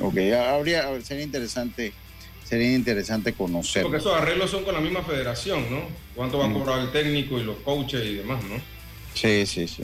ok, 0.00 0.16
habría, 0.34 1.00
sería 1.02 1.24
interesante, 1.24 1.92
sería 2.44 2.74
interesante 2.74 3.32
conocer. 3.32 3.82
Porque 3.82 3.98
esos 3.98 4.14
arreglos 4.14 4.50
son 4.50 4.62
con 4.64 4.74
la 4.74 4.80
misma 4.80 5.02
federación, 5.02 5.68
¿no? 5.70 5.80
¿Cuánto 6.14 6.38
va 6.38 6.44
a 6.44 6.48
Mm. 6.48 6.52
cobrar 6.54 6.78
el 6.80 6.92
técnico 6.92 7.38
y 7.38 7.42
los 7.44 7.56
coaches 7.58 8.04
y 8.04 8.14
demás, 8.16 8.42
no? 8.44 8.60
Sí, 9.14 9.46
sí, 9.46 9.66
sí. 9.66 9.82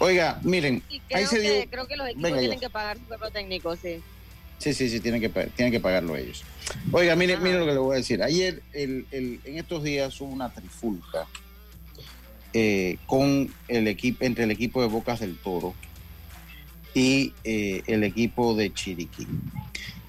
Oiga, 0.00 0.40
miren, 0.42 0.82
Y 0.88 0.94
ahí 0.96 1.00
creo, 1.08 1.26
se 1.28 1.38
dio... 1.40 1.52
que, 1.54 1.68
creo 1.68 1.86
que 1.86 1.96
los 1.96 2.06
equipos 2.08 2.22
Venga, 2.22 2.38
tienen 2.40 2.60
que 2.60 2.70
pagar 2.70 2.98
su 2.98 3.04
cuerpo 3.04 3.30
técnico, 3.30 3.76
sí. 3.76 4.00
Sí, 4.58 4.74
sí, 4.74 4.90
sí, 4.90 5.00
tienen 5.00 5.20
que, 5.22 5.28
tienen 5.30 5.72
que 5.72 5.80
pagarlo 5.80 6.16
ellos. 6.16 6.42
Oiga, 6.92 7.16
mire, 7.16 7.38
mire 7.38 7.58
lo 7.58 7.64
que 7.66 7.72
le 7.72 7.78
voy 7.78 7.94
a 7.94 7.96
decir. 7.98 8.22
Ayer, 8.22 8.62
el, 8.74 9.06
el- 9.10 9.40
en 9.44 9.56
estos 9.58 9.82
días, 9.82 10.20
hubo 10.20 10.28
una 10.30 10.52
trifulca 10.52 11.26
eh, 12.52 12.98
con 13.06 13.52
el 13.68 13.88
equipo, 13.88 14.22
entre 14.24 14.44
el 14.44 14.50
equipo 14.50 14.82
de 14.82 14.88
Bocas 14.88 15.20
del 15.20 15.36
Toro 15.38 15.74
y 16.92 17.32
eh, 17.44 17.82
el 17.86 18.04
equipo 18.04 18.54
de 18.54 18.70
Chiriquí. 18.74 19.26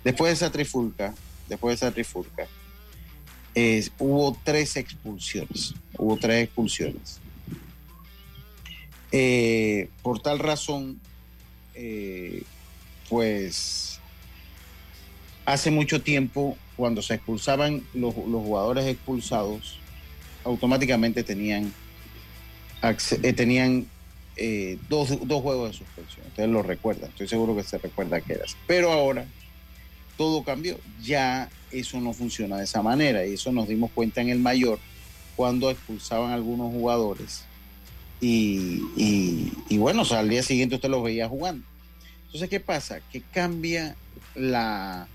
Después 0.04 0.32
de 0.32 0.34
esa 0.34 0.52
trifulca, 0.52 1.14
después 1.48 1.80
de 1.80 1.86
esa 1.88 1.94
trifulca, 1.94 2.46
eh, 3.56 3.88
hubo 4.00 4.38
tres 4.44 4.76
expulsiones. 4.76 5.76
Hubo 5.98 6.18
tres 6.18 6.44
expulsiones. 6.46 7.21
Eh, 9.12 9.90
por 10.02 10.22
tal 10.22 10.40
razón, 10.40 11.00
eh, 11.76 12.44
pues 13.10 14.00
hace 15.46 15.72
mucho 15.72 16.02
tiempo, 16.02 16.58
cuando 16.78 17.02
se 17.02 17.16
expulsaban 17.16 17.84
los, 17.94 18.14
jugadores 18.14 18.86
expulsados, 18.86 19.80
automáticamente 20.44 21.24
tenían, 21.24 21.74
eh, 22.82 23.34
tenían 23.34 23.88
dos, 24.88 25.28
dos 25.28 25.42
juegos 25.42 25.72
de 25.72 25.78
suspensión. 25.78 26.26
Ustedes 26.28 26.50
lo 26.50 26.64
recuerdan, 26.64 27.10
estoy 27.10 27.28
seguro 27.28 27.56
que 27.56 27.64
se 27.64 27.78
recuerda 27.78 28.22
que 28.22 28.34
era. 28.34 28.46
Pero 28.66 28.92
ahora 28.92 29.26
todo 30.18 30.44
cambió. 30.44 30.80
Ya 31.04 31.50
eso 31.72 32.00
no 32.00 32.14
funciona 32.14 32.58
de 32.58 32.64
esa 32.64 32.82
manera 32.82 33.26
y 33.26 33.34
eso 33.34 33.52
nos 33.52 33.68
dimos 33.68 33.92
cuenta 33.92 34.22
en 34.22 34.30
el 34.30 34.40
mayor 34.40 34.80
cuando 35.36 35.70
expulsaban 35.70 36.32
a 36.32 36.36
algunos 36.36 36.72
jugadores 36.72 37.46
y, 38.22 38.84
y- 39.68 39.78
bueno, 39.80 40.04
al 40.12 40.30
día 40.30 40.44
siguiente 40.44 40.76
usted 40.76 40.90
los 40.90 41.04
veía 41.04 41.28
jugando. 41.28 41.66
Entonces, 42.28 42.50
¿qué 42.50 42.60
pasa? 42.60 43.02
Que 43.12 43.22
cambia 43.22 43.96
la, 44.36 45.08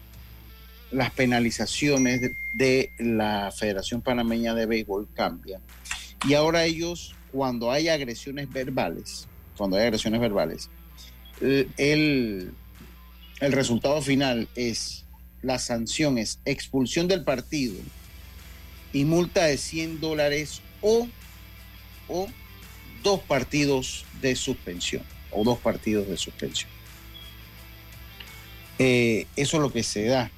las 0.91 1.11
penalizaciones 1.13 2.33
de, 2.53 2.91
la 2.99 3.53
Federación 3.57 4.03
Panameña 4.03 4.55
de 4.55 4.67
Béisbol, 4.67 5.09
cambian. 5.15 5.63
Y 6.29 6.35
ahora 6.35 6.65
ellos, 6.65 7.15
cuando 7.33 7.71
hay 7.71 7.89
agresiones 7.89 8.53
verbales, 8.53 9.29
cuando 9.57 9.77
hay 9.77 9.85
agresiones 9.85 10.21
verbales, 10.21 10.69
el, 11.41 12.53
el, 13.41 13.53
resultado 13.53 14.03
final 14.03 14.49
es, 14.57 15.05
la 15.43 15.59
sanción 15.61 16.19
es 16.19 16.41
expulsión 16.45 17.07
del 17.07 17.23
partido 17.23 17.77
y 18.93 19.05
multa 19.05 19.45
de 19.45 19.59
100 19.59 20.01
dólares 20.01 20.61
o 20.81 21.07
dos 23.07 23.21
partidos 23.21 24.05
de 24.21 24.35
suspensión, 24.35 25.05
o 25.31 25.45
dos 25.45 25.59
partidos 25.59 26.09
de 26.09 26.17
suspensión. 26.17 26.69
Eh, 28.81 29.29
eso 29.37 29.59
es 29.59 29.63
lo 29.63 29.73
que 29.73 29.85
se 29.85 30.07
da 30.07 30.29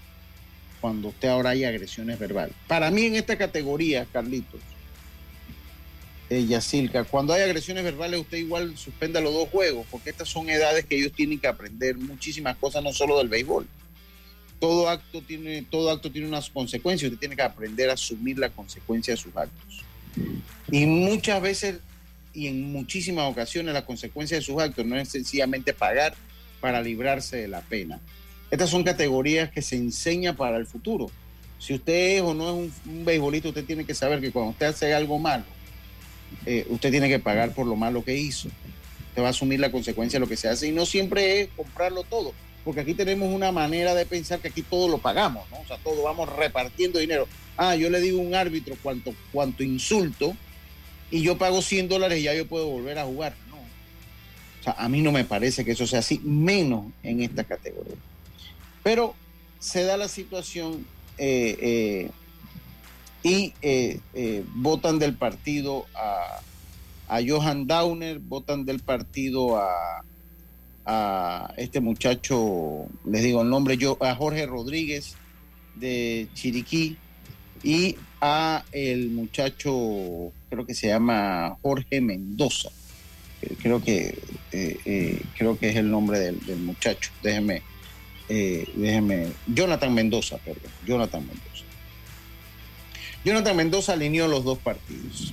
cuando 0.83 1.09
usted 1.09 1.29
ahora 1.29 1.51
hay 1.51 1.65
agresiones 1.65 2.19
verbales. 2.19 2.55
Para 2.67 2.91
mí 2.91 3.07
en 3.07 3.17
esta 3.17 3.39
categoría, 3.39 4.05
Carlitos, 4.13 4.61
eh, 6.29 6.45
Yacilca, 6.45 7.05
cuando 7.05 7.33
hay 7.33 7.41
agresiones 7.41 7.85
verbales, 7.85 8.21
usted 8.21 8.37
igual 8.37 8.77
suspenda 8.77 9.23
los 9.23 9.33
dos 9.33 9.49
juegos, 9.49 9.87
porque 9.91 10.11
estas 10.11 10.29
son 10.29 10.51
edades 10.51 10.85
que 10.85 10.97
ellos 10.97 11.13
tienen 11.13 11.41
que 11.41 11.49
aprender 11.49 11.97
muchísimas 11.97 12.59
cosas, 12.59 12.85
no 12.85 12.93
solo 12.93 13.17
del 13.17 13.29
béisbol. 13.29 13.67
Todo 14.61 14.91
acto 14.91 15.23
tiene, 15.23 15.63
todo 15.63 15.91
acto 15.91 16.13
tiene 16.13 16.29
unas 16.29 16.51
consecuencias, 16.51 17.11
usted 17.11 17.19
tiene 17.21 17.35
que 17.35 17.43
aprender 17.43 17.89
a 17.89 17.95
asumir 17.95 18.39
la 18.39 18.51
consecuencia 18.51 19.15
de 19.15 19.17
sus 19.17 19.35
actos. 19.35 19.85
Y 20.71 20.85
muchas 20.85 21.41
veces 21.41 21.81
y 22.39 22.47
en 22.47 22.71
muchísimas 22.71 23.29
ocasiones 23.31 23.75
la 23.75 23.85
consecuencia 23.85 24.37
de 24.37 24.43
sus 24.45 24.61
actos 24.61 24.87
no 24.87 24.97
es 24.97 25.09
sencillamente 25.09 25.73
pagar 25.75 26.15
para 26.61 26.81
librarse 26.81 27.37
de 27.37 27.49
la 27.49 27.63
pena. 27.63 28.01
Estas 28.49 28.71
son 28.71 28.85
categorías 28.85 29.51
que 29.51 29.61
se 29.61 29.75
enseña 29.75 30.37
para 30.37 30.57
el 30.57 30.67
futuro. 30.67 31.11
Si 31.59 31.75
usted 31.75 32.17
es 32.17 32.23
o 32.23 32.35
no 32.35 32.49
es 32.49 32.55
un, 32.87 32.93
un 32.93 33.05
beisbolista, 33.05 33.49
usted 33.49 33.65
tiene 33.65 33.85
que 33.85 33.95
saber 33.95 34.21
que 34.21 34.31
cuando 34.31 34.53
usted 34.53 34.67
hace 34.67 34.95
algo 34.95 35.19
malo, 35.19 35.45
eh, 36.47 36.65
usted 36.71 36.93
tiene 36.93 37.09
que 37.09 37.19
pagar 37.19 37.53
por 37.53 37.67
lo 37.67 37.75
malo 37.75 38.05
que 38.05 38.17
hizo. 38.17 38.49
Usted 39.09 39.23
va 39.23 39.27
a 39.27 39.31
asumir 39.31 39.59
la 39.59 39.73
consecuencia 39.73 40.19
de 40.19 40.21
lo 40.21 40.29
que 40.29 40.37
se 40.37 40.49
hace 40.49 40.69
y 40.69 40.73
no 40.73 40.87
siempre 40.87 41.41
es 41.41 41.49
comprarlo 41.57 42.05
todo, 42.05 42.33
porque 42.65 42.83
aquí 42.83 42.95
tenemos 42.95 43.35
una 43.35 43.51
manera 43.51 43.97
de 43.97 44.07
pensar 44.07 44.39
que 44.39 44.49
aquí 44.49 44.63
todo 44.63 44.87
lo 44.87 44.99
pagamos, 44.99 45.51
¿no? 45.51 45.59
O 45.59 45.67
sea, 45.67 45.77
todo 45.79 46.05
vamos 46.05 46.29
repartiendo 46.29 47.01
dinero. 47.01 47.27
Ah, 47.57 47.75
yo 47.75 47.91
le 47.91 48.01
digo 48.01 48.21
a 48.21 48.23
un 48.23 48.37
árbitro 48.37 48.77
cuánto, 48.81 49.13
cuánto 49.33 49.65
insulto 49.65 50.37
y 51.11 51.23
yo 51.23 51.39
pago 51.39 51.63
100 51.63 51.89
dólares 51.89 52.21
y 52.21 52.25
ya 52.25 52.35
yo 52.35 52.47
puedo 52.47 52.69
volver 52.69 52.99
a 52.99 53.05
jugar. 53.05 53.35
No. 53.51 53.57
O 53.57 54.65
sea, 54.65 54.75
a 54.79 54.89
mí 54.89 55.03
no 55.03 55.13
me 55.13 55.25
parece 55.25 55.65
que 55.65 55.73
eso 55.73 55.87
sea 55.87 56.01
así, 56.01 56.21
menos 56.25 56.87
en 57.03 57.23
esta 57.23 57.45
categoría. 57.45 57.97
Pero 58.83 59.15
se 59.59 59.85
da 59.85 59.97
la 59.97 60.09
situación 60.09 60.87
eh, 61.19 61.59
eh, 61.61 62.11
y 63.23 63.53
eh, 63.63 64.45
votan 64.55 64.99
del 64.99 65.15
partido 65.15 65.87
a, 65.95 66.41
a 67.17 67.21
Johan 67.27 67.67
Downer, 67.67 68.19
votan 68.19 68.65
del 68.65 68.81
partido 68.81 69.59
a, 69.59 70.03
a 70.89 71.53
este 71.59 71.81
muchacho, 71.81 72.87
les 73.05 73.23
digo 73.23 73.43
el 73.43 73.51
nombre, 73.51 73.77
yo, 73.77 73.99
a 74.01 74.15
Jorge 74.15 74.47
Rodríguez 74.47 75.17
de 75.75 76.29
Chiriquí 76.35 76.97
y 77.63 77.97
a 78.21 78.65
el 78.73 79.11
muchacho, 79.11 80.33
creo 80.49 80.67
que 80.67 80.75
se 80.75 80.89
llama 80.89 81.57
Jorge 81.63 82.01
Mendoza. 82.01 82.71
Eh, 83.43 83.55
Creo 83.61 83.83
que 83.83 84.19
eh, 84.53 84.79
eh, 84.85 85.23
creo 85.37 85.59
que 85.59 85.71
es 85.71 85.77
el 85.77 85.91
nombre 85.91 86.19
del, 86.19 86.57
muchacho. 86.59 87.11
Déjeme, 87.23 87.63
déjeme. 88.29 89.29
Jonathan 89.47 89.95
Mendoza, 89.95 90.39
perdón. 90.39 90.71
Jonathan 90.87 91.27
Mendoza. 91.27 91.65
Jonathan 93.25 93.57
Mendoza 93.57 93.93
alineó 93.93 94.29
los 94.29 94.45
dos 94.45 94.59
partidos. 94.59 95.33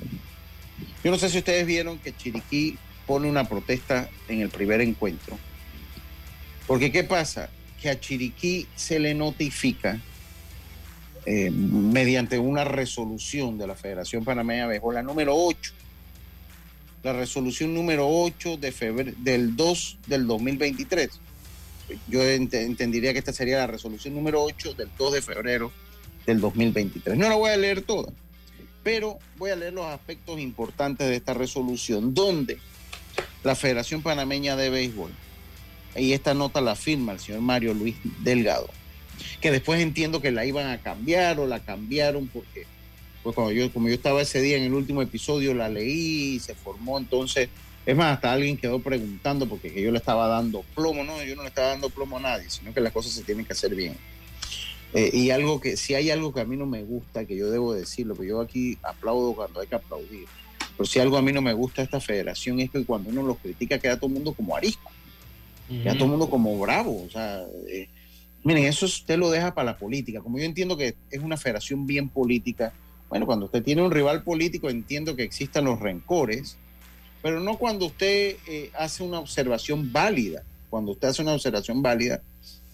Yo 1.03 1.11
no 1.11 1.17
sé 1.17 1.29
si 1.29 1.37
ustedes 1.37 1.65
vieron 1.65 1.99
que 1.99 2.15
Chiriquí 2.15 2.77
pone 3.05 3.29
una 3.29 3.47
protesta 3.47 4.09
en 4.27 4.41
el 4.41 4.49
primer 4.49 4.81
encuentro. 4.81 5.37
Porque 6.67 6.91
¿qué 6.91 7.03
pasa? 7.03 7.49
Que 7.81 7.89
a 7.89 7.99
Chiriquí 7.99 8.67
se 8.75 8.99
le 8.99 9.13
notifica 9.13 10.01
eh, 11.25 11.49
mediante 11.51 12.37
una 12.39 12.63
resolución 12.63 13.57
de 13.57 13.67
la 13.67 13.75
Federación 13.75 14.23
Panameña 14.23 14.63
de 14.63 14.69
Béisbol, 14.69 14.95
la 14.95 15.03
número 15.03 15.35
8, 15.35 15.73
la 17.03 17.13
resolución 17.13 17.73
número 17.73 18.07
8 18.09 18.57
de 18.57 19.13
del 19.19 19.55
2 19.55 19.97
del 20.07 20.27
2023. 20.27 21.09
Yo 22.07 22.19
ent- 22.21 22.53
entendería 22.53 23.13
que 23.13 23.19
esta 23.19 23.33
sería 23.33 23.57
la 23.57 23.67
resolución 23.67 24.15
número 24.15 24.43
8 24.43 24.73
del 24.73 24.89
2 24.97 25.13
de 25.13 25.21
febrero 25.21 25.71
del 26.25 26.39
2023. 26.41 27.15
No 27.17 27.29
la 27.29 27.35
voy 27.35 27.51
a 27.51 27.57
leer 27.57 27.81
toda, 27.83 28.11
pero 28.83 29.19
voy 29.37 29.51
a 29.51 29.55
leer 29.55 29.73
los 29.73 29.85
aspectos 29.85 30.39
importantes 30.39 31.07
de 31.07 31.15
esta 31.15 31.33
resolución, 31.35 32.13
donde 32.15 32.57
la 33.43 33.53
Federación 33.55 34.01
Panameña 34.01 34.55
de 34.55 34.69
Béisbol, 34.71 35.11
y 35.95 36.13
esta 36.13 36.33
nota 36.33 36.59
la 36.61 36.75
firma 36.75 37.13
el 37.13 37.19
señor 37.19 37.41
Mario 37.41 37.73
Luis 37.75 37.95
Delgado, 38.23 38.67
que 39.41 39.51
después 39.51 39.81
entiendo 39.81 40.21
que 40.21 40.31
la 40.31 40.45
iban 40.45 40.67
a 40.67 40.79
cambiar 40.79 41.39
o 41.39 41.47
la 41.47 41.59
cambiaron 41.59 42.27
porque 42.27 42.65
pues 43.23 43.33
cuando 43.33 43.51
yo, 43.53 43.71
como 43.73 43.87
yo 43.87 43.95
estaba 43.95 44.21
ese 44.21 44.39
día 44.39 44.55
en 44.57 44.63
el 44.63 44.73
último 44.73 45.01
episodio, 45.01 45.55
la 45.55 45.67
leí 45.67 46.35
y 46.35 46.39
se 46.39 46.53
formó. 46.53 46.99
Entonces, 46.99 47.49
es 47.83 47.95
más, 47.95 48.13
hasta 48.13 48.31
alguien 48.31 48.55
quedó 48.55 48.79
preguntando 48.79 49.47
porque 49.47 49.71
que 49.71 49.81
yo 49.81 49.91
le 49.91 49.97
estaba 49.97 50.27
dando 50.27 50.63
plomo, 50.75 51.03
no, 51.03 51.23
yo 51.23 51.35
no 51.35 51.41
le 51.41 51.49
estaba 51.49 51.69
dando 51.69 51.89
plomo 51.89 52.17
a 52.17 52.21
nadie, 52.21 52.49
sino 52.49 52.71
que 52.71 52.81
las 52.81 52.93
cosas 52.93 53.13
se 53.13 53.23
tienen 53.23 53.43
que 53.43 53.53
hacer 53.53 53.73
bien. 53.73 53.97
Eh, 54.93 55.09
y 55.11 55.31
algo 55.31 55.59
que, 55.59 55.75
si 55.75 55.95
hay 55.95 56.11
algo 56.11 56.33
que 56.33 56.41
a 56.41 56.45
mí 56.45 56.55
no 56.55 56.67
me 56.67 56.83
gusta, 56.83 57.25
que 57.25 57.35
yo 57.35 57.49
debo 57.49 57.73
decirlo, 57.73 58.15
que 58.15 58.27
yo 58.27 58.41
aquí 58.41 58.77
aplaudo 58.83 59.33
cuando 59.33 59.59
hay 59.59 59.67
que 59.67 59.75
aplaudir, 59.75 60.25
pero 60.77 60.85
si 60.87 60.99
algo 60.99 61.17
a 61.17 61.21
mí 61.21 61.33
no 61.33 61.41
me 61.41 61.53
gusta 61.53 61.81
de 61.81 61.85
esta 61.85 61.99
federación 61.99 62.59
es 62.59 62.69
que 62.69 62.83
cuando 62.85 63.09
uno 63.09 63.23
los 63.23 63.37
critica 63.39 63.79
queda 63.79 63.97
todo 63.97 64.07
el 64.07 64.13
mundo 64.13 64.33
como 64.33 64.55
arisco, 64.55 64.91
queda 65.67 65.93
todo 65.93 66.05
el 66.05 66.11
mundo 66.11 66.29
como 66.29 66.57
bravo, 66.59 67.03
o 67.05 67.09
sea, 67.09 67.43
eh, 67.67 67.87
miren, 68.45 68.65
eso 68.65 68.85
usted 68.85 69.17
lo 69.17 69.31
deja 69.31 69.55
para 69.55 69.71
la 69.71 69.77
política, 69.77 70.21
como 70.21 70.37
yo 70.37 70.45
entiendo 70.45 70.77
que 70.77 70.95
es 71.09 71.19
una 71.19 71.35
federación 71.35 71.87
bien 71.87 72.09
política, 72.09 72.71
bueno, 73.09 73.25
cuando 73.25 73.47
usted 73.47 73.63
tiene 73.63 73.81
un 73.81 73.89
rival 73.89 74.23
político 74.23 74.69
entiendo 74.69 75.15
que 75.15 75.23
existan 75.23 75.65
los 75.65 75.79
rencores, 75.79 76.55
pero 77.23 77.39
no 77.39 77.57
cuando 77.57 77.87
usted 77.87 78.37
eh, 78.47 78.69
hace 78.77 79.01
una 79.01 79.19
observación 79.19 79.91
válida, 79.91 80.43
cuando 80.69 80.91
usted 80.91 81.07
hace 81.07 81.23
una 81.23 81.33
observación 81.33 81.81
válida, 81.81 82.21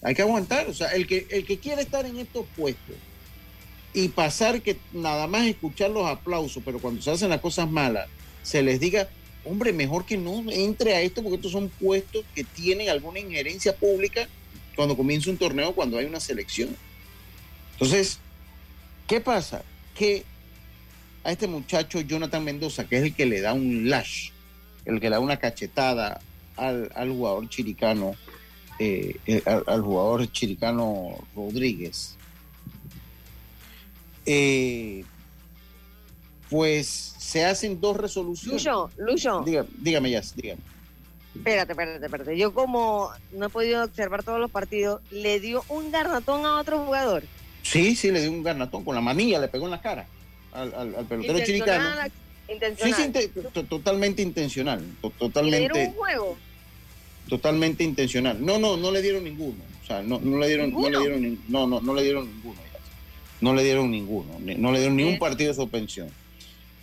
hay 0.02 0.14
que 0.14 0.20
aguantar, 0.20 0.68
o 0.68 0.74
sea, 0.74 0.88
el 0.88 1.06
que, 1.06 1.26
el 1.30 1.46
que 1.46 1.58
quiere 1.58 1.80
estar 1.80 2.04
en 2.04 2.18
estos 2.18 2.44
puestos 2.54 2.96
y 3.94 4.08
pasar 4.08 4.60
que 4.60 4.76
nada 4.92 5.26
más 5.26 5.46
escuchar 5.46 5.90
los 5.90 6.06
aplausos, 6.06 6.62
pero 6.62 6.80
cuando 6.80 7.00
se 7.00 7.10
hacen 7.12 7.30
las 7.30 7.40
cosas 7.40 7.70
malas, 7.70 8.08
se 8.42 8.62
les 8.62 8.78
diga, 8.78 9.08
hombre, 9.46 9.72
mejor 9.72 10.04
que 10.04 10.18
no 10.18 10.44
entre 10.50 10.96
a 10.96 11.00
esto 11.00 11.22
porque 11.22 11.36
estos 11.36 11.52
son 11.52 11.70
puestos 11.70 12.26
que 12.34 12.44
tienen 12.44 12.90
alguna 12.90 13.20
injerencia 13.20 13.74
pública 13.74 14.28
cuando 14.76 14.96
comienza 14.96 15.30
un 15.30 15.36
torneo, 15.36 15.74
cuando 15.74 15.98
hay 15.98 16.06
una 16.06 16.20
selección. 16.20 16.76
Entonces, 17.72 18.18
¿qué 19.06 19.20
pasa? 19.20 19.62
Que 19.94 20.24
a 21.24 21.32
este 21.32 21.46
muchacho 21.46 22.00
Jonathan 22.00 22.44
Mendoza, 22.44 22.86
que 22.86 22.98
es 22.98 23.02
el 23.04 23.14
que 23.14 23.26
le 23.26 23.40
da 23.40 23.52
un 23.52 23.88
lash, 23.88 24.30
el 24.84 25.00
que 25.00 25.08
le 25.08 25.16
da 25.16 25.20
una 25.20 25.38
cachetada 25.38 26.20
al, 26.56 26.90
al 26.94 27.10
jugador 27.10 27.48
chiricano, 27.48 28.14
eh, 28.78 29.16
eh, 29.26 29.42
al, 29.46 29.64
al 29.66 29.82
jugador 29.82 30.30
chiricano 30.30 31.16
Rodríguez, 31.34 32.16
eh, 34.26 35.04
pues 36.48 37.14
se 37.18 37.44
hacen 37.44 37.80
dos 37.80 37.96
resoluciones. 37.96 38.64
Lucho, 38.64 38.90
Lucho. 38.98 39.42
Dígame, 39.44 39.68
dígame 39.78 40.10
ya, 40.10 40.22
dígame. 40.36 40.60
Espérate, 41.34 41.72
espérate, 41.72 42.04
espérate. 42.04 42.36
Yo 42.36 42.52
como 42.52 43.10
no 43.32 43.46
he 43.46 43.48
podido 43.48 43.82
observar 43.84 44.22
todos 44.22 44.38
los 44.38 44.50
partidos, 44.50 45.00
le 45.10 45.40
dio 45.40 45.64
un 45.68 45.90
garnatón 45.90 46.44
a 46.44 46.58
otro 46.58 46.84
jugador. 46.84 47.24
Sí, 47.62 47.96
sí, 47.96 48.10
le 48.10 48.20
dio 48.20 48.30
un 48.30 48.42
garnatón 48.42 48.84
con 48.84 48.94
la 48.94 49.00
manilla, 49.00 49.38
le 49.38 49.48
pegó 49.48 49.64
en 49.66 49.70
la 49.70 49.80
cara 49.80 50.06
al, 50.52 50.74
al- 50.74 50.94
al 50.96 51.04
pelotero 51.06 51.38
chiricano. 51.44 51.84
Intencional, 52.48 53.12
Sí, 53.14 53.30
totalmente 53.68 54.20
intencional, 54.20 54.84
to- 55.00 55.08
¿Y 55.08 55.50
le 55.50 55.58
dieron 55.58 55.78
totalmente, 55.78 55.86
un 55.88 55.94
juego? 55.94 56.36
totalmente 57.28 57.84
intencional. 57.84 58.44
No, 58.44 58.58
no, 58.58 58.76
no 58.76 58.90
le 58.90 59.00
dieron 59.00 59.24
ninguno. 59.24 59.62
O 59.82 59.86
sea, 59.86 60.02
no, 60.02 60.18
no 60.20 60.38
le 60.38 60.48
dieron, 60.48 60.70
no 60.72 60.88
le 60.90 60.98
dieron, 60.98 61.38
no, 61.48 61.66
no, 61.66 61.80
no 61.80 61.94
le 61.94 62.02
dieron 62.02 62.26
ninguno. 62.26 62.60
No 63.40 63.54
le 63.54 63.64
dieron 63.64 63.90
ninguno, 63.90 64.38
ni- 64.40 64.54
no 64.56 64.70
le 64.70 64.78
dieron 64.80 64.96
ni 64.96 65.04
un 65.04 65.18
partido 65.18 65.48
de 65.50 65.54
suspensión. 65.56 66.08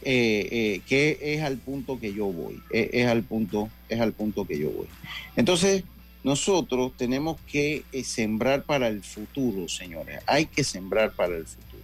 Eh, 0.02 0.48
eh, 0.52 0.82
que 0.88 1.20
es 1.22 1.42
al 1.42 1.58
punto 1.58 2.00
que 2.00 2.14
yo 2.14 2.28
voy, 2.28 2.62
eh, 2.72 2.90
es 2.94 3.08
al 3.08 3.24
punto, 3.24 3.70
es 3.90 4.00
al 4.00 4.14
punto 4.14 4.48
que 4.48 4.58
yo 4.58 4.72
voy. 4.72 4.88
Entonces, 5.36 5.84
nosotros 6.24 6.94
tenemos 6.98 7.40
que 7.52 7.84
eh, 7.92 8.04
sembrar 8.04 8.64
para 8.64 8.88
el 8.88 9.04
futuro, 9.04 9.68
señores. 9.68 10.22
Hay 10.26 10.46
que 10.46 10.64
sembrar 10.64 11.12
para 11.12 11.36
el 11.36 11.46
futuro. 11.46 11.84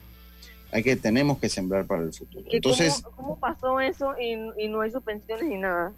Hay 0.71 0.83
que, 0.83 0.95
tenemos 0.95 1.39
que 1.39 1.49
sembrar 1.49 1.85
para 1.85 2.03
el 2.03 2.13
futuro. 2.13 2.45
¿Que 2.49 2.57
Entonces, 2.57 3.01
¿cómo, 3.01 3.15
cómo 3.15 3.39
pasó 3.39 3.79
eso 3.79 4.13
y, 4.19 4.63
y 4.63 4.67
no 4.67 4.81
hay 4.81 4.91
suspensiones 4.91 5.47
ni 5.47 5.57
nada? 5.57 5.93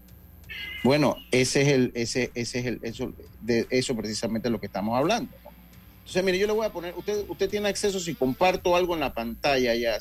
Bueno, 0.83 1.17
ese 1.31 1.61
es 1.63 1.67
el, 1.69 1.91
ese, 1.95 2.31
ese 2.35 2.59
es 2.59 2.65
el, 2.65 2.79
eso, 2.83 3.11
de 3.41 3.67
eso 3.69 3.95
precisamente 3.95 4.47
es 4.47 4.51
lo 4.51 4.59
que 4.59 4.67
estamos 4.67 4.97
hablando. 4.97 5.31
¿no? 5.43 5.51
Entonces, 5.99 6.23
mire, 6.23 6.37
yo 6.37 6.47
le 6.47 6.53
voy 6.53 6.65
a 6.65 6.71
poner, 6.71 6.93
usted, 6.95 7.25
usted 7.27 7.49
tiene 7.49 7.67
acceso 7.69 7.99
si 7.99 8.15
comparto 8.15 8.75
algo 8.75 8.93
en 8.93 9.01
la 9.01 9.13
pantalla, 9.13 9.75
ya. 9.75 9.97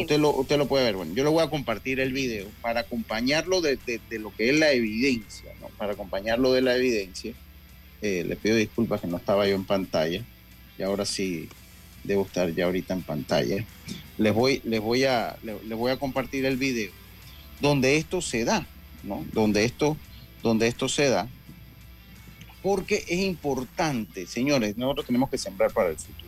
Usted 0.00 0.18
lo, 0.58 0.66
puede 0.66 0.84
ver. 0.84 0.96
Bueno, 0.96 1.14
yo 1.14 1.24
le 1.24 1.30
voy 1.30 1.42
a 1.42 1.50
compartir 1.50 2.00
el 2.00 2.12
video 2.12 2.46
para 2.60 2.80
acompañarlo 2.80 3.60
de, 3.60 3.78
lo 4.18 4.34
que 4.34 4.50
es 4.50 4.56
la 4.58 4.72
evidencia, 4.72 5.52
¿no? 5.60 5.68
Para 5.78 5.92
acompañarlo 5.92 6.52
de 6.52 6.62
la 6.62 6.76
evidencia. 6.76 7.32
Eh, 8.02 8.24
le 8.26 8.36
pido 8.36 8.56
disculpas 8.56 9.00
que 9.00 9.06
no 9.06 9.16
estaba 9.16 9.46
yo 9.48 9.54
en 9.54 9.64
pantalla. 9.64 10.22
Y 10.78 10.82
ahora 10.82 11.04
sí 11.04 11.48
debo 12.04 12.22
estar 12.24 12.54
ya 12.54 12.66
ahorita 12.66 12.94
en 12.94 13.02
pantalla. 13.02 13.64
Les 14.18 14.32
voy, 14.34 14.60
les 14.64 14.80
voy 14.80 15.04
a, 15.04 15.36
le- 15.42 15.62
les 15.64 15.78
voy 15.78 15.90
a 15.90 15.96
compartir 15.96 16.44
el 16.46 16.56
video 16.56 16.90
donde 17.60 17.96
esto 17.96 18.20
se 18.22 18.44
da, 18.44 18.66
¿no? 19.02 19.24
Donde 19.32 19.64
esto, 19.64 19.96
donde 20.42 20.68
esto 20.68 20.88
se 20.88 21.08
da. 21.08 21.28
Porque 22.62 23.04
es 23.08 23.20
importante, 23.20 24.26
señores, 24.26 24.76
nosotros 24.76 25.06
tenemos 25.06 25.30
que 25.30 25.38
sembrar 25.38 25.72
para 25.72 25.90
el 25.90 25.96
futuro. 25.96 26.27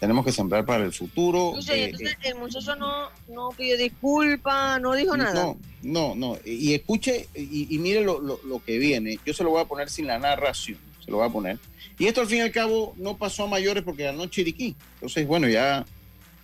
Tenemos 0.00 0.24
que 0.24 0.32
sembrar 0.32 0.64
para 0.64 0.84
el 0.84 0.92
futuro. 0.92 1.52
Lucho, 1.56 1.74
y 1.74 1.78
eh, 1.80 1.84
entonces 1.86 2.16
el 2.24 2.34
muchacho 2.36 2.76
no, 2.76 3.08
no 3.28 3.48
pidió 3.56 3.76
disculpas, 3.76 4.80
no 4.80 4.94
dijo 4.94 5.16
nada. 5.16 5.34
No, 5.34 5.58
no, 5.82 6.14
no. 6.14 6.38
Y 6.44 6.74
escuche 6.74 7.28
y, 7.34 7.74
y 7.74 7.78
mire 7.78 8.02
lo, 8.02 8.20
lo- 8.20 8.40
lo 8.44 8.62
que 8.64 8.78
viene. 8.78 9.18
Yo 9.24 9.32
se 9.34 9.42
lo 9.44 9.50
voy 9.50 9.62
a 9.62 9.64
poner 9.66 9.88
sin 9.90 10.06
la 10.06 10.18
narración. 10.18 10.78
Se 11.04 11.10
lo 11.10 11.18
voy 11.18 11.26
a 11.28 11.30
poner. 11.32 11.58
Y 11.98 12.06
esto 12.06 12.20
al 12.20 12.26
fin 12.26 12.38
y 12.38 12.40
al 12.42 12.52
cabo 12.52 12.94
no 12.98 13.16
pasó 13.16 13.44
a 13.44 13.46
mayores 13.48 13.82
porque 13.84 14.02
ganó 14.04 14.26
Chiriquí. 14.26 14.74
Entonces, 14.94 15.26
bueno, 15.26 15.48
ya, 15.48 15.86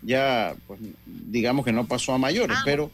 ya, 0.03 0.55
pues 0.67 0.81
digamos 1.05 1.65
que 1.65 1.73
no 1.73 1.87
pasó 1.87 2.13
a 2.15 2.19
mayores, 2.19 2.57
pero. 2.65 2.91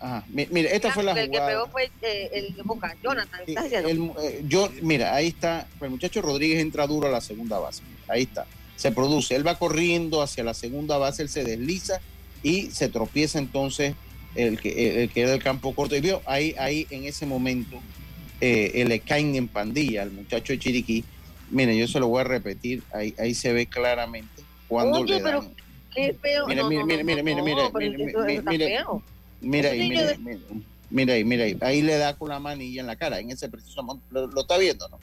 Ajá, 0.00 0.24
mi- 0.30 0.48
mire, 0.50 0.74
esta 0.74 0.88
Ah, 0.88 0.92
fue 0.94 1.04
la 1.04 1.12
el 1.12 1.30
que 1.30 1.38
pegó 1.38 1.66
fue 1.68 1.88
eh, 2.02 2.28
el 2.32 2.56
de 2.56 2.62
Boca, 2.62 2.96
Jonathan. 3.04 3.40
¿estás 3.46 3.64
diciendo? 3.64 3.88
El- 3.88 4.24
eh, 4.24 4.42
yo, 4.48 4.68
mira, 4.80 5.14
ahí 5.14 5.28
está. 5.28 5.68
El 5.80 5.90
muchacho 5.90 6.20
Rodríguez 6.22 6.60
entra 6.60 6.88
duro 6.88 7.06
a 7.06 7.10
la 7.10 7.20
segunda 7.20 7.60
base. 7.60 7.82
Ahí 8.08 8.22
está. 8.22 8.44
Se 8.76 8.90
produce. 8.92 9.34
Él 9.36 9.46
va 9.46 9.58
corriendo 9.58 10.22
hacia 10.22 10.42
la 10.44 10.54
segunda 10.54 10.98
base, 10.98 11.22
él 11.22 11.28
se 11.28 11.44
desliza 11.44 12.00
y 12.42 12.70
se 12.70 12.88
tropieza 12.88 13.38
entonces 13.38 13.94
el 14.34 14.58
que, 14.60 14.90
el, 14.90 14.96
el 15.02 15.10
que 15.10 15.20
era 15.22 15.30
del 15.30 15.42
campo 15.42 15.74
corto. 15.74 15.94
Y 15.96 16.00
vio, 16.00 16.22
ahí, 16.26 16.54
ahí 16.58 16.86
en 16.90 17.04
ese 17.04 17.26
momento 17.26 17.76
eh, 18.40 18.72
eh, 18.74 18.84
le 18.84 19.00
caen 19.00 19.34
en 19.36 19.46
pandilla 19.48 20.02
al 20.02 20.10
muchacho 20.10 20.52
de 20.52 20.58
Chiriquí. 20.58 21.04
Mire, 21.50 21.76
yo 21.76 21.86
se 21.86 22.00
lo 22.00 22.08
voy 22.08 22.22
a 22.22 22.24
repetir. 22.24 22.82
Ahí, 22.92 23.14
ahí 23.18 23.34
se 23.34 23.52
ve 23.52 23.66
claramente 23.66 24.42
cuando 24.68 25.00
Oye, 25.00 25.14
le 25.16 25.20
pero 25.20 25.42
dan. 25.42 25.54
qué 25.94 26.14
feo. 26.20 26.46
Mire, 26.46 26.62
no, 26.62 26.68
mire, 26.68 26.80
no, 26.80 26.86
mire, 26.86 26.98
no, 26.98 27.04
mire, 27.04 27.22
mire, 27.22 27.36
no, 27.36 27.44
mire, 27.44 27.62
pero 27.72 27.90
mire, 27.90 28.04
eso- 28.10 28.24
eso 28.24 28.38
está 28.38 28.50
mire, 28.50 28.66
feo. 28.66 29.02
Mira 29.42 29.68
Ese 29.68 29.74
ahí, 29.82 29.88
niño 29.88 29.90
mira, 30.00 30.06
de- 30.06 30.12
ahí, 30.12 30.18
mira, 30.18 30.38
mira 30.90 31.14
ahí, 31.14 31.24
mira 31.24 31.44
ahí. 31.44 31.56
Ahí 31.60 31.82
le 31.82 31.96
da 31.98 32.16
con 32.16 32.30
la 32.30 32.38
manilla 32.40 32.80
en 32.80 32.86
la 32.86 32.96
cara, 32.96 33.20
en 33.20 33.30
ese 33.30 33.48
preciso 33.48 33.82
momento. 33.82 34.06
Lo, 34.10 34.26
lo 34.28 34.40
está 34.40 34.56
viendo, 34.56 34.88
¿no? 34.88 34.98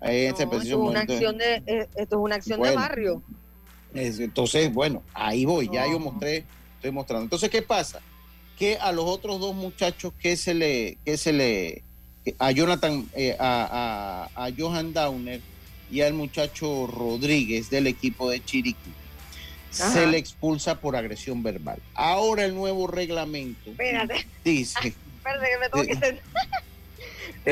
Ahí 0.00 0.26
en 0.26 0.34
ese 0.34 0.46
No, 0.46 0.50
esto 0.50 0.50
preciso 0.50 0.74
es 0.74 0.80
una 0.80 0.84
momento. 0.90 1.12
acción 1.12 1.38
de, 1.38 1.54
eh, 1.66 1.88
esto 1.96 2.16
es 2.16 2.22
una 2.22 2.34
acción 2.36 2.62
de 2.62 2.74
barrio. 2.74 3.22
Es- 3.94 4.20
Entonces, 4.20 4.72
bueno, 4.72 5.02
ahí 5.14 5.44
voy, 5.44 5.68
ya 5.72 5.86
yo 5.90 5.98
mostré, 5.98 6.44
estoy 6.76 6.90
mostrando. 6.90 7.24
Entonces, 7.24 7.50
¿qué 7.50 7.62
pasa? 7.62 8.00
Que 8.58 8.76
a 8.76 8.92
los 8.92 9.04
otros 9.06 9.40
dos 9.40 9.54
muchachos 9.54 10.12
que 10.20 10.36
se 10.36 10.54
le, 10.54 10.98
que 11.04 11.16
se 11.16 11.32
le, 11.32 11.82
a 12.38 12.50
Jonathan, 12.50 13.08
eh, 13.14 13.36
a, 13.38 14.28
a- 14.36 14.46
a 14.46 14.50
Johan 14.56 14.92
Downer 14.92 15.40
y 15.90 16.02
al 16.02 16.12
muchacho 16.14 16.86
Rodríguez 16.86 17.70
del 17.70 17.86
equipo 17.86 18.28
de 18.30 18.44
Chiriquí, 18.44 18.92
Ajá. 19.72 19.92
se 19.92 20.06
le 20.06 20.18
expulsa 20.18 20.80
por 20.80 20.94
agresión 20.96 21.42
verbal. 21.42 21.78
Ahora 21.94 22.44
el 22.44 22.54
nuevo 22.54 22.86
reglamento 22.86 23.70
Espérate, 23.70 24.26
dice 24.44 24.78
espérate 25.16 25.46
que 25.46 25.58
me 25.58 25.68
tengo 25.70 25.84
que 25.86 25.94
sentar. 26.06 26.22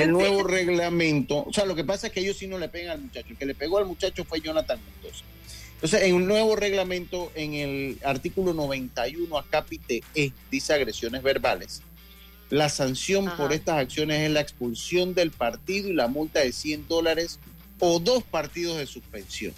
El 0.02 0.12
nuevo 0.12 0.42
reglamento, 0.42 1.44
o 1.44 1.52
sea, 1.52 1.64
lo 1.64 1.74
que 1.74 1.84
pasa 1.84 2.08
es 2.08 2.12
que 2.12 2.20
ellos 2.20 2.36
sí 2.36 2.46
no 2.46 2.58
le 2.58 2.68
pegan 2.68 2.92
al 2.92 3.00
muchacho, 3.00 3.28
el 3.30 3.36
que 3.36 3.46
le 3.46 3.54
pegó 3.54 3.78
al 3.78 3.86
muchacho 3.86 4.24
fue 4.24 4.40
Jonathan 4.40 4.78
Mendoza. 4.84 5.24
Entonces, 5.74 6.02
en 6.02 6.14
un 6.14 6.26
nuevo 6.26 6.56
reglamento, 6.56 7.30
en 7.34 7.54
el 7.54 7.98
artículo 8.02 8.54
91, 8.54 9.36
acápite 9.36 10.02
E, 10.14 10.32
dice 10.50 10.72
agresiones 10.72 11.22
verbales. 11.22 11.82
La 12.48 12.68
sanción 12.68 13.30
por 13.36 13.52
estas 13.52 13.78
acciones 13.78 14.20
es 14.20 14.30
la 14.30 14.40
expulsión 14.40 15.14
del 15.14 15.32
partido 15.32 15.88
y 15.88 15.94
la 15.94 16.06
multa 16.06 16.40
de 16.40 16.52
100 16.52 16.88
dólares 16.88 17.40
o 17.78 17.98
dos 17.98 18.22
partidos 18.22 18.78
de 18.78 18.86
suspensión. 18.86 19.52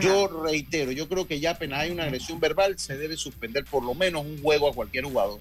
Yo 0.00 0.28
reitero, 0.44 0.92
yo 0.92 1.08
creo 1.08 1.26
que 1.26 1.40
ya 1.40 1.52
apenas 1.52 1.80
hay 1.80 1.90
una 1.90 2.04
agresión 2.04 2.38
verbal, 2.40 2.78
se 2.78 2.96
debe 2.96 3.16
suspender 3.16 3.64
por 3.64 3.82
lo 3.82 3.94
menos 3.94 4.24
un 4.24 4.40
juego 4.42 4.68
a 4.68 4.74
cualquier 4.74 5.04
jugador. 5.04 5.40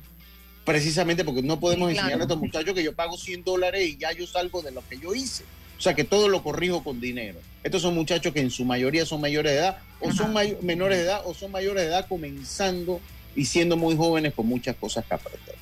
Precisamente 0.68 1.24
porque 1.24 1.42
no 1.42 1.62
podemos 1.62 1.88
claro. 1.88 1.98
enseñarle 1.98 2.24
a 2.24 2.26
estos 2.26 2.40
muchachos 2.40 2.76
que 2.76 2.84
yo 2.84 2.94
pago 2.94 3.18
100 3.18 3.46
dólares 3.46 3.88
y 3.88 3.96
ya 3.96 4.12
yo 4.12 4.28
salgo 4.28 4.62
de 4.62 4.72
lo 4.72 4.86
que 4.86 4.98
yo 4.98 5.16
hice. 5.16 5.46
O 5.78 5.82
sea, 5.82 5.94
que 5.94 6.04
todo 6.04 6.28
lo 6.28 6.44
corrijo 6.44 6.84
con 6.84 7.00
dinero. 7.00 7.40
Estos 7.64 7.84
son 7.84 7.96
muchachos 7.96 8.34
que 8.34 8.42
en 8.42 8.52
su 8.52 8.66
mayoría 8.66 9.06
son 9.06 9.22
mayores 9.22 9.54
de 9.54 9.60
edad, 9.60 9.78
o 10.02 10.12
son 10.12 10.34
menores 10.64 10.98
de 10.98 11.06
edad, 11.06 11.22
o 11.24 11.34
son 11.34 11.54
mayores 11.54 11.84
de 11.84 11.90
edad 11.90 12.06
comenzando 12.10 13.00
y 13.34 13.46
siendo 13.46 13.78
muy 13.78 13.96
jóvenes 13.96 14.34
con 14.34 14.46
muchas 14.46 14.76
cosas 14.76 15.06
que 15.06 15.14
aprender. 15.14 15.56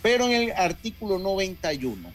Pero 0.00 0.26
en 0.26 0.32
el 0.34 0.52
artículo 0.52 1.18
91, 1.18 2.12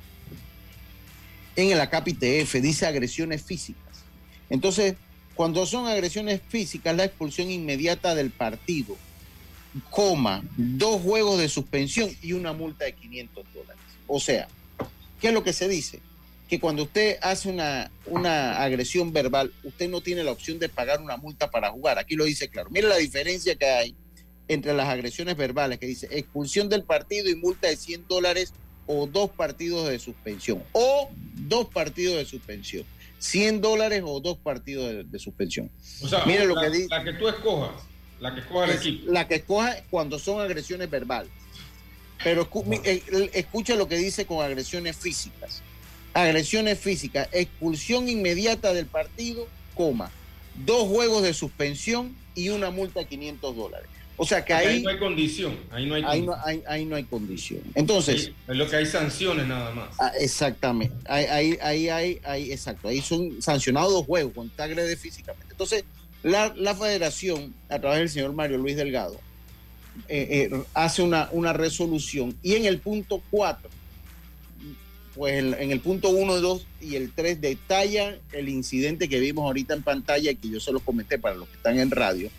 en 1.58 1.72
el 1.72 1.82
acápite 1.82 2.40
F, 2.40 2.62
dice 2.62 2.86
agresiones 2.86 3.44
físicas. 3.44 4.06
Entonces, 4.50 4.96
cuando 5.36 5.66
son 5.66 5.86
agresiones 5.86 6.40
físicas, 6.48 6.96
la 6.96 7.04
expulsión 7.04 7.52
inmediata 7.52 8.16
del 8.16 8.32
partido, 8.32 8.96
coma, 9.90 10.44
dos 10.58 11.02
juegos 11.02 11.40
de 11.40 11.50
suspensión 11.50 12.10
y 12.22 12.34
una 12.34 12.54
multa 12.54 12.86
de 12.86 12.94
500 12.94 13.46
dólares. 13.54 13.82
O 14.08 14.20
sea, 14.20 14.48
¿qué 15.20 15.30
es 15.30 15.34
lo 15.34 15.44
que 15.44 15.54
se 15.54 15.68
dice? 15.68 16.00
Que 16.50 16.60
cuando 16.60 16.84
usted 16.84 17.18
hace 17.22 17.50
una, 17.50 17.90
una 18.06 18.62
agresión 18.62 19.14
verbal, 19.14 19.54
usted 19.64 19.90
no 19.90 20.02
tiene 20.02 20.24
la 20.24 20.32
opción 20.32 20.60
de 20.60 20.68
pagar 20.68 21.02
una 21.02 21.16
multa 21.18 21.50
para 21.50 21.72
jugar. 21.72 21.98
Aquí 21.98 22.16
lo 22.16 22.26
dice 22.26 22.50
claro. 22.50 22.70
Mire 22.70 22.88
la 22.90 22.98
diferencia 22.98 23.56
que 23.56 23.66
hay 23.66 23.96
entre 24.50 24.74
las 24.74 24.90
agresiones 24.90 25.38
verbales, 25.38 25.80
que 25.80 25.86
dice 25.88 26.10
expulsión 26.12 26.68
del 26.68 26.84
partido 26.84 27.30
y 27.30 27.36
multa 27.36 27.70
de 27.70 27.78
100 27.78 28.06
dólares 28.10 28.54
o 28.86 29.08
dos 29.08 29.30
partidos 29.30 29.88
de 29.88 29.98
suspensión. 30.00 30.62
O 30.74 31.10
dos 31.36 31.68
partidos 31.70 32.18
de 32.18 32.26
suspensión. 32.26 32.84
100 33.20 33.62
dólares 33.62 34.02
o 34.06 34.20
dos 34.20 34.38
partidos 34.38 34.90
de, 34.90 35.04
de 35.06 35.20
suspensión. 35.20 35.72
O 36.02 36.08
sea, 36.10 36.26
Mire 36.26 36.46
lo 36.48 36.56
que 36.60 36.70
dice. 36.70 36.88
la 36.90 37.04
que 37.04 37.14
tú 37.14 37.30
escojas, 37.30 37.72
la 38.22 38.34
que 38.34 38.40
escoja 38.42 38.66
el 38.66 38.72
equipo. 38.78 39.12
La 39.12 39.28
que 39.28 39.36
escoja 39.36 39.76
cuando 39.90 40.18
son 40.20 40.40
agresiones 40.40 40.90
verbales. 40.90 41.32
Pero 42.24 42.50
escu- 42.50 42.80
eh, 42.86 43.30
escucha 43.34 43.76
lo 43.76 43.88
que 43.88 43.98
dice 43.98 44.26
con 44.26 44.46
agresiones 44.46 44.96
físicas. 44.96 45.62
Agresiones 46.14 46.78
físicas, 46.80 47.28
expulsión 47.32 48.08
inmediata 48.10 48.74
del 48.74 48.86
partido, 48.86 49.48
coma, 49.76 50.12
dos 50.66 50.88
juegos 50.88 51.24
de 51.24 51.34
suspensión 51.34 52.16
y 52.36 52.50
una 52.50 52.70
multa 52.70 53.00
de 53.00 53.06
500 53.08 53.56
dólares. 53.56 53.88
O 54.18 54.26
sea 54.26 54.46
que 54.46 54.54
Ahí, 54.54 54.68
ahí, 54.68 54.84
no 54.84 54.90
hay 54.90 55.00
condición. 55.00 55.58
Ahí 55.72 55.88
no 55.88 55.96
hay 55.96 56.04
ahí, 56.06 56.22
no, 56.22 56.34
condición. 56.34 56.46
ahí- 56.46 56.64
ahí 56.68 56.86
no 56.86 56.96
hay 56.96 57.04
condición. 57.06 57.62
Entonces, 57.74 58.32
es 58.48 58.56
lo 58.56 58.70
que 58.70 58.76
hay 58.76 58.86
sanciones 58.86 59.48
nada 59.48 59.72
más. 59.74 59.90
Ah, 60.00 60.12
exactamente. 60.20 60.94
Ahí, 61.10 61.58
ahí, 61.62 61.88
ahí, 62.24 62.52
exacto. 62.52 62.88
Ahí 62.90 63.02
son 63.02 63.42
sancionados 63.42 63.92
dos 63.94 64.06
juegos 64.06 64.34
cuando 64.36 64.54
te 64.54 64.62
agrede 64.62 64.96
físicamente. 64.96 65.48
Entonces, 65.50 65.86
la, 66.24 66.54
la 66.56 66.76
federación, 66.76 67.54
a 67.70 67.80
través 67.80 68.00
del 68.00 68.10
señor 68.10 68.34
Mario 68.34 68.58
Luis 68.58 68.76
Delgado, 68.76 69.20
eh, 70.08 70.50
eh, 70.52 70.64
hace 70.74 71.02
una, 71.02 71.28
una 71.32 71.52
resolución 71.52 72.38
y 72.42 72.56
en 72.56 72.66
el 72.66 72.80
punto 72.80 73.22
4, 73.30 73.70
pues 75.16 75.38
en, 75.38 75.72
el 75.72 75.80
punto 75.82 76.10
1, 76.10 76.40
2 76.40 76.68
y 76.82 76.96
el 76.96 77.12
3 77.12 77.42
detalla 77.42 78.18
el 78.32 78.48
incidente 78.48 79.10
que 79.10 79.20
vimos 79.20 79.44
ahorita 79.44 79.74
en 79.74 79.84
pantalla, 79.84 80.34
que 80.34 80.50
yo 80.50 80.60
se 80.60 80.72
lo 80.72 80.80
comenté 80.80 81.20
para 81.20 81.36
los 81.36 81.48
que 81.50 81.58
están 81.58 81.78
en 81.78 81.92
radio. 81.92 82.30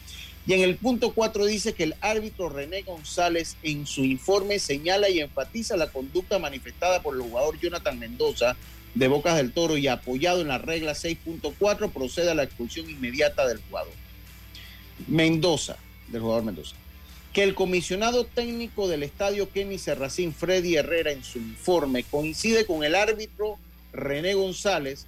Y 0.46 0.54
en 0.54 0.62
el 0.62 0.76
punto 0.76 1.12
4 1.12 1.44
dice 1.44 1.74
que 1.74 1.84
el 1.84 1.94
árbitro 2.00 2.48
René 2.48 2.82
González 2.82 3.56
en 3.62 3.86
su 3.86 4.02
informe 4.02 4.58
señala 4.58 5.08
y 5.08 5.20
enfatiza 5.20 5.76
la 5.76 5.88
conducta 5.88 6.38
manifestada 6.38 7.02
por 7.02 7.14
el 7.14 7.20
jugador 7.20 7.60
Jonathan 7.60 7.98
Mendoza 7.98 8.56
de 8.94 9.08
Bocas 9.08 9.36
del 9.36 9.52
Toro 9.52 9.76
y 9.76 9.88
apoyado 9.88 10.40
en 10.40 10.48
la 10.48 10.58
regla 10.58 10.92
6.4 10.92 11.90
procede 11.90 12.30
a 12.30 12.34
la 12.34 12.42
expulsión 12.42 12.88
inmediata 12.90 13.46
del 13.46 13.58
jugador. 13.58 13.92
Mendoza, 15.06 15.76
del 16.08 16.20
jugador 16.20 16.44
Mendoza. 16.44 16.76
Que 17.32 17.42
el 17.42 17.54
comisionado 17.54 18.24
técnico 18.24 18.88
del 18.88 19.02
estadio 19.02 19.50
Kenny 19.50 19.78
Serracín, 19.78 20.34
Freddy 20.34 20.76
Herrera, 20.76 21.12
en 21.12 21.24
su 21.24 21.38
informe 21.38 22.04
coincide 22.04 22.66
con 22.66 22.84
el 22.84 22.94
árbitro 22.94 23.58
René 23.92 24.34
González 24.34 25.06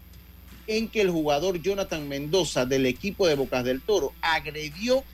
en 0.66 0.88
que 0.88 1.02
el 1.02 1.10
jugador 1.10 1.60
Jonathan 1.60 2.08
Mendoza 2.08 2.64
del 2.64 2.86
equipo 2.86 3.26
de 3.26 3.34
Bocas 3.34 3.64
del 3.64 3.82
Toro 3.82 4.14
agredió 4.22 5.04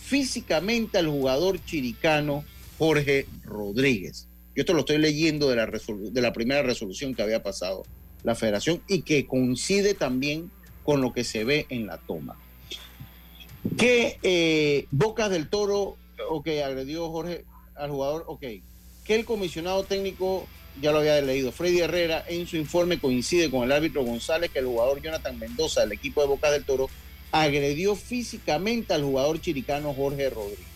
físicamente 0.00 0.98
al 0.98 1.08
jugador 1.08 1.64
chiricano 1.64 2.44
Jorge 2.78 3.26
Rodríguez. 3.44 4.28
Yo 4.54 4.60
esto 4.60 4.74
lo 4.74 4.80
estoy 4.80 4.98
leyendo 4.98 5.48
de 5.48 5.56
la, 5.56 5.66
de 5.66 6.20
la 6.20 6.32
primera 6.32 6.62
resolución 6.62 7.14
que 7.14 7.22
había 7.22 7.42
pasado 7.42 7.84
la 8.24 8.34
federación 8.34 8.82
y 8.88 9.02
que 9.02 9.26
coincide 9.26 9.94
también 9.94 10.50
con 10.84 11.00
lo 11.00 11.12
que 11.12 11.24
se 11.24 11.44
ve 11.44 11.66
en 11.68 11.86
la 11.86 11.98
toma. 11.98 12.36
Que 13.76 14.18
eh, 14.22 14.86
Bocas 14.90 15.30
del 15.30 15.48
Toro, 15.48 15.96
ok, 16.28 16.48
agredió 16.64 17.10
Jorge 17.10 17.44
al 17.76 17.90
jugador, 17.90 18.24
ok. 18.26 18.44
Que 19.04 19.14
el 19.14 19.24
comisionado 19.24 19.84
técnico, 19.84 20.46
ya 20.80 20.92
lo 20.92 20.98
había 20.98 21.20
leído, 21.20 21.52
Freddy 21.52 21.80
Herrera, 21.80 22.24
en 22.28 22.46
su 22.46 22.56
informe 22.56 22.98
coincide 22.98 23.50
con 23.50 23.64
el 23.64 23.72
árbitro 23.72 24.04
González 24.04 24.50
que 24.50 24.60
el 24.60 24.66
jugador 24.66 25.00
Jonathan 25.00 25.38
Mendoza 25.38 25.80
del 25.82 25.92
equipo 25.92 26.20
de 26.20 26.28
Bocas 26.28 26.52
del 26.52 26.64
Toro 26.64 26.88
agredió 27.30 27.94
físicamente 27.96 28.92
al 28.92 29.02
jugador 29.02 29.40
chiricano 29.40 29.94
Jorge 29.94 30.30
Rodríguez. 30.30 30.66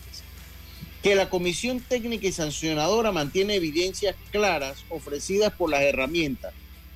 Que 1.03 1.15
la 1.15 1.29
comisión 1.29 1.79
técnica 1.79 2.27
y 2.27 2.31
sancionadora 2.31 3.11
mantiene 3.11 3.55
evidencias 3.55 4.15
claras 4.31 4.83
ofrecidas 4.89 5.53
por 5.53 5.69
las 5.69 5.81
herramientas 5.81 6.53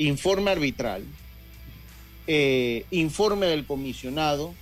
informe 0.08 0.52
arbitral, 0.52 1.04
eh, 2.28 2.86
informe 2.91 3.47
del 3.47 3.66
comisionado, 3.66 4.54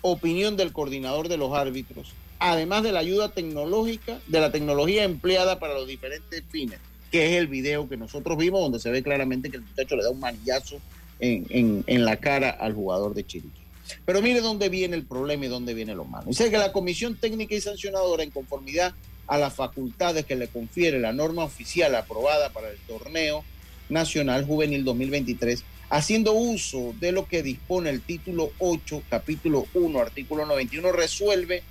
opinión 0.00 0.56
del 0.56 0.72
coordinador 0.72 1.28
de 1.28 1.36
los 1.36 1.52
árbitros, 1.54 2.12
además 2.38 2.82
de 2.82 2.92
la 2.92 3.00
ayuda 3.00 3.30
tecnológica, 3.30 4.18
de 4.26 4.40
la 4.40 4.50
tecnología 4.50 5.04
empleada 5.04 5.58
para 5.58 5.74
los 5.74 5.86
diferentes 5.86 6.42
fines, 6.50 6.78
que 7.10 7.26
es 7.26 7.32
el 7.38 7.46
video 7.46 7.88
que 7.88 7.96
nosotros 7.96 8.36
vimos, 8.38 8.60
donde 8.62 8.80
se 8.80 8.90
ve 8.90 9.02
claramente 9.02 9.50
que 9.50 9.56
el 9.58 9.62
muchacho 9.62 9.96
le 9.96 10.02
da 10.02 10.10
un 10.10 10.20
manillazo 10.20 10.80
en, 11.20 11.46
en- 11.50 11.84
en 11.86 12.04
la 12.04 12.16
cara 12.16 12.50
al 12.50 12.74
jugador 12.74 13.14
de 13.14 13.24
Chiriquí. 13.24 13.60
Pero 14.04 14.22
mire 14.22 14.40
dónde 14.40 14.68
viene 14.68 14.96
el 14.96 15.04
problema 15.04 15.44
y 15.44 15.48
dónde 15.48 15.74
viene 15.74 15.94
lo 15.94 16.04
malo. 16.04 16.26
Dice 16.28 16.50
que 16.50 16.58
la 16.58 16.72
Comisión 16.72 17.16
Técnica 17.16 17.54
y 17.54 17.60
Sancionadora, 17.60 18.22
en 18.22 18.30
conformidad 18.30 18.94
a 19.26 19.38
las 19.38 19.54
facultades 19.54 20.24
que 20.24 20.34
le 20.34 20.48
confiere 20.48 20.98
la 20.98 21.12
norma 21.12 21.44
oficial 21.44 21.94
aprobada 21.94 22.50
para 22.50 22.70
el 22.70 22.78
torneo 22.88 23.44
nacional 23.92 24.44
juvenil 24.44 24.84
2023, 24.84 25.62
haciendo 25.90 26.32
uso 26.32 26.94
de 26.98 27.12
lo 27.12 27.26
que 27.26 27.42
dispone 27.42 27.90
el 27.90 28.00
título 28.00 28.50
8, 28.58 29.02
capítulo 29.08 29.66
1, 29.74 30.00
artículo 30.00 30.46
91, 30.46 30.90
resuelve 30.92 31.62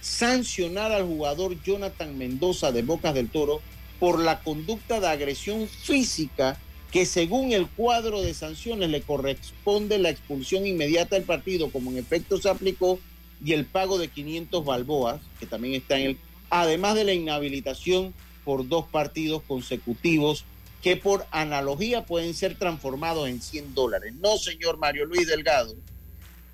sancionar 0.00 0.92
al 0.92 1.04
jugador 1.04 1.60
Jonathan 1.62 2.16
Mendoza 2.16 2.70
de 2.70 2.82
Bocas 2.82 3.12
del 3.12 3.28
Toro 3.28 3.60
por 3.98 4.20
la 4.20 4.40
conducta 4.40 5.00
de 5.00 5.08
agresión 5.08 5.66
física 5.68 6.58
que 6.92 7.04
según 7.04 7.52
el 7.52 7.66
cuadro 7.66 8.22
de 8.22 8.32
sanciones 8.32 8.88
le 8.88 9.02
corresponde 9.02 9.98
la 9.98 10.10
expulsión 10.10 10.66
inmediata 10.66 11.16
del 11.16 11.24
partido, 11.24 11.70
como 11.70 11.90
en 11.90 11.98
efecto 11.98 12.38
se 12.38 12.48
aplicó, 12.48 12.98
y 13.44 13.52
el 13.52 13.66
pago 13.66 13.98
de 13.98 14.08
500 14.08 14.64
balboas, 14.64 15.20
que 15.38 15.46
también 15.46 15.74
está 15.74 15.98
en 15.98 16.06
el, 16.06 16.18
además 16.48 16.94
de 16.94 17.04
la 17.04 17.12
inhabilitación 17.12 18.14
por 18.44 18.66
dos 18.68 18.86
partidos 18.86 19.42
consecutivos, 19.42 20.44
que 20.86 20.96
por 20.96 21.26
analogía 21.32 22.06
pueden 22.06 22.32
ser 22.32 22.56
transformados 22.56 23.28
en 23.28 23.42
100 23.42 23.74
dólares. 23.74 24.14
No, 24.20 24.38
señor 24.38 24.78
Mario 24.78 25.04
Luis 25.04 25.26
Delgado, 25.26 25.74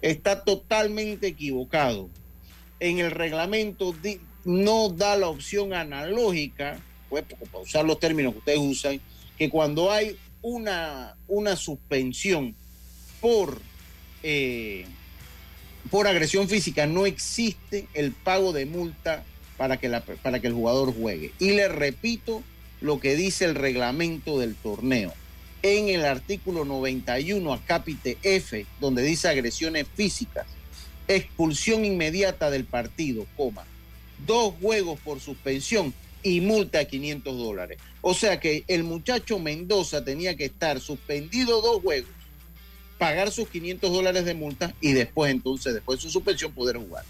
está 0.00 0.42
totalmente 0.42 1.26
equivocado. 1.26 2.08
En 2.80 2.98
el 2.98 3.10
reglamento 3.10 3.94
no 4.46 4.88
da 4.88 5.16
la 5.16 5.28
opción 5.28 5.74
analógica, 5.74 6.80
pues, 7.10 7.24
para 7.24 7.62
usar 7.62 7.84
los 7.84 8.00
términos 8.00 8.32
que 8.32 8.38
ustedes 8.38 8.58
usan, 8.58 9.02
que 9.36 9.50
cuando 9.50 9.92
hay 9.92 10.16
una, 10.40 11.14
una 11.28 11.54
suspensión 11.54 12.54
por, 13.20 13.60
eh, 14.22 14.86
por 15.90 16.06
agresión 16.06 16.48
física 16.48 16.86
no 16.86 17.04
existe 17.04 17.86
el 17.92 18.12
pago 18.12 18.54
de 18.54 18.64
multa 18.64 19.24
para 19.58 19.76
que, 19.76 19.90
para 20.22 20.40
que 20.40 20.46
el 20.46 20.54
jugador 20.54 20.94
juegue. 20.94 21.32
Y 21.38 21.50
le 21.50 21.68
repito 21.68 22.42
lo 22.82 23.00
que 23.00 23.16
dice 23.16 23.44
el 23.44 23.54
reglamento 23.54 24.38
del 24.38 24.54
torneo. 24.56 25.12
En 25.62 25.88
el 25.88 26.04
artículo 26.04 26.64
91 26.64 27.52
a 27.52 27.60
F, 28.22 28.66
donde 28.80 29.02
dice 29.02 29.28
agresiones 29.28 29.86
físicas, 29.94 30.46
expulsión 31.06 31.84
inmediata 31.84 32.50
del 32.50 32.64
partido, 32.64 33.26
coma, 33.36 33.64
dos 34.26 34.54
juegos 34.60 34.98
por 35.00 35.20
suspensión 35.20 35.94
y 36.24 36.40
multa 36.40 36.78
de 36.78 36.88
500 36.88 37.38
dólares. 37.38 37.78
O 38.00 38.14
sea 38.14 38.40
que 38.40 38.64
el 38.66 38.82
muchacho 38.82 39.38
Mendoza 39.38 40.04
tenía 40.04 40.36
que 40.36 40.46
estar 40.46 40.80
suspendido 40.80 41.62
dos 41.62 41.80
juegos, 41.82 42.10
pagar 42.98 43.30
sus 43.30 43.48
500 43.48 43.92
dólares 43.92 44.24
de 44.24 44.34
multa 44.34 44.74
y 44.80 44.92
después 44.92 45.30
entonces, 45.30 45.74
después 45.74 45.98
de 45.98 46.02
su 46.02 46.10
suspensión, 46.10 46.52
poder 46.52 46.76
jugar. 46.78 47.04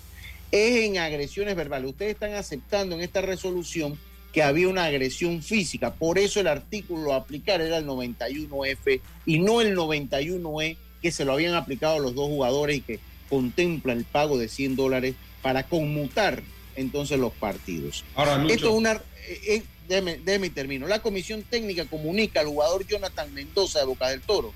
Es 0.51 0.85
en 0.85 0.99
agresiones 0.99 1.57
verbales. 1.57 1.91
Ustedes 1.91 2.13
están 2.13 2.35
aceptando 2.35 2.95
en 2.95 3.01
esta 3.01 3.23
resolución 3.23 3.99
que 4.33 4.43
había 4.43 4.69
una 4.69 4.85
agresión 4.85 5.43
física. 5.43 5.93
Por 5.93 6.19
eso 6.19 6.41
el 6.41 6.47
artículo 6.47 7.13
a 7.13 7.17
aplicar 7.17 7.61
era 7.61 7.79
el 7.79 7.87
91F 7.87 9.01
y 9.27 9.39
no 9.39 9.61
el 9.61 9.77
91E 9.77 10.77
que 11.03 11.13
se 11.13 11.25
lo 11.25 11.33
habían 11.33 11.55
aplicado 11.55 11.99
los 11.99 12.15
dos 12.15 12.29
jugadores 12.29 12.79
y 12.79 12.81
que 12.81 13.01
contempla 13.29 13.93
el 13.93 14.05
pago 14.05 14.39
de 14.39 14.49
100 14.49 14.77
dólares 14.77 15.15
para 15.43 15.65
conmutar 15.65 16.43
entonces 16.77 17.19
los 17.19 17.33
partidos. 17.33 18.05
Ahora, 18.15 18.43
Esto 18.49 18.69
es 18.71 18.75
una... 18.75 19.01
Eh, 19.29 19.63
déjeme, 19.89 20.19
déjeme 20.25 20.51
termino. 20.51 20.87
La 20.87 21.03
comisión 21.03 21.43
técnica 21.43 21.85
comunica 21.85 22.41
al 22.41 22.47
jugador 22.47 22.87
Jonathan 22.87 23.33
Mendoza 23.35 23.81
de 23.81 23.87
Boca 23.87 24.09
del 24.09 24.23
Toro 24.23 24.53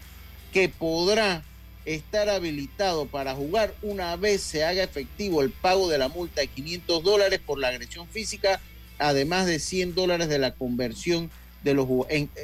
que 0.52 0.68
podrá 0.68 1.42
estar 1.84 2.28
habilitado 2.28 3.06
para 3.06 3.34
jugar 3.34 3.74
una 3.82 4.16
vez 4.16 4.40
se 4.40 4.64
haga 4.64 4.82
efectivo 4.82 5.42
el 5.42 5.50
pago 5.50 5.88
de 5.88 5.98
la 5.98 6.08
multa 6.08 6.40
de 6.40 6.48
500 6.48 7.02
dólares 7.02 7.40
por 7.44 7.58
la 7.58 7.68
agresión 7.68 8.08
física, 8.08 8.60
además 8.98 9.46
de 9.46 9.58
100 9.58 9.94
dólares 9.94 10.28
de 10.28 10.38
la 10.38 10.52
conversión 10.52 11.30
de 11.62 11.74
los, 11.74 11.88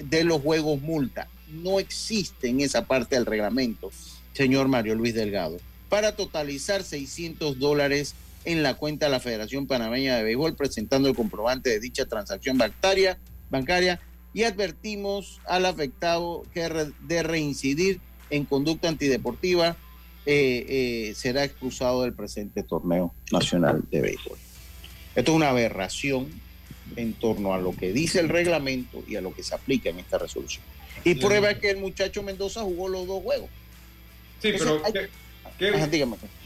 de 0.05 0.25
los 0.25 0.41
juegos 0.41 0.81
multa. 0.81 1.29
No 1.49 1.79
existe 1.79 2.49
en 2.49 2.61
esa 2.61 2.87
parte 2.87 3.15
del 3.15 3.27
reglamento, 3.27 3.91
señor 4.33 4.69
Mario 4.69 4.95
Luis 4.95 5.15
Delgado, 5.15 5.59
para 5.89 6.17
totalizar 6.17 6.83
600 6.83 7.59
dólares 7.59 8.15
en 8.45 8.63
la 8.63 8.75
cuenta 8.75 9.07
de 9.07 9.13
la 9.13 9.21
Federación 9.21 9.67
Panameña 9.67 10.17
de 10.17 10.25
Béisbol, 10.25 10.57
presentando 10.57 11.09
el 11.09 11.15
comprobante 11.15 11.71
de 11.71 11.81
dicha 11.81 12.07
transacción 12.07 12.59
bancaria, 12.59 13.19
bancaria 13.51 14.01
y 14.35 14.45
advertimos 14.45 15.41
al 15.45 15.67
afectado 15.67 16.43
que 16.53 16.69
de 17.07 17.23
reincidir 17.23 18.01
en 18.31 18.45
conducta 18.45 18.89
antideportiva 18.89 19.77
eh, 20.25 20.67
eh, 20.69 21.15
será 21.15 21.45
expulsado 21.45 22.03
del 22.03 22.15
presente 22.15 22.63
torneo 22.63 23.15
nacional 23.31 23.85
de 23.91 24.01
béisbol. 24.01 24.39
Esto 25.15 25.33
es 25.33 25.37
una 25.37 25.51
aberración 25.51 26.29
en 26.97 27.13
torno 27.15 27.55
a 27.55 27.59
lo 27.59 27.75
que 27.75 27.93
dice 27.93 28.21
el 28.21 28.29
reglamento 28.29 29.03
y 29.07 29.17
a 29.17 29.21
lo 29.21 29.35
que 29.35 29.43
se 29.43 29.55
aplica 29.55 29.91
en 29.91 29.99
esta 29.99 30.19
resolución. 30.19 30.65
Y 31.05 31.15
prueba 31.15 31.51
es 31.51 31.59
que 31.59 31.71
el 31.71 31.79
muchacho 31.79 32.23
Mendoza 32.23 32.61
jugó 32.61 32.89
los 32.89 33.07
dos 33.07 33.23
juegos. 33.23 33.51
Sí, 34.41 34.53
pero 34.59 34.83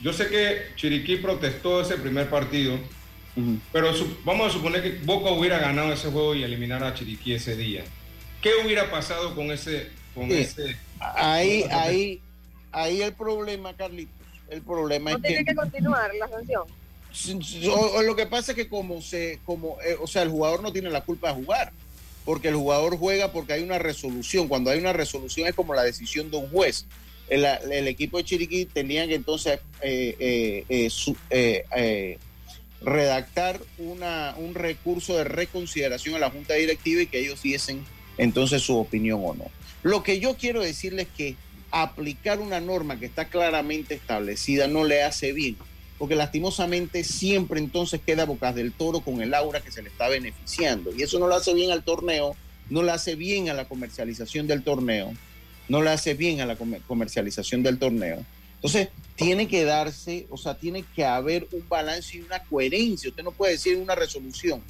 yo 0.02 0.12
sé 0.12 0.28
que 0.28 0.62
Chiriquí 0.76 1.16
protestó 1.16 1.80
ese 1.80 1.96
primer 1.96 2.28
partido, 2.28 2.78
pero 3.72 3.92
vamos 4.24 4.48
a 4.48 4.50
suponer 4.50 4.82
que 4.82 4.98
Boca 5.04 5.30
hubiera 5.30 5.58
ganado 5.58 5.92
ese 5.92 6.10
juego 6.10 6.34
y 6.34 6.42
eliminar 6.42 6.82
a 6.84 6.94
Chiriquí 6.94 7.32
ese 7.32 7.56
día. 7.56 7.84
¿Qué 8.42 8.50
hubiera 8.64 8.90
pasado 8.90 9.34
con 9.34 9.50
ese... 9.50 9.90
Con 10.14 10.30
ese 10.30 10.76
ahí, 10.98 11.64
ahí, 11.70 12.20
ahí 12.72 13.02
el 13.02 13.12
problema, 13.12 13.74
Carlitos, 13.74 14.14
el 14.48 14.62
problema 14.62 15.10
¿No 15.10 15.16
es 15.16 15.22
tiene 15.22 15.38
que... 15.38 15.50
que 15.50 15.54
continuar 15.54 16.10
la 16.14 16.28
sanción? 16.28 16.64
Lo 18.04 18.14
que 18.16 18.26
pasa 18.26 18.52
es 18.52 18.56
que 18.56 18.68
como 18.68 19.00
se, 19.02 19.38
como, 19.44 19.78
eh, 19.82 19.96
o 20.00 20.06
sea, 20.06 20.22
el 20.22 20.28
jugador 20.30 20.62
no 20.62 20.72
tiene 20.72 20.90
la 20.90 21.00
culpa 21.02 21.28
de 21.28 21.34
jugar, 21.42 21.72
porque 22.24 22.48
el 22.48 22.56
jugador 22.56 22.98
juega 22.98 23.32
porque 23.32 23.54
hay 23.54 23.62
una 23.62 23.78
resolución. 23.78 24.48
Cuando 24.48 24.70
hay 24.70 24.78
una 24.78 24.92
resolución 24.92 25.48
es 25.48 25.54
como 25.54 25.74
la 25.74 25.82
decisión 25.84 26.30
de 26.30 26.36
un 26.36 26.48
juez. 26.50 26.86
El, 27.28 27.44
equipo 27.88 28.18
de 28.18 28.24
Chiriquí 28.24 28.66
tenía 28.66 29.06
que 29.08 29.14
entonces 29.16 29.58
eh, 29.82 30.14
eh, 30.20 30.64
eh, 30.68 30.90
su- 30.90 31.16
eh, 31.30 32.18
redactar 32.82 33.60
un 33.78 34.54
recurso 34.54 35.16
de 35.16 35.24
reconsideración 35.24 36.14
a 36.14 36.18
la 36.18 36.30
junta 36.30 36.54
directiva 36.54 37.02
y 37.02 37.06
que 37.06 37.18
ellos 37.18 37.42
diesen 37.42 37.84
entonces 38.18 38.62
su 38.62 38.76
opinión 38.76 39.20
o 39.24 39.34
no. 39.34 39.44
Lo 39.82 40.02
que 40.02 40.20
yo 40.20 40.36
quiero 40.36 40.62
decirles 40.62 41.06
es 41.08 41.12
que 41.16 41.36
aplicar 41.70 42.38
una 42.38 42.60
norma 42.60 42.98
que 42.98 43.06
está 43.06 43.24
claramente 43.26 43.94
establecida 43.94 44.68
no 44.68 44.84
le 44.84 45.02
hace 45.02 45.32
bien, 45.32 45.56
porque 45.99 46.14
lastimosamente 46.14 47.05
siempre 47.05 47.59
entonces 47.61 48.01
queda 48.05 48.24
Bocas 48.26 48.55
del 48.55 48.72
Toro 48.72 49.01
con 49.01 49.22
el 49.22 49.32
aura 49.34 49.61
que 49.61 49.72
se 49.72 49.82
le 49.82 49.88
está 49.88 50.09
beneficiando 50.09 50.94
y 50.94 51.03
eso 51.03 51.18
no 51.18 51.28
le 51.28 51.34
hace 51.36 51.55
bien 51.55 51.70
al 51.70 51.84
torneo, 51.84 52.36
no 52.68 52.82
le 52.82 52.92
hace 52.92 53.14
bien 53.14 53.49
a 53.49 53.55
la 53.55 53.66
comercialización 53.66 54.47
del 54.47 54.62
torneo, 54.62 55.14
no 55.68 55.82
le 55.82 55.90
hace 55.90 56.14
bien 56.14 56.40
a 56.40 56.47
la 56.47 56.57
comer- 56.57 56.82
comercialización 56.86 57.62
del 57.62 57.78
torneo. 57.78 58.24
Entonces, 58.57 58.88
tiene 59.16 59.49
que 59.49 59.64
darse, 59.64 60.26
o 60.30 60.36
sea, 60.36 60.55
tiene 60.55 60.84
que 60.94 61.05
haber 61.05 61.47
un 61.53 61.66
balance 61.68 62.16
y 62.16 62.20
una 62.20 62.40
coherencia. 62.40 63.11
Usted 63.11 63.22
no 63.22 63.30
puede 63.32 63.53
decir 63.53 63.76
una 63.76 63.94
resolución 63.94 64.62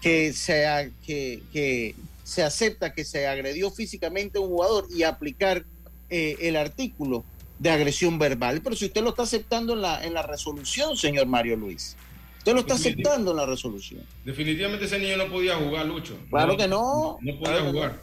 que 0.00 0.32
se, 0.32 0.66
a- 0.66 0.88
que, 1.06 1.42
que 1.52 1.94
se 2.22 2.42
acepta 2.42 2.92
que 2.94 3.04
se 3.04 3.26
agredió 3.26 3.70
físicamente 3.70 4.38
a 4.38 4.40
un 4.40 4.48
jugador 4.48 4.86
y 4.94 5.02
aplicar 5.02 5.64
eh, 6.10 6.36
el 6.40 6.56
artículo 6.56 7.24
de 7.58 7.70
agresión 7.70 8.18
verbal. 8.18 8.60
Pero 8.62 8.76
si 8.76 8.86
usted 8.86 9.02
lo 9.02 9.10
está 9.10 9.22
aceptando 9.22 9.72
en 9.74 9.82
la, 9.82 10.04
en 10.04 10.14
la 10.14 10.22
resolución, 10.22 10.96
señor 10.96 11.26
Mario 11.26 11.56
Luis, 11.56 11.96
usted 12.38 12.52
lo 12.52 12.60
está 12.60 12.74
aceptando 12.74 13.30
en 13.30 13.36
la 13.36 13.46
resolución. 13.46 14.02
Definitivamente 14.24 14.86
ese 14.86 14.98
niño 14.98 15.16
no 15.16 15.26
podía 15.28 15.56
jugar, 15.56 15.86
Lucho. 15.86 16.16
Claro 16.30 16.56
que 16.56 16.68
no. 16.68 17.18
No 17.20 17.38
podía 17.38 17.40
Claro 17.40 17.58
que 17.58 17.64
no. 17.64 17.72
jugar. 17.72 18.02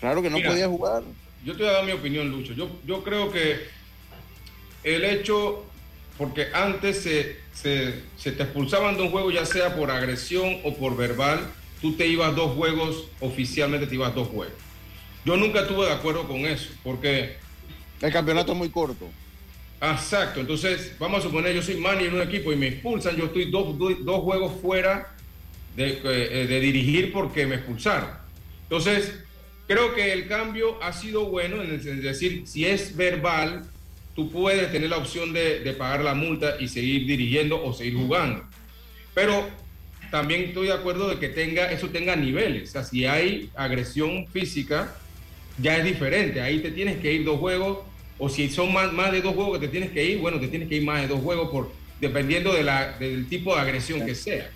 Claro 0.00 0.22
que 0.22 0.30
no 0.30 0.36
Mira, 0.36 0.50
podía 0.50 0.68
jugar. 0.68 1.02
Yo 1.44 1.56
te 1.56 1.62
voy 1.62 1.70
a 1.70 1.74
dar 1.74 1.84
mi 1.84 1.92
opinión, 1.92 2.30
Lucho. 2.30 2.52
Yo, 2.52 2.68
yo 2.86 3.02
creo 3.02 3.30
que 3.30 3.60
el 4.84 5.04
hecho, 5.04 5.64
porque 6.16 6.48
antes 6.52 7.02
se, 7.02 7.36
se, 7.52 8.02
se 8.16 8.32
te 8.32 8.42
expulsaban 8.42 8.96
de 8.96 9.02
un 9.02 9.10
juego, 9.10 9.30
ya 9.30 9.44
sea 9.46 9.74
por 9.76 9.90
agresión 9.90 10.58
o 10.64 10.74
por 10.74 10.96
verbal, 10.96 11.40
tú 11.80 11.94
te 11.94 12.06
ibas 12.06 12.34
dos 12.36 12.54
juegos, 12.56 13.04
oficialmente 13.20 13.86
te 13.86 13.94
ibas 13.94 14.14
dos 14.14 14.28
juegos. 14.28 14.54
Yo 15.24 15.36
nunca 15.36 15.60
estuve 15.60 15.86
de 15.86 15.92
acuerdo 15.92 16.26
con 16.26 16.38
eso, 16.38 16.68
porque... 16.82 17.36
El 18.00 18.12
campeonato 18.12 18.52
es 18.52 18.58
muy 18.58 18.68
corto. 18.70 19.08
Exacto, 19.80 20.40
entonces 20.40 20.92
vamos 20.98 21.20
a 21.20 21.22
suponer 21.22 21.54
yo 21.54 21.62
soy 21.62 21.76
manager 21.76 22.08
en 22.08 22.14
un 22.14 22.22
equipo 22.22 22.52
y 22.52 22.56
me 22.56 22.66
expulsan, 22.68 23.16
yo 23.16 23.26
estoy 23.26 23.50
dos, 23.50 23.78
dos- 23.78 24.20
juegos 24.22 24.60
fuera 24.60 25.14
de, 25.76 26.00
eh, 26.04 26.46
de 26.48 26.60
dirigir 26.60 27.12
porque 27.12 27.46
me 27.46 27.56
expulsaron. 27.56 28.10
Entonces, 28.64 29.14
creo 29.68 29.94
que 29.94 30.12
el 30.12 30.26
cambio 30.26 30.82
ha 30.82 30.92
sido 30.92 31.26
bueno, 31.26 31.62
en 31.62 32.02
decir, 32.02 32.42
si 32.46 32.64
es 32.64 32.96
verbal, 32.96 33.64
tú 34.16 34.30
puedes 34.32 34.70
tener 34.72 34.90
la 34.90 34.96
opción 34.96 35.32
de, 35.32 35.60
de 35.60 35.72
pagar 35.74 36.02
la 36.02 36.14
multa 36.14 36.56
y 36.58 36.66
seguir 36.66 37.06
dirigiendo 37.06 37.64
o 37.64 37.72
seguir 37.72 37.94
jugando. 37.94 38.42
Pero 39.14 39.48
también 40.10 40.42
estoy 40.42 40.66
de 40.66 40.72
acuerdo 40.72 41.08
de 41.08 41.18
que 41.20 41.28
tenga, 41.28 41.70
eso 41.70 41.88
tenga 41.90 42.16
niveles. 42.16 42.70
O 42.70 42.72
sea, 42.72 42.84
si 42.84 43.06
hay 43.06 43.48
agresión 43.54 44.26
física, 44.26 44.96
ya 45.62 45.76
es 45.76 45.84
diferente. 45.84 46.40
Ahí 46.40 46.58
te 46.58 46.72
tienes 46.72 46.98
que 46.98 47.12
ir 47.12 47.24
dos 47.24 47.38
juegos 47.38 47.78
o 48.18 48.28
si 48.28 48.48
son 48.50 48.72
más, 48.72 48.92
más 48.92 49.12
de 49.12 49.22
dos 49.22 49.34
juegos 49.34 49.58
que 49.58 49.66
te 49.66 49.72
tienes 49.72 49.90
que 49.90 50.04
ir, 50.04 50.18
bueno, 50.18 50.40
te 50.40 50.48
tienes 50.48 50.68
que 50.68 50.76
ir 50.76 50.84
más 50.84 51.00
de 51.00 51.08
dos 51.08 51.20
juegos 51.20 51.50
por, 51.50 51.72
dependiendo 52.00 52.52
de 52.52 52.64
la, 52.64 52.98
del 52.98 53.28
tipo 53.28 53.54
de 53.54 53.60
agresión 53.60 54.04
que 54.04 54.14
sea. 54.14 54.50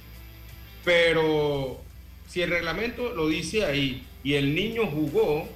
Pero 0.85 1.81
si 2.29 2.43
el 2.43 2.51
reglamento 2.51 3.15
lo 3.15 3.29
dice 3.29 3.65
ahí 3.65 4.03
y 4.25 4.35
el 4.35 4.55
niño 4.55 4.87
jugó, 4.87 5.49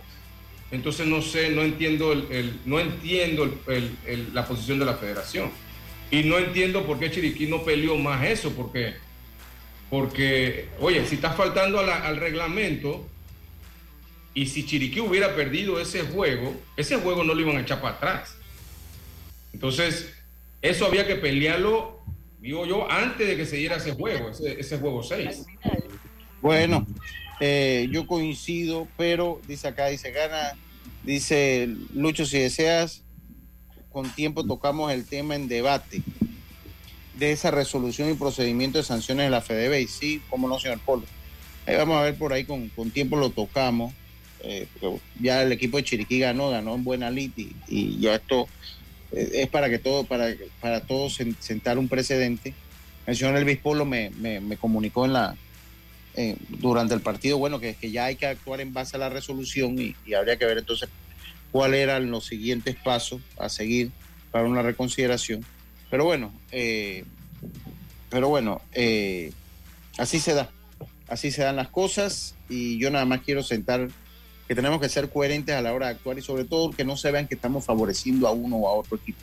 entonces 0.70 1.06
no 1.06 1.22
sé, 1.22 1.50
no 1.50 1.62
entiendo, 1.62 2.12
el, 2.12 2.60
no 2.64 2.78
entiendo 2.78 3.52
la 4.32 4.46
posición 4.46 4.78
de 4.78 4.84
la 4.84 4.94
federación. 4.94 5.50
Y 6.10 6.22
no 6.22 6.38
entiendo 6.38 6.86
por 6.86 7.00
qué 7.00 7.10
Chiriquí 7.10 7.46
no 7.46 7.64
peleó 7.64 7.96
más 7.96 8.24
eso, 8.24 8.52
porque, 8.52 8.94
porque 9.90 10.66
oye, 10.78 11.04
si 11.06 11.16
está 11.16 11.32
faltando 11.32 11.80
al 11.80 12.16
reglamento, 12.16 13.04
y 14.36 14.44
si 14.44 14.66
Chiriquí 14.66 15.00
hubiera 15.00 15.34
perdido 15.34 15.80
ese 15.80 16.02
juego, 16.02 16.54
ese 16.76 16.96
juego 16.96 17.24
no 17.24 17.32
lo 17.32 17.40
iban 17.40 17.56
a 17.56 17.62
echar 17.62 17.80
para 17.80 17.96
atrás. 17.96 18.36
Entonces, 19.54 20.12
eso 20.60 20.84
había 20.84 21.06
que 21.06 21.16
pelearlo, 21.16 22.02
digo 22.38 22.66
yo, 22.66 22.88
antes 22.90 23.26
de 23.26 23.34
que 23.34 23.46
se 23.46 23.56
diera 23.56 23.76
ese 23.76 23.92
juego, 23.92 24.28
ese, 24.28 24.76
juego 24.76 25.02
6. 25.02 25.46
Bueno, 26.42 26.86
eh, 27.40 27.88
yo 27.90 28.06
coincido, 28.06 28.86
pero 28.98 29.40
dice 29.48 29.68
acá, 29.68 29.86
dice 29.86 30.10
Gana, 30.10 30.52
dice 31.02 31.70
Lucho, 31.94 32.26
si 32.26 32.38
deseas, 32.38 33.04
con 33.90 34.10
tiempo 34.10 34.44
tocamos 34.44 34.92
el 34.92 35.06
tema 35.06 35.34
en 35.34 35.48
debate 35.48 36.02
de 37.18 37.32
esa 37.32 37.50
resolución 37.50 38.10
y 38.10 38.14
procedimiento 38.14 38.76
de 38.76 38.84
sanciones 38.84 39.24
de 39.24 39.30
la 39.30 39.40
FEDEB. 39.40 39.80
Y 39.80 39.88
sí, 39.88 40.20
como 40.28 40.46
no, 40.46 40.60
señor 40.60 40.80
Polo. 40.80 41.04
Ahí 41.66 41.74
vamos 41.74 41.96
a 41.96 42.02
ver 42.02 42.18
por 42.18 42.34
ahí, 42.34 42.44
con, 42.44 42.68
tiempo 42.90 43.16
lo 43.16 43.30
tocamos. 43.30 43.94
Eh, 44.48 44.68
ya 45.20 45.42
el 45.42 45.50
equipo 45.50 45.76
de 45.76 45.82
Chiriquí 45.82 46.20
ganó, 46.20 46.50
ganó 46.50 46.76
en 46.76 46.84
buena 46.84 47.10
lid 47.10 47.32
y, 47.66 47.98
ya 47.98 48.14
esto 48.14 48.46
eh, 49.10 49.30
es 49.34 49.48
para 49.48 49.68
que 49.68 49.80
todo, 49.80 50.04
para, 50.04 50.32
para 50.60 50.82
todos 50.82 51.18
sentar 51.40 51.78
un 51.78 51.88
precedente. 51.88 52.54
El 53.06 53.16
señor 53.16 53.36
Elvis 53.36 53.58
Polo 53.58 53.84
me, 53.84 54.10
me, 54.10 54.56
comunicó 54.56 55.04
en 55.04 55.14
la, 55.14 55.36
durante 56.48 56.94
el 56.94 57.00
partido, 57.00 57.38
bueno, 57.38 57.58
que, 57.58 57.74
que 57.74 57.90
ya 57.90 58.04
hay 58.04 58.14
que 58.14 58.26
actuar 58.26 58.60
en 58.60 58.72
base 58.72 58.96
a 58.96 59.00
la 59.00 59.08
resolución 59.08 59.80
y, 59.80 59.96
y 60.06 60.14
habría 60.14 60.36
que 60.36 60.46
ver 60.46 60.58
entonces 60.58 60.88
cuáles 61.50 61.80
eran 61.80 62.10
los 62.10 62.26
siguientes 62.26 62.76
pasos 62.76 63.20
a 63.38 63.48
seguir 63.48 63.90
para 64.30 64.46
una 64.46 64.62
reconsideración. 64.62 65.44
Pero 65.90 66.04
bueno, 66.04 66.32
eh, 66.52 67.04
pero 68.10 68.28
bueno, 68.28 68.60
así 69.98 70.20
se 70.20 70.34
da, 70.34 70.50
así 71.08 71.32
se 71.32 71.42
dan 71.42 71.56
las 71.56 71.68
cosas 71.68 72.36
y 72.48 72.78
yo 72.78 72.92
nada 72.92 73.04
más 73.06 73.22
quiero 73.22 73.42
sentar 73.42 73.88
que 74.46 74.54
tenemos 74.54 74.80
que 74.80 74.88
ser 74.88 75.10
coherentes 75.10 75.54
a 75.54 75.62
la 75.62 75.72
hora 75.72 75.86
de 75.86 75.92
actuar 75.92 76.18
y 76.18 76.22
sobre 76.22 76.44
todo 76.44 76.70
que 76.70 76.84
no 76.84 76.96
se 76.96 77.10
vean 77.10 77.26
que 77.26 77.34
estamos 77.34 77.64
favoreciendo 77.64 78.28
a 78.28 78.30
uno 78.30 78.56
o 78.56 78.68
a 78.68 78.72
otro 78.74 78.96
equipo. 78.96 79.18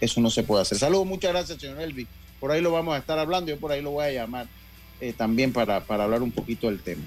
Eso 0.00 0.20
no 0.20 0.30
se 0.30 0.42
puede 0.42 0.62
hacer. 0.62 0.78
Saludos, 0.78 1.06
muchas 1.06 1.32
gracias, 1.32 1.60
señor 1.60 1.80
Elvi. 1.80 2.06
Por 2.40 2.50
ahí 2.50 2.60
lo 2.60 2.72
vamos 2.72 2.94
a 2.94 2.98
estar 2.98 3.18
hablando, 3.18 3.50
yo 3.50 3.58
por 3.58 3.70
ahí 3.70 3.82
lo 3.82 3.92
voy 3.92 4.06
a 4.06 4.10
llamar 4.10 4.48
eh, 5.00 5.12
también 5.12 5.52
para, 5.52 5.84
para, 5.84 6.04
hablar 6.04 6.22
un 6.22 6.32
poquito 6.32 6.68
del 6.68 6.80
tema. 6.80 7.02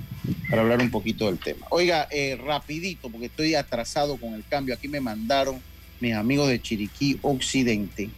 Para 0.50 0.62
hablar 0.62 0.80
un 0.80 0.92
poquito 0.92 1.26
del 1.26 1.40
tema. 1.40 1.66
Oiga, 1.70 2.08
eh, 2.12 2.38
rapidito, 2.42 3.10
porque 3.10 3.28
estoy 3.28 3.56
atrasado 3.56 4.18
con 4.18 4.34
el 4.34 4.44
cambio. 4.48 4.76
Aquí 4.76 4.88
me 4.88 5.02
mandaron 5.02 5.62
mis 6.00 6.14
amigos 6.14 6.50
de 6.50 6.62
Chiriquí 6.62 7.20
Occidente. 7.22 8.10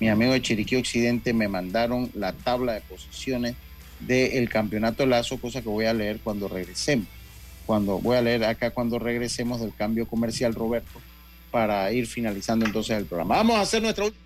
Mis 0.00 0.10
amigos 0.10 0.34
de 0.34 0.42
Chiriquí 0.42 0.76
Occidente 0.76 1.32
me 1.32 1.48
mandaron 1.48 2.10
la 2.14 2.32
tabla 2.32 2.74
de 2.74 2.80
posiciones 2.80 3.54
del 4.00 4.48
campeonato 4.48 5.06
Lazo, 5.06 5.38
cosa 5.38 5.62
que 5.62 5.68
voy 5.68 5.86
a 5.86 5.94
leer 5.94 6.20
cuando 6.22 6.48
regresemos. 6.48 7.06
Cuando 7.66 7.98
voy 7.98 8.16
a 8.16 8.22
leer 8.22 8.44
acá 8.44 8.70
cuando 8.70 8.98
regresemos 8.98 9.60
del 9.60 9.74
cambio 9.74 10.06
comercial, 10.06 10.54
Roberto, 10.54 11.00
para 11.50 11.90
ir 11.92 12.06
finalizando 12.06 12.64
entonces 12.64 12.96
el 12.96 13.06
programa. 13.06 13.36
Vamos 13.36 13.56
a 13.56 13.62
hacer 13.62 13.82
nuestra 13.82 14.04
última 14.04 14.25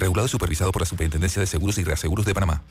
regulado 0.00 0.26
y 0.26 0.30
supervisado 0.30 0.72
por 0.72 0.82
la 0.82 0.86
Superintendencia 0.86 1.38
de 1.40 1.46
Seguros 1.46 1.78
y 1.78 1.84
Reaseguros 1.84 2.26
de 2.26 2.34
Panamá. 2.34 2.62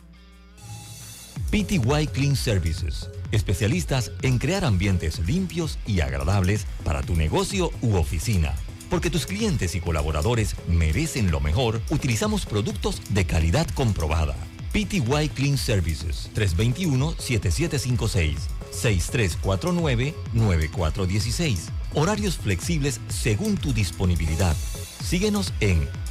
PTY 1.52 2.08
Clean 2.14 2.36
Services, 2.36 3.10
especialistas 3.32 4.12
en 4.22 4.38
crear 4.38 4.66
ambientes 4.66 5.20
limpios 5.20 5.80
y 5.88 6.02
agradables 6.02 6.68
para 6.84 7.02
tu 7.02 7.16
negocio 7.16 7.72
u 7.82 7.96
oficina. 7.96 8.54
Porque 8.90 9.10
tus 9.10 9.26
clientes 9.26 9.74
y 9.76 9.80
colaboradores 9.80 10.58
merecen 10.68 11.32
lo 11.32 11.40
mejor, 11.40 11.82
utilizamos 11.90 12.46
productos 12.46 13.02
de 13.10 13.26
calidad 13.26 13.68
comprobada. 13.70 14.36
PTY 14.74 15.30
Clean 15.34 15.58
Services 15.58 16.30
321-7756 16.36 18.36
6349-9416. 18.72 21.58
Horarios 21.94 22.38
flexibles 22.38 23.02
según 23.10 23.58
tu 23.58 23.74
disponibilidad. 23.74 24.56
Síguenos 25.04 25.54
en 25.60 25.86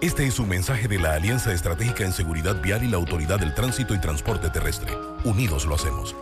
Este 0.00 0.24
es 0.24 0.38
un 0.38 0.48
mensaje 0.48 0.86
de 0.86 1.00
la 1.00 1.14
Alianza 1.14 1.52
Estratégica 1.52 2.04
en 2.04 2.12
Seguridad 2.12 2.62
Vial 2.62 2.84
y 2.84 2.86
la 2.86 2.98
Autoridad 2.98 3.40
del 3.40 3.52
Tránsito 3.52 3.94
y 3.94 4.00
Transporte 4.00 4.48
Terrestre. 4.48 4.92
Unidos 5.24 5.66
lo 5.66 5.74
hacemos. 5.74 6.14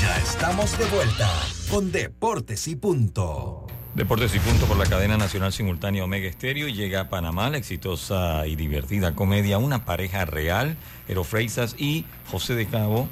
Ya 0.00 0.16
estamos 0.16 0.76
de 0.76 0.84
vuelta 0.86 1.30
con 1.70 1.92
Deportes 1.92 2.66
y 2.66 2.74
Punto. 2.74 3.68
Deportes 3.94 4.34
y 4.34 4.40
Punto 4.40 4.66
por 4.66 4.76
la 4.76 4.86
cadena 4.86 5.16
nacional 5.16 5.52
simultánea 5.52 6.02
Omega 6.02 6.28
Estéreo. 6.28 6.66
Llega 6.66 7.02
a 7.02 7.08
Panamá 7.08 7.50
la 7.50 7.58
exitosa 7.58 8.48
y 8.48 8.56
divertida 8.56 9.14
comedia 9.14 9.58
Una 9.58 9.84
pareja 9.84 10.24
real. 10.24 10.76
Ero 11.06 11.22
Freisas 11.22 11.76
y 11.78 12.04
José 12.32 12.56
de 12.56 12.66
Cabo 12.66 13.08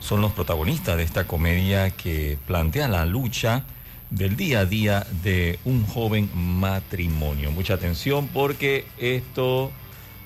son 0.00 0.22
los 0.22 0.32
protagonistas 0.32 0.96
de 0.96 1.02
esta 1.02 1.26
comedia 1.26 1.90
que 1.90 2.38
plantea 2.46 2.88
la 2.88 3.04
lucha 3.04 3.66
del 4.10 4.36
día 4.36 4.60
a 4.60 4.66
día 4.66 5.06
de 5.22 5.58
un 5.64 5.86
joven 5.86 6.30
matrimonio. 6.34 7.50
Mucha 7.50 7.74
atención 7.74 8.28
porque 8.28 8.86
esto 8.98 9.72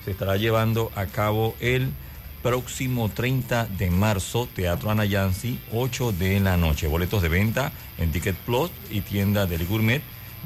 se 0.05 0.11
estará 0.11 0.37
llevando 0.37 0.91
a 0.95 1.07
cabo 1.07 1.55
el 1.59 1.89
próximo 2.41 3.09
30 3.09 3.65
de 3.65 3.91
marzo, 3.91 4.47
Teatro 4.53 4.89
Anayansi, 4.89 5.59
8 5.71 6.11
de 6.13 6.39
la 6.39 6.57
noche. 6.57 6.87
Boletos 6.87 7.21
de 7.21 7.29
venta 7.29 7.71
en 7.97 8.11
Ticket 8.11 8.35
Plus 8.35 8.71
y 8.89 9.01
tienda 9.01 9.45
del 9.45 9.65
Gourmet 9.65 10.01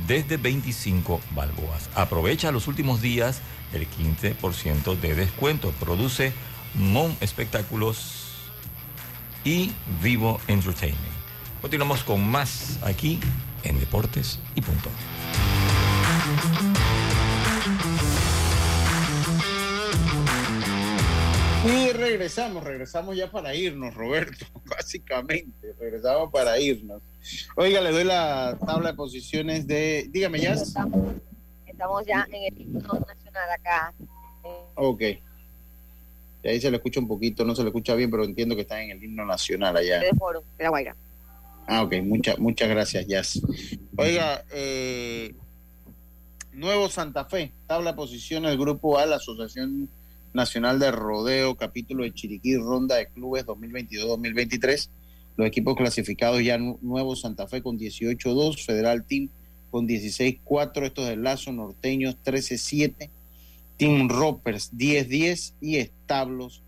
desde 0.07 0.37
25 0.37 1.21
balboas. 1.31 1.89
Aprovecha 1.95 2.51
los 2.51 2.67
últimos 2.67 3.01
días 3.01 3.41
el 3.73 3.87
15% 3.89 4.99
de 4.99 5.15
descuento. 5.15 5.71
Produce 5.79 6.33
Mon 6.73 7.15
Espectáculos 7.21 8.25
y 9.43 9.71
Vivo 10.01 10.39
Entertainment. 10.47 11.14
Continuamos 11.65 12.03
con 12.03 12.23
más 12.23 12.77
aquí 12.83 13.19
en 13.63 13.79
Deportes 13.79 14.39
y 14.53 14.61
Punto. 14.61 14.87
Y 21.65 21.91
regresamos, 21.93 22.63
regresamos 22.63 23.17
ya 23.17 23.31
para 23.31 23.55
irnos, 23.55 23.95
Roberto, 23.95 24.45
básicamente, 24.65 25.73
regresamos 25.79 26.31
para 26.31 26.59
irnos. 26.59 27.01
Oiga, 27.55 27.81
le 27.81 27.91
doy 27.91 28.03
la 28.03 28.59
tabla 28.63 28.91
de 28.91 28.95
posiciones 28.95 29.65
de, 29.65 30.05
dígame 30.11 30.41
ya. 30.41 30.53
Estamos 30.53 32.05
ya 32.05 32.27
en 32.31 32.43
el 32.43 32.61
himno 32.61 32.79
nacional 32.79 33.49
acá. 33.49 33.91
Ok. 34.75 35.01
Y 36.43 36.47
ahí 36.47 36.61
se 36.61 36.69
le 36.69 36.77
escucha 36.77 36.99
un 36.99 37.07
poquito, 37.07 37.43
no 37.43 37.55
se 37.55 37.63
le 37.63 37.69
escucha 37.69 37.95
bien, 37.95 38.11
pero 38.11 38.23
entiendo 38.23 38.53
que 38.53 38.61
está 38.61 38.79
en 38.79 38.91
el 38.91 39.03
himno 39.03 39.25
nacional 39.25 39.75
allá. 39.75 40.01
De 40.01 40.13
Foro, 40.13 40.43
de 40.59 40.63
la 40.63 40.69
Guaira. 40.69 40.95
Ah, 41.67 41.83
ok, 41.83 41.95
muchas 42.03 42.37
muchas 42.39 42.69
gracias, 42.69 43.07
Jazz. 43.07 43.41
Oiga, 43.97 44.43
eh, 44.53 45.33
Nuevo 46.53 46.89
Santa 46.89 47.25
Fe, 47.25 47.51
tabla 47.67 47.91
de 47.91 47.97
posiciones 47.97 48.51
del 48.51 48.59
Grupo 48.59 48.99
A, 48.99 49.05
la 49.05 49.15
Asociación 49.15 49.89
Nacional 50.33 50.79
de 50.79 50.91
Rodeo, 50.91 51.55
capítulo 51.55 52.03
de 52.03 52.13
Chiriquí, 52.13 52.55
ronda 52.57 52.97
de 52.97 53.07
clubes 53.07 53.45
2022-2023. 53.45 54.89
Los 55.37 55.47
equipos 55.47 55.75
clasificados 55.75 56.43
ya 56.43 56.57
Nuevo 56.57 57.15
Santa 57.15 57.47
Fe 57.47 57.61
con 57.61 57.79
18-2, 57.79 58.63
Federal 58.63 59.03
Team 59.03 59.29
con 59.71 59.87
16-4, 59.87 60.85
estos 60.85 61.07
de 61.07 61.17
Lazo 61.17 61.51
Norteños 61.51 62.15
13-7, 62.23 63.09
Team 63.77 64.07
Ropers 64.07 64.71
10-10 64.71 65.53
y 65.59 65.77
Establos 65.77 66.61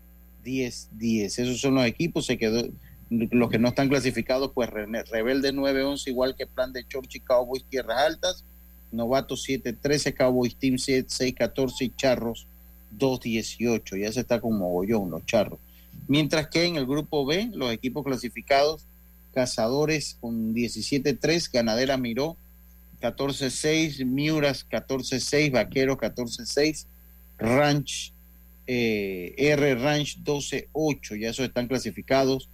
10-10. 0.44 1.38
Esos 1.38 1.60
son 1.60 1.76
los 1.76 1.86
equipos, 1.86 2.26
se 2.26 2.36
quedó 2.36 2.68
los 3.10 3.50
que 3.50 3.58
no 3.58 3.68
están 3.68 3.88
clasificados, 3.88 4.52
pues 4.54 4.70
Rebelde 4.70 5.52
9-11, 5.52 6.08
igual 6.08 6.36
que 6.36 6.46
Plan 6.46 6.72
de 6.72 6.86
Chorchi, 6.86 7.20
Cowboys 7.20 7.64
Tierras 7.64 7.98
Altas, 7.98 8.44
Novato 8.92 9.34
7-13, 9.34 10.14
Cowboys 10.14 10.56
Team 10.56 10.74
6-14 10.76 11.72
y 11.80 11.92
Charros 11.96 12.46
2-18. 12.98 14.00
Ya 14.00 14.12
se 14.12 14.20
está 14.20 14.40
con 14.40 14.58
mogollón 14.58 15.10
los 15.10 15.24
Charros. 15.26 15.58
Mientras 16.06 16.48
que 16.48 16.64
en 16.64 16.76
el 16.76 16.86
grupo 16.86 17.26
B, 17.26 17.50
los 17.52 17.72
equipos 17.72 18.04
clasificados, 18.04 18.82
Cazadores 19.34 20.16
con 20.20 20.54
17-3, 20.54 21.50
Ganadera 21.52 21.96
Miró 21.96 22.36
14-6, 23.00 24.04
Miuras 24.04 24.66
14-6, 24.68 25.52
Vaqueros 25.52 25.98
14-6, 25.98 26.86
Ranch, 27.38 28.12
eh, 28.66 29.34
R 29.36 29.74
Ranch 29.76 30.18
12-8, 30.24 31.20
ya 31.20 31.30
esos 31.30 31.46
están 31.46 31.68
clasificados. 31.68 32.48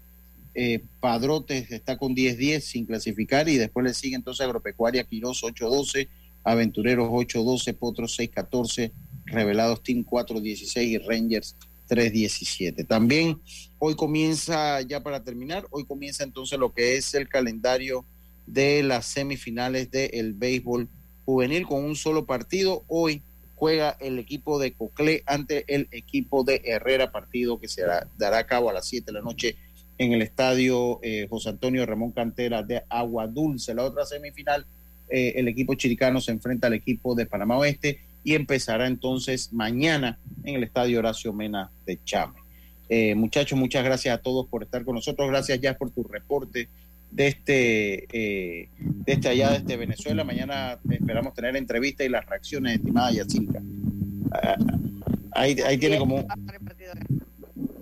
Eh, 0.54 0.82
Padrotes 1.00 1.70
está 1.72 1.98
con 1.98 2.14
10-10 2.14 2.60
sin 2.60 2.86
clasificar 2.86 3.48
y 3.48 3.56
después 3.56 3.84
le 3.84 3.92
sigue 3.92 4.14
entonces 4.14 4.44
Agropecuaria 4.44 5.02
Quirós 5.02 5.42
8-12, 5.42 6.08
Aventureros 6.44 7.08
8-12, 7.08 7.74
Potros 7.74 8.18
6-14, 8.18 8.92
Revelados 9.26 9.82
Team 9.82 10.04
4-16 10.04 10.82
y 10.82 10.98
Rangers 10.98 11.56
3-17. 11.88 12.86
También 12.86 13.40
hoy 13.78 13.96
comienza, 13.96 14.80
ya 14.82 15.02
para 15.02 15.24
terminar, 15.24 15.66
hoy 15.70 15.84
comienza 15.84 16.22
entonces 16.22 16.58
lo 16.58 16.72
que 16.72 16.96
es 16.96 17.14
el 17.14 17.28
calendario 17.28 18.04
de 18.46 18.82
las 18.82 19.06
semifinales 19.06 19.90
del 19.90 20.34
béisbol 20.34 20.88
juvenil 21.24 21.66
con 21.66 21.84
un 21.84 21.96
solo 21.96 22.26
partido. 22.26 22.84
Hoy 22.86 23.22
juega 23.56 23.96
el 24.00 24.18
equipo 24.18 24.58
de 24.58 24.72
Coclé 24.72 25.22
ante 25.26 25.64
el 25.74 25.88
equipo 25.90 26.44
de 26.44 26.62
Herrera, 26.64 27.10
partido 27.10 27.58
que 27.58 27.68
se 27.68 27.82
dará 28.18 28.38
a 28.38 28.46
cabo 28.46 28.70
a 28.70 28.72
las 28.72 28.86
7 28.86 29.06
de 29.06 29.12
la 29.12 29.22
noche 29.22 29.56
en 29.98 30.12
el 30.12 30.22
estadio 30.22 30.98
eh, 31.02 31.26
José 31.28 31.50
Antonio 31.50 31.86
Ramón 31.86 32.12
Cantera 32.12 32.62
de 32.62 32.82
Agua 32.88 33.26
Dulce. 33.26 33.74
La 33.74 33.84
otra 33.84 34.04
semifinal, 34.04 34.66
eh, 35.08 35.34
el 35.36 35.48
equipo 35.48 35.74
chiricano 35.74 36.20
se 36.20 36.32
enfrenta 36.32 36.66
al 36.66 36.74
equipo 36.74 37.14
de 37.14 37.26
Panamá 37.26 37.58
Oeste 37.58 38.00
y 38.24 38.34
empezará 38.34 38.86
entonces 38.86 39.52
mañana 39.52 40.18
en 40.44 40.56
el 40.56 40.64
estadio 40.64 40.98
Horacio 40.98 41.32
Mena 41.32 41.70
de 41.86 41.98
Chame. 42.04 42.34
Eh, 42.88 43.14
muchachos, 43.14 43.58
muchas 43.58 43.84
gracias 43.84 44.18
a 44.18 44.22
todos 44.22 44.46
por 44.48 44.62
estar 44.62 44.84
con 44.84 44.94
nosotros. 44.94 45.28
Gracias 45.28 45.60
ya 45.60 45.74
por 45.76 45.90
tu 45.90 46.02
reporte 46.04 46.68
de 47.10 47.26
este, 47.28 48.08
de 48.10 48.68
este 49.06 49.28
allá 49.28 49.50
de 49.50 49.56
este 49.58 49.76
Venezuela. 49.76 50.24
Mañana 50.24 50.78
esperamos 50.90 51.34
tener 51.34 51.56
entrevista 51.56 52.04
y 52.04 52.08
las 52.08 52.26
reacciones, 52.26 52.76
estimada 52.76 53.12
Yacirca. 53.12 53.62
Ah, 54.32 54.56
ahí, 55.32 55.56
ahí 55.60 55.78
tiene 55.78 55.98
como 55.98 56.26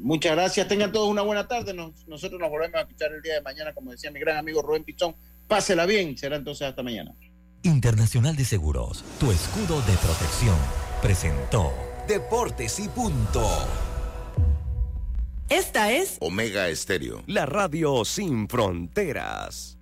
Muchas 0.02 0.32
gracias. 0.32 0.66
Tengan 0.68 0.90
todos 0.92 1.08
una 1.08 1.22
buena 1.22 1.46
tarde. 1.46 1.72
nosotros 1.74 2.40
nos 2.40 2.50
volvemos 2.50 2.76
a 2.76 2.80
escuchar 2.80 3.12
el 3.12 3.22
día 3.22 3.34
de 3.34 3.42
mañana, 3.42 3.72
como 3.72 3.92
decía 3.92 4.10
mi 4.10 4.20
gran 4.20 4.36
amigo 4.36 4.60
Rubén 4.60 4.84
Pichón. 4.84 5.14
Pásela 5.46 5.86
bien. 5.86 6.18
Será 6.18 6.36
entonces 6.36 6.66
hasta 6.66 6.82
mañana. 6.82 7.14
Internacional 7.62 8.34
de 8.34 8.44
Seguros, 8.44 9.04
tu 9.20 9.30
escudo 9.30 9.80
de 9.82 9.96
protección, 9.98 10.56
presentó 11.00 11.72
Deportes 12.08 12.80
y 12.80 12.88
Punto. 12.88 13.48
Esta 15.48 15.92
es 15.92 16.16
Omega 16.20 16.68
Estéreo. 16.68 17.22
La 17.26 17.46
radio 17.46 18.04
sin 18.04 18.48
fronteras. 18.48 19.78